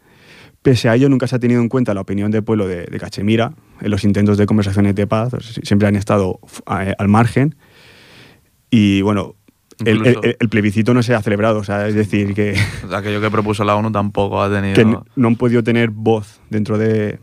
Pese 0.63 0.89
a 0.89 0.95
ello, 0.97 1.09
nunca 1.09 1.27
se 1.27 1.37
ha 1.37 1.39
tenido 1.39 1.61
en 1.61 1.69
cuenta 1.69 1.95
la 1.95 2.01
opinión 2.01 2.31
del 2.31 2.43
pueblo 2.45 2.67
de, 2.67 2.85
de 2.87 2.99
Cachemira 3.01 3.53
en 3.81 3.91
los 3.91 4.05
intentos 4.05 4.37
de 4.39 4.47
conversaciones 4.47 4.95
de 4.95 5.07
paz. 5.07 5.33
o 5.35 5.41
siempre 5.41 5.87
han 5.89 5.97
estado 5.97 6.41
a- 6.67 6.95
al 6.99 7.09
margen. 7.09 7.55
Y 8.71 9.01
bueno, 9.03 9.35
el, 9.85 9.99
Incluso- 9.99 10.23
el- 10.25 10.37
el 10.41 10.49
plebiscito 10.49 10.93
no 10.95 11.03
se 11.03 11.15
ha 11.15 11.23
celebrado. 11.23 11.59
O 11.61 11.65
sea, 11.65 11.87
es 11.87 11.95
decir, 11.95 12.35
que, 12.35 12.57
Aquello 12.93 13.21
que 13.21 13.31
propuso 13.31 13.65
la 13.65 13.77
ONU 13.77 13.93
tampoco 13.93 14.43
ha 14.43 14.51
tenido... 14.51 14.75
que 14.75 14.85
no 14.85 15.29
han 15.29 15.37
podido 15.37 15.63
tener 15.63 15.91
voz 15.91 16.41
dentro 16.51 16.77
de- 16.79 17.19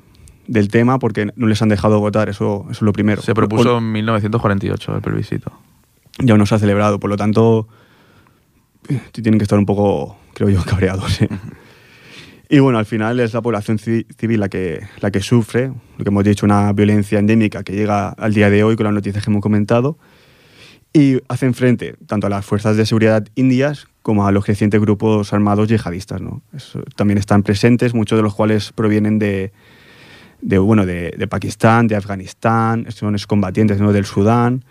del 0.47 0.69
tema 0.69 0.99
porque 0.99 1.27
no 1.35 1.47
les 1.47 1.61
han 1.61 1.69
dejado 1.69 1.99
votar. 1.99 2.29
Eso, 2.29 2.61
eso 2.65 2.71
es 2.71 2.81
lo 2.81 2.93
primero. 2.93 3.21
Se 3.21 3.33
propuso 3.33 3.77
en 3.79 3.91
1948 3.91 4.95
el 4.95 5.01
plebiscito. 5.01 5.51
ya 6.19 6.37
no 6.37 6.45
se 6.45 6.55
ha 6.55 6.59
celebrado. 6.59 6.99
Por 6.99 7.09
lo 7.09 7.17
tanto, 7.17 7.67
eh, 7.67 7.75
tienen 9.11 9.37
que 9.39 9.43
estar 9.43 9.57
un 9.59 9.65
poco, 9.65 10.17
creo 10.33 10.49
yo, 10.49 10.63
cabreados. 10.65 11.21
¿eh? 11.21 11.29
Y 12.49 12.59
bueno, 12.59 12.77
al 12.77 12.85
final 12.85 13.19
es 13.19 13.33
la 13.33 13.41
población 13.41 13.77
ci- 13.79 14.05
civil 14.17 14.39
la 14.39 14.49
que, 14.49 14.81
la 15.01 15.09
que 15.11 15.19
sufre, 15.21 15.71
lo 15.97 16.03
que 16.03 16.09
hemos 16.09 16.23
dicho, 16.23 16.45
una 16.45 16.71
violencia 16.73 17.17
endémica 17.19 17.63
que 17.63 17.73
llega 17.73 18.09
al 18.09 18.33
día 18.33 18.49
de 18.49 18.63
hoy 18.63 18.75
con 18.75 18.83
las 18.83 18.93
noticias 18.93 19.23
que 19.23 19.31
hemos 19.31 19.41
comentado. 19.41 19.97
Y 20.93 21.19
hacen 21.27 21.53
frente 21.53 21.95
tanto 22.07 22.27
a 22.27 22.29
las 22.29 22.45
fuerzas 22.45 22.77
de 22.77 22.85
seguridad 22.85 23.27
indias 23.35 23.87
como 24.01 24.27
a 24.27 24.31
los 24.31 24.45
crecientes 24.45 24.79
grupos 24.79 25.33
armados 25.33 25.67
yihadistas. 25.67 26.21
¿no? 26.21 26.41
Eso- 26.53 26.83
también 26.95 27.17
están 27.17 27.43
presentes, 27.43 27.93
muchos 27.93 28.17
de 28.17 28.23
los 28.23 28.35
cuales 28.35 28.71
provienen 28.71 29.17
de, 29.19 29.51
de, 30.41 30.57
bueno, 30.59 30.85
de, 30.85 31.13
de 31.17 31.27
Pakistán, 31.27 31.87
de 31.87 31.95
Afganistán, 31.95 32.85
son 32.91 33.15
excombatientes 33.15 33.81
¿no? 33.81 33.91
del 33.91 34.05
Sudán 34.05 34.63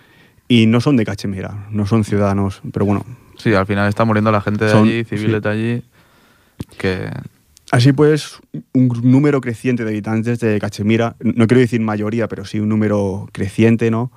y 0.46 0.66
no 0.66 0.80
son 0.80 0.96
de 0.96 1.04
Cachemira, 1.04 1.66
no 1.70 1.84
son 1.86 2.04
ciudadanos, 2.04 2.62
pero 2.72 2.86
bueno, 2.86 3.04
Sí, 3.44 3.52
al 3.54 3.66
final 3.66 3.86
está 3.88 4.04
muriendo 4.06 4.32
la 4.32 4.40
gente 4.40 4.64
de 4.64 4.70
Son- 4.70 4.88
allí, 4.88 5.04
civiles 5.04 5.34
sí. 5.36 5.40
de 5.40 5.48
allí, 5.50 5.82
que 6.78 7.10
Así 7.70 7.92
pues, 7.92 8.38
un 8.72 8.88
número 9.02 9.40
creciente 9.40 9.84
de 9.84 9.90
habitantes 9.90 10.38
de 10.40 10.58
Cachemira, 10.60 11.16
no 11.20 11.46
quiero 11.46 11.60
decir 11.60 11.80
mayoría, 11.80 12.26
pero 12.28 12.44
sí 12.44 12.58
un 12.60 12.68
número 12.70 13.28
creciente, 13.32 13.90
¿no? 13.90 14.10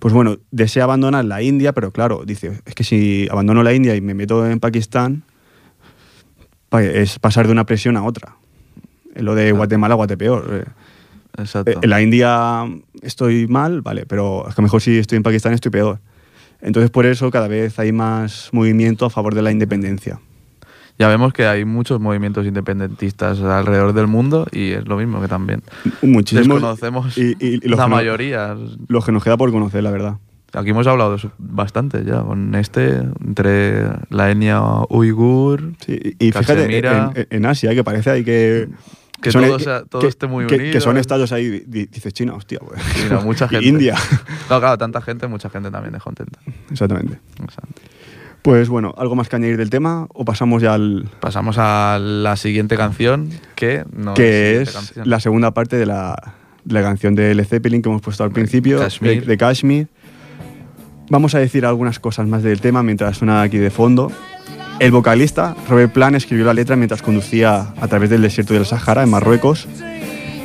Pues 0.00 0.12
bueno, 0.14 0.38
desea 0.50 0.84
abandonar 0.84 1.24
la 1.24 1.40
India, 1.42 1.72
pero 1.72 1.90
claro, 1.92 2.22
dice, 2.26 2.60
es 2.64 2.74
que 2.74 2.82
si 2.82 3.28
abandono 3.30 3.62
la 3.62 3.72
India 3.74 3.94
y 3.94 4.00
me 4.00 4.14
meto 4.14 4.44
en 4.46 4.58
Pakistán, 4.58 5.22
pa- 6.68 6.82
es 6.82 7.18
pasar 7.18 7.46
de 7.46 7.52
una 7.52 7.64
presión 7.64 7.96
a 7.96 8.02
otra. 8.04 8.36
Es 9.14 9.22
Lo 9.22 9.34
de 9.34 9.52
Guatemala, 9.52 9.94
Guatepeor. 9.94 10.50
eh. 10.52 11.42
exacto. 11.42 11.70
Eh, 11.72 11.78
En 11.82 11.90
la 11.90 12.02
India 12.02 12.64
estoy 13.02 13.46
mal, 13.46 13.82
vale, 13.82 14.04
pero 14.06 14.48
es 14.48 14.54
que 14.54 14.62
mejor 14.62 14.80
si 14.80 14.98
estoy 14.98 15.16
en 15.16 15.22
Pakistán 15.22 15.52
estoy 15.52 15.70
peor. 15.70 16.00
Entonces 16.64 16.90
por 16.90 17.06
eso 17.06 17.30
cada 17.30 17.46
vez 17.46 17.78
hay 17.78 17.92
más 17.92 18.48
movimiento 18.52 19.06
a 19.06 19.10
favor 19.10 19.34
de 19.36 19.42
la 19.42 19.52
independencia. 19.52 20.18
Ya 20.98 21.08
vemos 21.08 21.32
que 21.32 21.46
hay 21.46 21.64
muchos 21.64 22.00
movimientos 22.00 22.46
independentistas 22.46 23.40
alrededor 23.40 23.92
del 23.92 24.06
mundo 24.06 24.46
y 24.52 24.70
es 24.70 24.86
lo 24.88 24.96
mismo 24.96 25.20
que 25.20 25.28
también 25.28 25.62
Muchísimos. 26.02 26.48
desconocemos 26.60 27.18
y- 27.18 27.32
y- 27.40 27.60
y 27.62 27.68
los 27.68 27.78
la 27.78 27.86
mayoría. 27.88 28.56
Los 28.88 29.04
que 29.04 29.12
nos 29.12 29.22
queda 29.22 29.36
por 29.36 29.50
conocer, 29.52 29.82
la 29.82 29.90
verdad. 29.90 30.14
Aquí 30.52 30.70
hemos 30.70 30.86
hablado 30.86 31.16
bastante 31.38 32.04
ya, 32.04 32.22
con 32.22 32.54
este, 32.54 32.98
entre 33.26 33.86
la 34.10 34.30
etnia 34.30 34.60
uigur, 34.88 35.72
Sí, 35.84 36.14
y 36.20 36.30
fíjate, 36.30 36.78
en, 36.78 37.26
en 37.28 37.46
Asia, 37.46 37.74
que 37.74 37.82
parece 37.82 38.24
que... 38.24 38.68
Que 39.24 39.32
son- 39.32 39.44
todo 39.44 39.58
sea- 39.58 39.82
todo 39.84 40.06
esté 40.06 40.26
muy 40.26 40.46
que, 40.46 40.54
unido, 40.56 40.72
que 40.72 40.80
son 40.80 40.96
¿eh? 40.96 41.00
estados 41.00 41.32
ahí, 41.32 41.64
di- 41.66 41.86
dices 41.86 42.12
China, 42.12 42.34
hostia, 42.34 42.58
pues. 42.60 42.80
no, 43.10 43.22
mucha 43.22 43.48
gente. 43.48 43.66
India. 43.66 43.96
No, 44.50 44.60
claro, 44.60 44.78
tanta 44.78 45.00
gente, 45.00 45.26
mucha 45.26 45.50
gente 45.50 45.70
también 45.70 45.94
es 45.94 46.02
contenta. 46.02 46.38
Exactamente. 46.70 47.18
Pues 48.42 48.68
bueno, 48.68 48.94
¿algo 48.98 49.14
más 49.16 49.28
que 49.30 49.36
añadir 49.36 49.56
del 49.56 49.70
tema? 49.70 50.06
¿O 50.12 50.24
pasamos 50.26 50.60
ya 50.62 50.74
al... 50.74 51.08
Pasamos 51.20 51.56
a 51.58 51.98
la 51.98 52.36
siguiente 52.36 52.76
canción, 52.76 53.30
que 53.54 53.84
no 53.90 54.12
que 54.12 54.60
es 54.60 54.70
canción. 54.72 55.08
la 55.08 55.18
segunda 55.18 55.54
parte 55.54 55.76
de 55.76 55.86
la, 55.86 56.34
de 56.64 56.74
la 56.74 56.82
canción 56.82 57.14
de 57.14 57.34
Led 57.34 57.46
Zeppelin 57.46 57.80
que 57.80 57.88
hemos 57.88 58.02
puesto 58.02 58.22
al 58.22 58.32
principio, 58.32 58.78
Kashmir. 58.78 59.20
De, 59.22 59.26
de 59.28 59.36
Kashmir. 59.38 59.88
Vamos 61.08 61.34
a 61.34 61.38
decir 61.38 61.64
algunas 61.64 61.98
cosas 62.00 62.26
más 62.28 62.42
del 62.42 62.60
tema 62.60 62.82
mientras 62.82 63.16
suena 63.16 63.40
aquí 63.40 63.56
de 63.56 63.70
fondo. 63.70 64.12
El 64.80 64.90
vocalista, 64.90 65.54
Robert 65.68 65.92
Plant, 65.92 66.16
escribió 66.16 66.44
la 66.44 66.54
letra 66.54 66.76
mientras 66.76 67.00
conducía 67.02 67.68
a 67.80 67.88
través 67.88 68.10
del 68.10 68.22
desierto 68.22 68.54
del 68.54 68.66
Sahara, 68.66 69.02
en 69.02 69.10
Marruecos, 69.10 69.66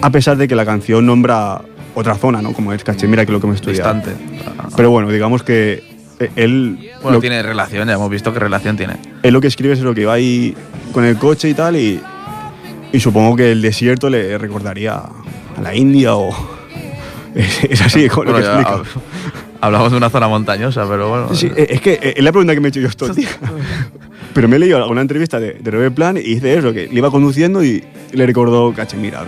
a 0.01 0.09
pesar 0.11 0.38
de 0.38 0.47
que 0.47 0.55
la 0.55 0.65
canción 0.65 1.05
nombra 1.05 1.61
otra 1.95 2.15
zona, 2.15 2.41
¿no? 2.41 2.53
como 2.53 2.71
es 2.71 2.84
Cachemira, 2.84 3.25
que 3.25 3.32
es 3.32 3.34
lo 3.34 3.39
que 3.41 3.47
hemos 3.47 3.55
estudiado. 3.57 3.93
distante. 3.93 4.21
Pero 4.77 4.91
bueno, 4.91 5.09
digamos 5.09 5.43
que 5.43 5.84
eh, 6.19 6.30
él, 6.36 6.91
Bueno, 7.01 7.17
lo, 7.17 7.21
tiene 7.21 7.41
relación, 7.41 7.88
ya 7.88 7.95
hemos 7.95 8.09
visto 8.09 8.32
qué 8.32 8.39
relación 8.39 8.77
tiene. 8.77 8.97
él 9.23 9.34
lo 9.34 9.41
que 9.41 9.47
escribe 9.47 9.73
es 9.73 9.80
lo 9.82 9.93
que 9.95 10.05
va 10.05 10.13
ahí 10.13 10.55
con 10.93 11.03
el 11.03 11.17
coche 11.17 11.49
y 11.49 11.53
tal, 11.55 11.75
y, 11.75 11.99
y 12.93 12.99
supongo 12.99 13.36
que 13.36 13.51
el 13.51 13.61
desierto 13.61 14.09
le 14.09 14.38
recordaría 14.38 14.95
a 15.57 15.61
la 15.61 15.75
India 15.75 16.15
o... 16.15 16.30
Es, 17.36 17.63
es 17.63 17.82
así 17.82 18.09
con 18.09 18.25
lo 18.25 18.34
que 18.34 18.39
explica. 18.39 18.77
hab- 18.77 18.86
hablamos 19.61 19.91
de 19.91 19.97
una 19.97 20.09
zona 20.09 20.27
montañosa, 20.27 20.88
pero 20.89 21.09
bueno. 21.09 21.36
Sí, 21.36 21.51
es 21.55 21.80
que 21.80 22.13
es 22.17 22.23
la 22.23 22.32
pregunta 22.32 22.55
que 22.55 22.59
me 22.59 22.67
he 22.67 22.69
hecho 22.69 22.80
yo 22.80 22.88
estos 22.88 23.15
días. 23.15 23.38
Pero 24.34 24.47
me 24.47 24.55
he 24.57 24.59
leído 24.59 24.77
alguna 24.77 25.01
entrevista 25.01 25.39
de, 25.39 25.53
de 25.53 25.71
Robert 25.71 25.93
Plan 25.95 26.17
y 26.17 26.21
dice 26.21 26.53
eso, 26.57 26.71
que 26.73 26.88
le 26.88 26.93
iba 26.95 27.09
conduciendo 27.11 27.63
y 27.63 27.84
le 28.13 28.25
recordó 28.25 28.73
Cachemira. 28.73 29.23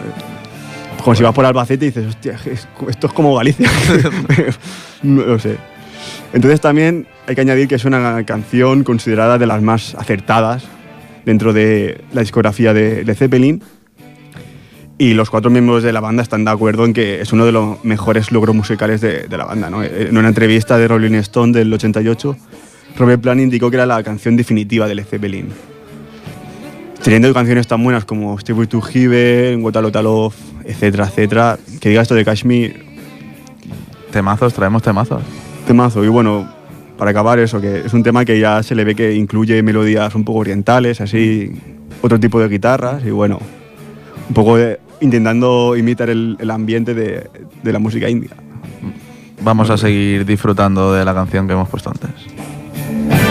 Como 1.03 1.15
si 1.15 1.23
vas 1.23 1.33
por 1.33 1.43
Albacete 1.45 1.85
y 1.85 1.89
dices, 1.89 2.07
hostia, 2.07 2.37
es- 2.45 2.67
esto 2.87 3.07
es 3.07 3.13
como 3.13 3.35
Galicia. 3.35 3.69
no 5.03 5.23
lo 5.25 5.39
sé. 5.39 5.57
Entonces 6.33 6.61
también 6.61 7.07
hay 7.27 7.35
que 7.35 7.41
añadir 7.41 7.67
que 7.67 7.75
es 7.75 7.85
una 7.85 8.23
canción 8.25 8.83
considerada 8.83 9.37
de 9.37 9.47
las 9.47 9.61
más 9.61 9.95
acertadas 9.95 10.63
dentro 11.25 11.51
de 11.53 12.01
la 12.13 12.21
discografía 12.21 12.73
de, 12.73 13.03
de 13.03 13.15
Zeppelin. 13.15 13.63
Y 14.97 15.15
los 15.15 15.31
cuatro 15.31 15.49
miembros 15.49 15.81
de 15.81 15.91
la 15.91 15.99
banda 15.99 16.21
están 16.21 16.45
de 16.45 16.51
acuerdo 16.51 16.85
en 16.85 16.93
que 16.93 17.21
es 17.21 17.33
uno 17.33 17.43
de 17.45 17.51
los 17.51 17.83
mejores 17.83 18.31
logros 18.31 18.55
musicales 18.55 19.01
de, 19.01 19.23
de 19.27 19.37
la 19.37 19.45
banda. 19.45 19.71
¿no? 19.71 19.83
En 19.83 20.15
una 20.15 20.27
entrevista 20.27 20.77
de 20.77 20.87
Rolling 20.87 21.15
Stone 21.15 21.53
del 21.57 21.73
88, 21.73 22.37
Robert 22.97 23.21
Plant 23.21 23.41
indicó 23.41 23.69
que 23.69 23.77
era 23.77 23.85
la 23.85 24.01
canción 24.03 24.35
definitiva 24.37 24.87
de 24.87 24.95
Led 24.95 25.05
Zeppelin. 25.05 25.47
Teniendo 27.03 27.33
canciones 27.33 27.65
tan 27.67 27.83
buenas 27.83 28.05
como 28.05 28.37
Stay 28.37 28.55
to 28.67 28.81
Heaven, 28.81 29.63
What 29.63 29.75
a 29.75 29.81
Lot 29.81 29.95
of 29.95 30.03
Love, 30.03 30.35
etcétera, 30.65 31.05
etcétera, 31.07 31.57
que 31.79 31.89
diga 31.89 32.01
esto 32.03 32.13
de 32.15 32.23
Kashmir, 32.23 32.91
Temazos, 34.11 34.53
traemos 34.53 34.83
temazos. 34.83 35.21
temazo. 35.65 36.03
Y 36.03 36.09
bueno, 36.09 36.47
para 36.97 37.11
acabar 37.11 37.39
eso, 37.39 37.59
que 37.61 37.79
es 37.85 37.93
un 37.93 38.03
tema 38.03 38.25
que 38.25 38.39
ya 38.39 38.61
se 38.61 38.75
le 38.75 38.83
ve 38.83 38.93
que 38.93 39.15
incluye 39.15 39.63
melodías 39.63 40.13
un 40.15 40.23
poco 40.25 40.39
orientales, 40.39 40.99
así, 41.01 41.51
otro 42.01 42.19
tipo 42.19 42.39
de 42.39 42.49
guitarras 42.49 43.03
y 43.05 43.09
bueno, 43.09 43.39
un 44.27 44.33
poco 44.35 44.57
de- 44.57 44.79
intentando 44.99 45.75
imitar 45.77 46.09
el, 46.09 46.35
el 46.39 46.51
ambiente 46.51 46.93
de, 46.93 47.27
de 47.63 47.73
la 47.73 47.79
música 47.79 48.09
india. 48.09 48.31
Vamos 49.41 49.69
a 49.71 49.77
seguir 49.77 50.25
disfrutando 50.25 50.93
de 50.93 51.03
la 51.05 51.13
canción 51.15 51.47
que 51.47 51.53
hemos 51.53 51.69
puesto 51.69 51.89
antes. 51.89 52.09
Yeah. 52.91 53.30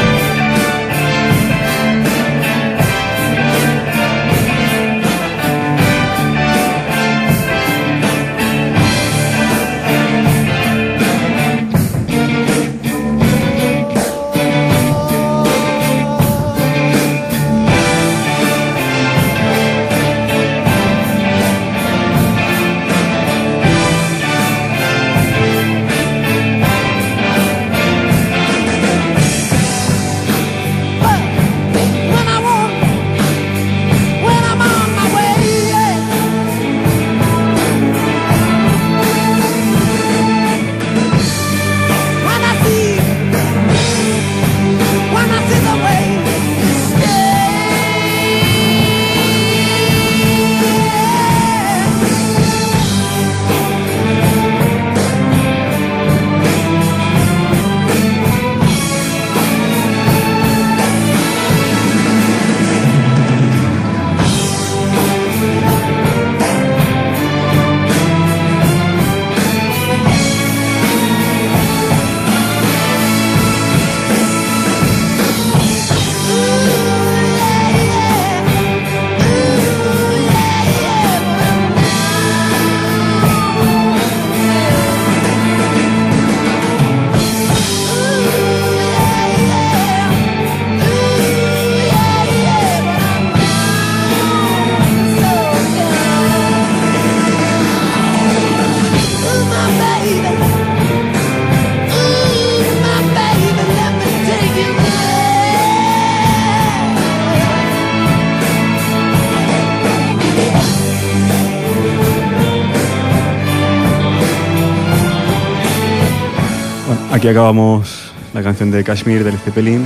Aquí 117.20 117.28
acabamos 117.28 118.12
la 118.32 118.42
canción 118.42 118.70
de 118.70 118.82
Kashmir 118.82 119.24
del 119.24 119.36
Zeppelin, 119.36 119.84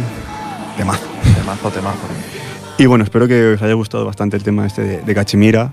temazo. 0.77 1.05
Temazo, 1.37 1.71
temazo. 1.71 1.99
Y 2.79 2.87
bueno, 2.87 3.03
espero 3.05 3.27
que 3.27 3.55
os 3.55 3.63
haya 3.63 3.75
gustado 3.75 4.05
bastante 4.05 4.37
el 4.37 4.45
tema 4.45 4.67
este 4.67 4.83
de, 4.83 5.03
de 5.03 5.15
Cachemira. 5.15 5.73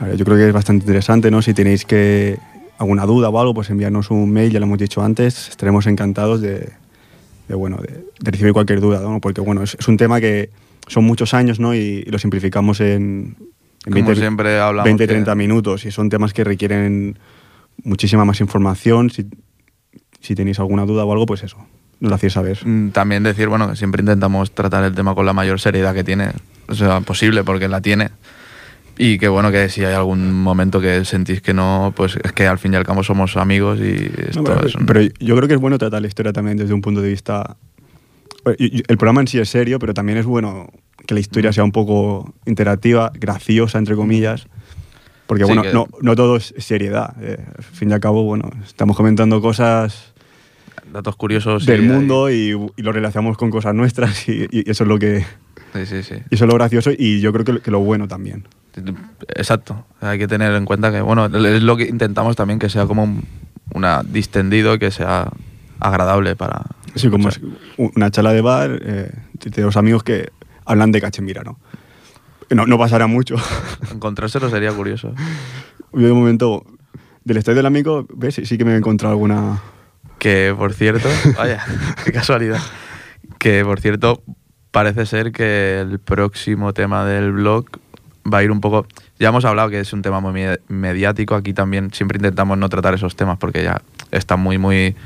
Ver, 0.00 0.16
Yo 0.16 0.24
creo 0.24 0.36
que 0.36 0.48
es 0.48 0.52
bastante 0.52 0.82
interesante, 0.84 1.30
¿no? 1.30 1.42
Si 1.42 1.54
tenéis 1.54 1.84
que 1.84 2.38
alguna 2.78 3.06
duda 3.06 3.28
o 3.28 3.38
algo, 3.40 3.54
pues 3.54 3.70
enviarnos 3.70 4.10
un 4.10 4.32
mail, 4.32 4.50
ya 4.50 4.58
lo 4.58 4.66
hemos 4.66 4.78
dicho 4.78 5.00
antes, 5.02 5.48
estaremos 5.48 5.86
encantados 5.86 6.40
de, 6.40 6.72
de, 7.48 7.54
bueno, 7.54 7.76
de, 7.76 8.04
de 8.18 8.30
recibir 8.30 8.52
cualquier 8.52 8.80
duda, 8.80 9.00
¿no? 9.00 9.20
Porque, 9.20 9.40
bueno, 9.40 9.62
es, 9.62 9.76
es 9.78 9.86
un 9.86 9.96
tema 9.96 10.20
que 10.20 10.50
son 10.88 11.04
muchos 11.04 11.34
años, 11.34 11.60
¿no? 11.60 11.72
Y, 11.74 12.02
y 12.04 12.10
lo 12.10 12.18
simplificamos 12.18 12.80
en, 12.80 13.36
en 13.86 13.92
Como 13.92 14.14
siempre 14.16 14.58
hablamos 14.58 14.84
20 14.86 15.04
que- 15.04 15.08
30 15.12 15.34
minutos 15.36 15.84
y 15.84 15.92
son 15.92 16.08
temas 16.10 16.32
que 16.32 16.42
requieren 16.42 17.16
muchísima 17.84 18.24
más 18.24 18.40
información. 18.40 19.10
Si, 19.10 19.26
si 20.24 20.34
tenéis 20.34 20.58
alguna 20.58 20.84
duda 20.86 21.04
o 21.04 21.12
algo, 21.12 21.26
pues 21.26 21.42
eso, 21.42 21.58
lo 22.00 22.14
hacéis 22.14 22.32
saber. 22.32 22.58
Mm, 22.66 22.90
También 22.90 23.22
decir, 23.22 23.48
bueno, 23.48 23.68
que 23.70 23.76
siempre 23.76 24.00
intentamos 24.00 24.50
tratar 24.52 24.82
el 24.84 24.94
tema 24.94 25.14
con 25.14 25.26
la 25.26 25.32
mayor 25.32 25.60
seriedad 25.60 25.94
que 25.94 26.02
tiene, 26.04 26.30
o 26.68 26.74
sea, 26.74 27.00
posible, 27.02 27.44
porque 27.44 27.68
la 27.68 27.80
tiene. 27.80 28.10
Y 28.96 29.18
que 29.18 29.26
bueno, 29.28 29.50
que 29.50 29.68
si 29.70 29.84
hay 29.84 29.92
algún 29.94 30.32
momento 30.32 30.80
que 30.80 31.04
sentís 31.04 31.42
que 31.42 31.52
no, 31.52 31.92
pues 31.96 32.16
es 32.22 32.30
que 32.32 32.46
al 32.46 32.58
fin 32.58 32.72
y 32.74 32.76
al 32.76 32.84
cabo 32.84 33.02
somos 33.02 33.36
amigos 33.36 33.80
y 33.80 34.08
esto 34.28 34.38
No, 34.40 34.44
pero, 34.44 34.66
es 34.66 34.74
un- 34.76 34.86
pero 34.86 35.00
yo 35.02 35.34
creo 35.36 35.48
que 35.48 35.54
es 35.54 35.60
bueno 35.60 35.78
tratar 35.78 36.00
la 36.00 36.06
historia 36.08 36.32
también 36.32 36.56
desde 36.56 36.74
un 36.74 36.80
punto 36.80 37.00
de 37.00 37.08
vista... 37.08 37.56
Y 38.58 38.82
El 38.88 38.96
programa 38.98 39.20
en 39.22 39.26
sí 39.26 39.38
es 39.38 39.48
serio, 39.48 39.78
pero 39.78 39.94
también 39.94 40.18
es 40.18 40.26
bueno 40.26 40.68
que 41.06 41.14
la 41.14 41.20
historia 41.20 41.52
sea 41.52 41.64
un 41.64 41.72
poco 41.72 42.34
interactiva, 42.46 43.10
graciosa, 43.14 43.78
entre 43.78 43.96
comillas. 43.96 44.46
Porque, 45.26 45.44
Sí, 45.44 45.48
bueno, 45.48 45.62
que- 45.62 45.72
no, 45.72 45.86
no 46.02 46.14
todo 46.14 46.36
es 46.36 46.54
seriedad. 46.58 47.14
Eh, 47.20 47.38
al 47.56 47.64
fin 47.64 47.90
y 47.90 47.94
al 47.94 48.00
cabo, 48.00 48.22
bueno, 48.22 48.50
estamos 48.64 48.96
comentando 48.96 49.40
cosas 49.40 50.12
datos 50.94 51.16
curiosos. 51.16 51.66
del 51.66 51.84
y- 51.84 51.88
mundo 51.88 52.30
y, 52.30 52.56
y 52.76 52.82
lo 52.82 52.92
relacionamos 52.92 53.36
con 53.36 53.50
cosas 53.50 53.74
nuestras 53.74 54.26
y, 54.28 54.46
y 54.50 54.70
eso 54.70 54.84
es 54.84 54.88
lo 54.88 54.98
que... 54.98 55.26
Sí, 55.74 55.84
sí, 55.86 56.02
sí. 56.02 56.14
Y 56.30 56.34
eso 56.36 56.44
es 56.44 56.48
lo 56.48 56.54
gracioso 56.54 56.90
y 56.96 57.20
yo 57.20 57.32
creo 57.32 57.44
que, 57.44 57.60
que 57.60 57.70
lo 57.70 57.80
bueno 57.80 58.08
también. 58.08 58.44
Exacto. 59.36 59.84
Hay 60.00 60.18
que 60.18 60.26
tener 60.28 60.52
en 60.54 60.64
cuenta 60.64 60.90
que, 60.90 61.00
bueno, 61.00 61.26
es 61.26 61.62
lo 61.62 61.76
que 61.76 61.84
intentamos 61.84 62.34
también 62.36 62.58
que 62.58 62.68
sea 62.70 62.86
como 62.86 63.04
un 63.04 63.24
una 63.72 64.02
distendido 64.02 64.78
que 64.78 64.90
sea 64.90 65.30
agradable 65.80 66.36
para. 66.36 66.62
Sí, 66.94 67.08
como 67.08 67.28
es 67.28 67.40
una 67.76 68.10
charla 68.10 68.32
de 68.32 68.40
bar 68.40 68.78
eh, 68.82 69.10
de 69.42 69.62
dos 69.62 69.76
amigos 69.76 70.02
que 70.04 70.30
hablan 70.64 70.92
de 70.92 71.00
Cachemira, 71.00 71.42
¿no? 71.42 71.58
No, 72.50 72.66
no 72.66 72.78
pasará 72.78 73.06
mucho. 73.06 73.36
Encontrárselo 73.92 74.48
sería 74.50 74.70
curioso. 74.72 75.12
Yo 75.92 76.06
de 76.06 76.12
momento, 76.12 76.64
del 77.24 77.38
estadio 77.38 77.56
del 77.56 77.66
amigo, 77.66 78.06
ves, 78.14 78.40
sí 78.44 78.58
que 78.58 78.64
me 78.64 78.74
he 78.74 78.76
encontrado 78.76 79.12
alguna... 79.12 79.60
Que 80.24 80.54
por 80.56 80.72
cierto, 80.72 81.06
vaya, 81.36 81.62
qué 82.04 82.10
casualidad. 82.12 82.58
Que 83.38 83.62
por 83.62 83.78
cierto, 83.78 84.22
parece 84.70 85.04
ser 85.04 85.32
que 85.32 85.80
el 85.80 85.98
próximo 85.98 86.72
tema 86.72 87.04
del 87.04 87.30
blog 87.32 87.66
va 88.32 88.38
a 88.38 88.42
ir 88.42 88.50
un 88.50 88.62
poco. 88.62 88.86
Ya 89.18 89.28
hemos 89.28 89.44
hablado 89.44 89.68
que 89.68 89.80
es 89.80 89.92
un 89.92 90.00
tema 90.00 90.20
muy 90.20 90.32
me- 90.32 90.58
mediático. 90.68 91.34
Aquí 91.34 91.52
también 91.52 91.92
siempre 91.92 92.16
intentamos 92.16 92.56
no 92.56 92.70
tratar 92.70 92.94
esos 92.94 93.16
temas 93.16 93.36
porque 93.36 93.62
ya 93.62 93.82
están 94.12 94.40
muy, 94.40 94.56
muy, 94.56 94.96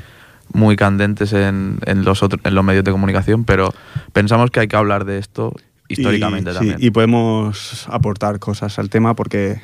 muy 0.53 0.77
candentes 0.77 1.33
en, 1.33 1.79
en 1.85 2.05
los 2.05 2.23
otros, 2.23 2.39
en 2.45 2.55
los 2.55 2.63
medios 2.63 2.85
de 2.85 2.91
comunicación. 2.91 3.43
Pero 3.43 3.73
pensamos 4.13 4.51
que 4.51 4.61
hay 4.61 4.67
que 4.69 4.77
hablar 4.77 5.03
de 5.03 5.17
esto 5.17 5.53
históricamente 5.89 6.51
y, 6.51 6.53
sí, 6.53 6.59
también. 6.59 6.77
y 6.79 6.91
podemos 6.91 7.87
aportar 7.89 8.39
cosas 8.39 8.79
al 8.79 8.89
tema 8.89 9.15
porque, 9.15 9.61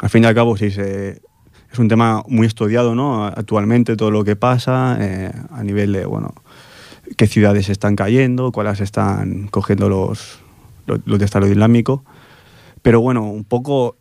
al 0.00 0.10
fin 0.10 0.24
y 0.24 0.26
al 0.26 0.34
cabo, 0.34 0.56
sí, 0.56 0.72
se- 0.72 1.20
es 1.74 1.78
un 1.80 1.88
tema 1.88 2.22
muy 2.28 2.46
estudiado, 2.46 2.94
¿no? 2.94 3.24
Actualmente 3.26 3.96
todo 3.96 4.10
lo 4.12 4.22
que 4.24 4.36
pasa 4.36 4.96
eh, 5.00 5.32
a 5.50 5.62
nivel 5.64 5.92
de, 5.92 6.06
bueno, 6.06 6.32
qué 7.16 7.26
ciudades 7.26 7.68
están 7.68 7.96
cayendo, 7.96 8.52
cuáles 8.52 8.80
están 8.80 9.48
cogiendo 9.48 9.88
los, 9.88 10.38
los, 10.86 11.00
los 11.04 11.18
de 11.18 11.24
Estado 11.24 11.48
Islámico. 11.48 12.04
Pero 12.82 13.00
bueno, 13.00 13.24
un 13.24 13.42
poco, 13.44 13.96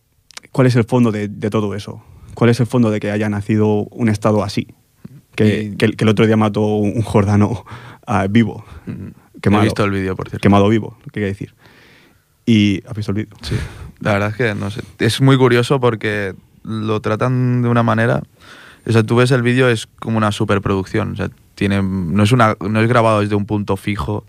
¿cuál 0.51 0.67
es 0.67 0.75
el 0.75 0.83
fondo 0.83 1.11
de, 1.11 1.27
de 1.27 1.49
todo 1.49 1.73
eso? 1.73 2.03
¿Cuál 2.35 2.51
es 2.51 2.59
el 2.59 2.67
fondo 2.67 2.91
de 2.91 2.99
que 2.99 3.09
haya 3.09 3.27
nacido 3.27 3.85
un 3.89 4.07
Estado 4.07 4.43
así? 4.43 4.67
Que, 5.35 5.63
Y- 5.63 5.75
que 5.75 5.85
el- 5.85 5.95
que 5.97 6.03
el 6.03 6.09
otro 6.09 6.27
día 6.27 6.37
mató 6.37 6.61
un 6.77 7.01
jordano 7.01 7.65
ah, 8.05 8.27
vivo. 8.29 8.63
Mm, 8.85 9.39
Quemado. 9.41 9.63
He 9.63 9.65
visto 9.65 9.83
el 9.83 9.89
vídeo, 9.91 10.15
por 10.15 10.29
cierto. 10.29 10.43
Quemado 10.43 10.69
vivo, 10.69 10.95
¿qué 11.05 11.09
quiere 11.11 11.27
decir? 11.29 11.55
Y 12.45 12.83
has 12.87 12.95
visto 12.95 13.11
el 13.11 13.15
vídeo. 13.15 13.35
Sí, 13.41 13.55
la 13.99 14.13
verdad 14.13 14.29
es 14.29 14.35
que 14.35 14.53
no 14.53 14.69
sé. 14.69 14.81
Es 14.99 15.21
muy 15.21 15.37
curioso 15.37 15.79
porque 15.79 16.35
lo 16.63 17.01
tratan 17.01 17.61
de 17.61 17.69
una 17.69 17.83
manera. 17.83 18.23
O 18.85 18.91
sea, 18.91 19.03
tú 19.03 19.15
ves 19.15 19.31
el 19.31 19.41
vídeo, 19.41 19.69
es 19.69 19.87
como 19.99 20.17
una 20.17 20.31
superproducción. 20.31 21.13
O 21.13 21.15
sea, 21.15 21.29
tiene, 21.55 21.81
no, 21.81 22.23
es 22.23 22.31
una, 22.31 22.55
no 22.59 22.81
es 22.81 22.87
grabado 22.87 23.21
desde 23.21 23.35
un 23.35 23.45
punto 23.45 23.77
fijo 23.77 24.25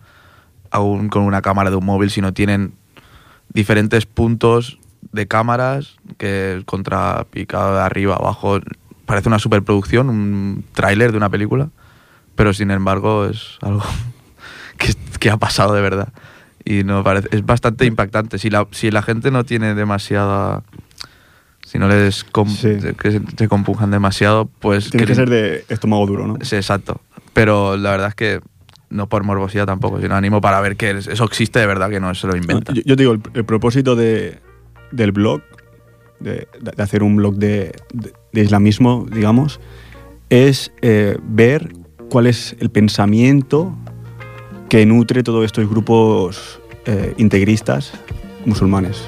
aún 0.70 1.08
con 1.08 1.22
una 1.22 1.42
cámara 1.42 1.70
de 1.70 1.76
un 1.76 1.84
móvil, 1.84 2.10
sino 2.10 2.32
tienen 2.32 2.74
diferentes 3.52 4.06
puntos 4.06 4.78
de 5.12 5.28
cámaras 5.28 5.96
que 6.18 6.62
contrapicado 6.66 7.76
de 7.76 7.82
arriba 7.82 8.16
abajo. 8.16 8.58
Parece 9.06 9.28
una 9.28 9.38
superproducción, 9.38 10.08
un 10.08 10.64
tráiler 10.72 11.12
de 11.12 11.18
una 11.18 11.30
película, 11.30 11.68
pero 12.34 12.52
sin 12.52 12.70
embargo 12.70 13.26
es 13.26 13.58
algo 13.60 13.82
que, 14.78 14.94
que 15.20 15.30
ha 15.30 15.36
pasado 15.36 15.74
de 15.74 15.80
verdad. 15.80 16.12
Y 16.64 16.82
no 16.82 17.04
parece, 17.04 17.28
es 17.30 17.44
bastante 17.44 17.84
impactante. 17.84 18.38
Si 18.38 18.48
la, 18.48 18.66
si 18.70 18.90
la 18.90 19.02
gente 19.02 19.30
no 19.30 19.44
tiene 19.44 19.74
demasiada. 19.74 20.62
Si 21.66 21.78
no 21.78 21.88
les 21.88 22.24
com- 22.24 22.48
Sí. 22.48 22.76
que 23.00 23.10
se, 23.12 23.20
se 23.36 23.48
compujan 23.48 23.90
demasiado, 23.90 24.46
pues. 24.60 24.90
Tiene 24.90 25.06
que 25.06 25.14
ser 25.14 25.28
de 25.30 25.64
estómago 25.68 26.06
duro, 26.06 26.26
¿no? 26.26 26.36
Sí, 26.42 26.56
exacto. 26.56 27.00
Pero 27.32 27.76
la 27.76 27.90
verdad 27.92 28.08
es 28.08 28.14
que 28.14 28.40
no 28.90 29.08
por 29.08 29.24
morbosidad 29.24 29.66
tampoco, 29.66 30.00
sino 30.00 30.14
ánimo 30.14 30.40
para 30.40 30.60
ver 30.60 30.76
que 30.76 30.90
es- 30.90 31.06
eso 31.08 31.24
existe 31.24 31.58
de 31.58 31.66
verdad, 31.66 31.90
que 31.90 31.98
no 32.00 32.14
se 32.14 32.26
lo 32.26 32.36
inventa. 32.36 32.72
Yo, 32.84 32.94
digo, 32.96 33.12
el, 33.12 33.20
el 33.34 33.44
propósito 33.44 33.96
de, 33.96 34.38
del 34.92 35.10
blog, 35.12 35.40
de, 36.20 36.46
de 36.60 36.82
hacer 36.82 37.02
un 37.02 37.16
blog 37.16 37.34
de, 37.36 37.72
de- 37.92 38.40
islamismo, 38.40 39.06
digamos, 39.10 39.58
es 40.30 40.70
eh, 40.82 41.18
ver 41.22 41.72
cuál 42.10 42.26
es 42.26 42.54
el 42.60 42.70
pensamiento 42.70 43.76
que 44.68 44.84
nutre 44.86 45.22
todos 45.22 45.44
estos 45.44 45.68
grupos 45.68 46.60
eh, 46.86 47.14
integristas 47.16 47.92
musulmanes 48.44 49.02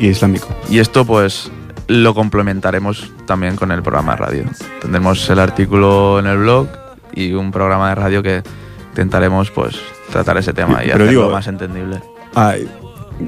y 0.00 0.08
islámicos. 0.08 0.50
Y 0.70 0.78
esto 0.78 1.04
pues 1.04 1.50
lo 1.88 2.14
complementaremos 2.14 3.10
también 3.26 3.56
con 3.56 3.70
el 3.72 3.82
programa 3.82 4.12
de 4.12 4.18
radio. 4.18 4.44
Tendremos 4.80 5.28
el 5.30 5.38
artículo 5.38 6.18
en 6.18 6.26
el 6.26 6.38
blog 6.38 6.68
y 7.14 7.32
un 7.32 7.50
programa 7.50 7.90
de 7.90 7.94
radio 7.94 8.22
que 8.22 8.42
intentaremos 8.90 9.50
pues 9.50 9.76
tratar 10.10 10.36
ese 10.38 10.52
tema 10.52 10.82
y 10.82 10.86
Pero 10.88 11.04
hacerlo 11.04 11.10
digo- 11.10 11.30
más 11.30 11.46
entendible. 11.46 12.00
Ah, 12.34 12.54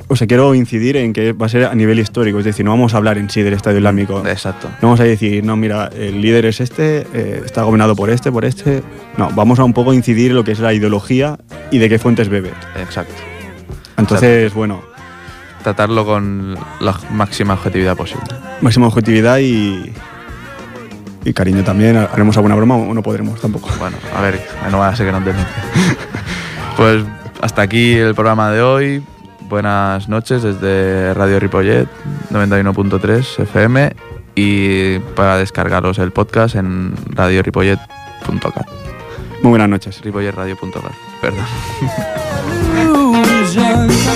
o 0.09 0.17
sea, 0.17 0.27
quiero 0.27 0.55
incidir 0.55 0.97
en 0.97 1.13
que 1.13 1.33
va 1.35 1.47
a 1.47 1.49
ser 1.49 1.65
a 1.67 1.75
nivel 1.75 1.99
histórico, 1.99 2.39
es 2.39 2.45
decir, 2.47 2.65
no 2.65 2.71
vamos 2.73 2.95
a 2.95 2.97
hablar 2.97 3.19
en 3.19 3.29
sí 3.29 3.43
del 3.43 3.53
Estadio 3.53 3.79
Islámico. 3.79 4.23
Exacto. 4.27 4.69
No 4.81 4.89
vamos 4.89 5.01
a 5.01 5.05
decir, 5.05 5.45
no, 5.45 5.57
mira, 5.57 5.89
el 5.95 6.21
líder 6.23 6.47
es 6.47 6.61
este, 6.61 7.07
eh, 7.13 7.43
está 7.45 7.63
gobernado 7.65 7.95
por 7.95 8.09
este, 8.11 8.33
por 8.33 8.45
este. 8.47 8.83
No, 9.19 9.31
vamos 9.35 9.59
a 9.59 9.65
un 9.65 9.73
poco 9.75 9.93
incidir 9.93 10.31
en 10.31 10.37
lo 10.37 10.45
que 10.45 10.53
es 10.53 10.59
la 10.61 10.73
ideología 10.73 11.39
y 11.71 11.79
de 11.79 11.89
qué 11.91 11.99
fuentes 11.99 12.29
bebe. 12.31 12.51
Exacto. 12.81 13.15
Entonces, 13.97 14.53
bueno, 14.55 14.83
Tratarlo 15.65 16.05
con 16.05 16.55
la 16.81 16.95
máxima 17.11 17.55
objetividad 17.55 17.97
posible. 17.97 18.27
máxima 18.61 18.87
objetividad 18.87 19.39
y, 19.39 19.93
y 21.25 21.33
cariño 21.33 21.65
también. 21.65 21.97
Haremos 21.97 22.37
alguna 22.37 22.55
broma 22.55 22.77
o 22.77 22.93
no 22.93 23.03
podremos 23.03 23.41
tampoco. 23.41 23.71
Bueno, 23.79 23.97
a 24.15 24.21
ver, 24.21 24.47
no 24.71 24.79
va 24.79 24.89
a 24.89 24.97
ser 24.97 25.07
que 25.07 25.13
no 25.13 25.21
denuncie. 25.21 25.47
Pues 26.77 27.05
hasta 27.41 27.63
aquí 27.63 27.93
el 27.93 28.15
programa 28.15 28.51
de 28.51 28.61
hoy. 28.61 29.03
Buenas 29.49 30.09
noches 30.09 30.43
desde 30.43 31.15
Radio 31.15 31.39
Ripollet 31.39 31.89
91.3 32.31 33.43
FM 33.45 33.95
y 34.35 34.99
para 35.15 35.39
descargaros 35.39 35.99
el 35.99 36.11
podcast 36.11 36.57
en 36.57 36.95
radioripollet.cat. 37.11 38.69
Muy 39.43 39.51
buenas 39.51 39.69
noches. 39.69 40.01
ripolletradio.cat, 40.03 40.93
perdón. 41.21 41.45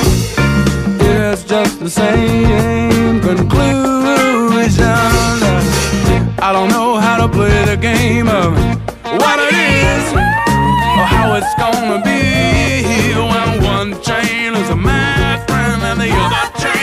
just 1.48 1.80
the 1.80 1.88
same 1.88 3.20
conclusion. 3.22 4.84
I 6.40 6.50
don't 6.52 6.68
know 6.68 6.96
how 6.98 7.26
to 7.26 7.28
play 7.32 7.64
the 7.64 7.76
game 7.76 8.28
of 8.28 8.52
what 9.02 9.38
it 9.38 9.54
is 9.54 10.12
or 10.12 11.06
how 11.08 11.36
it's 11.36 11.54
gonna 11.56 12.02
be 12.04 13.14
when 13.14 13.64
one 13.64 14.02
chain 14.02 14.52
is 14.56 14.68
my 14.76 15.42
friend 15.46 15.82
and 15.84 16.00
the 16.02 16.10
other 16.12 16.58
chain. 16.60 16.77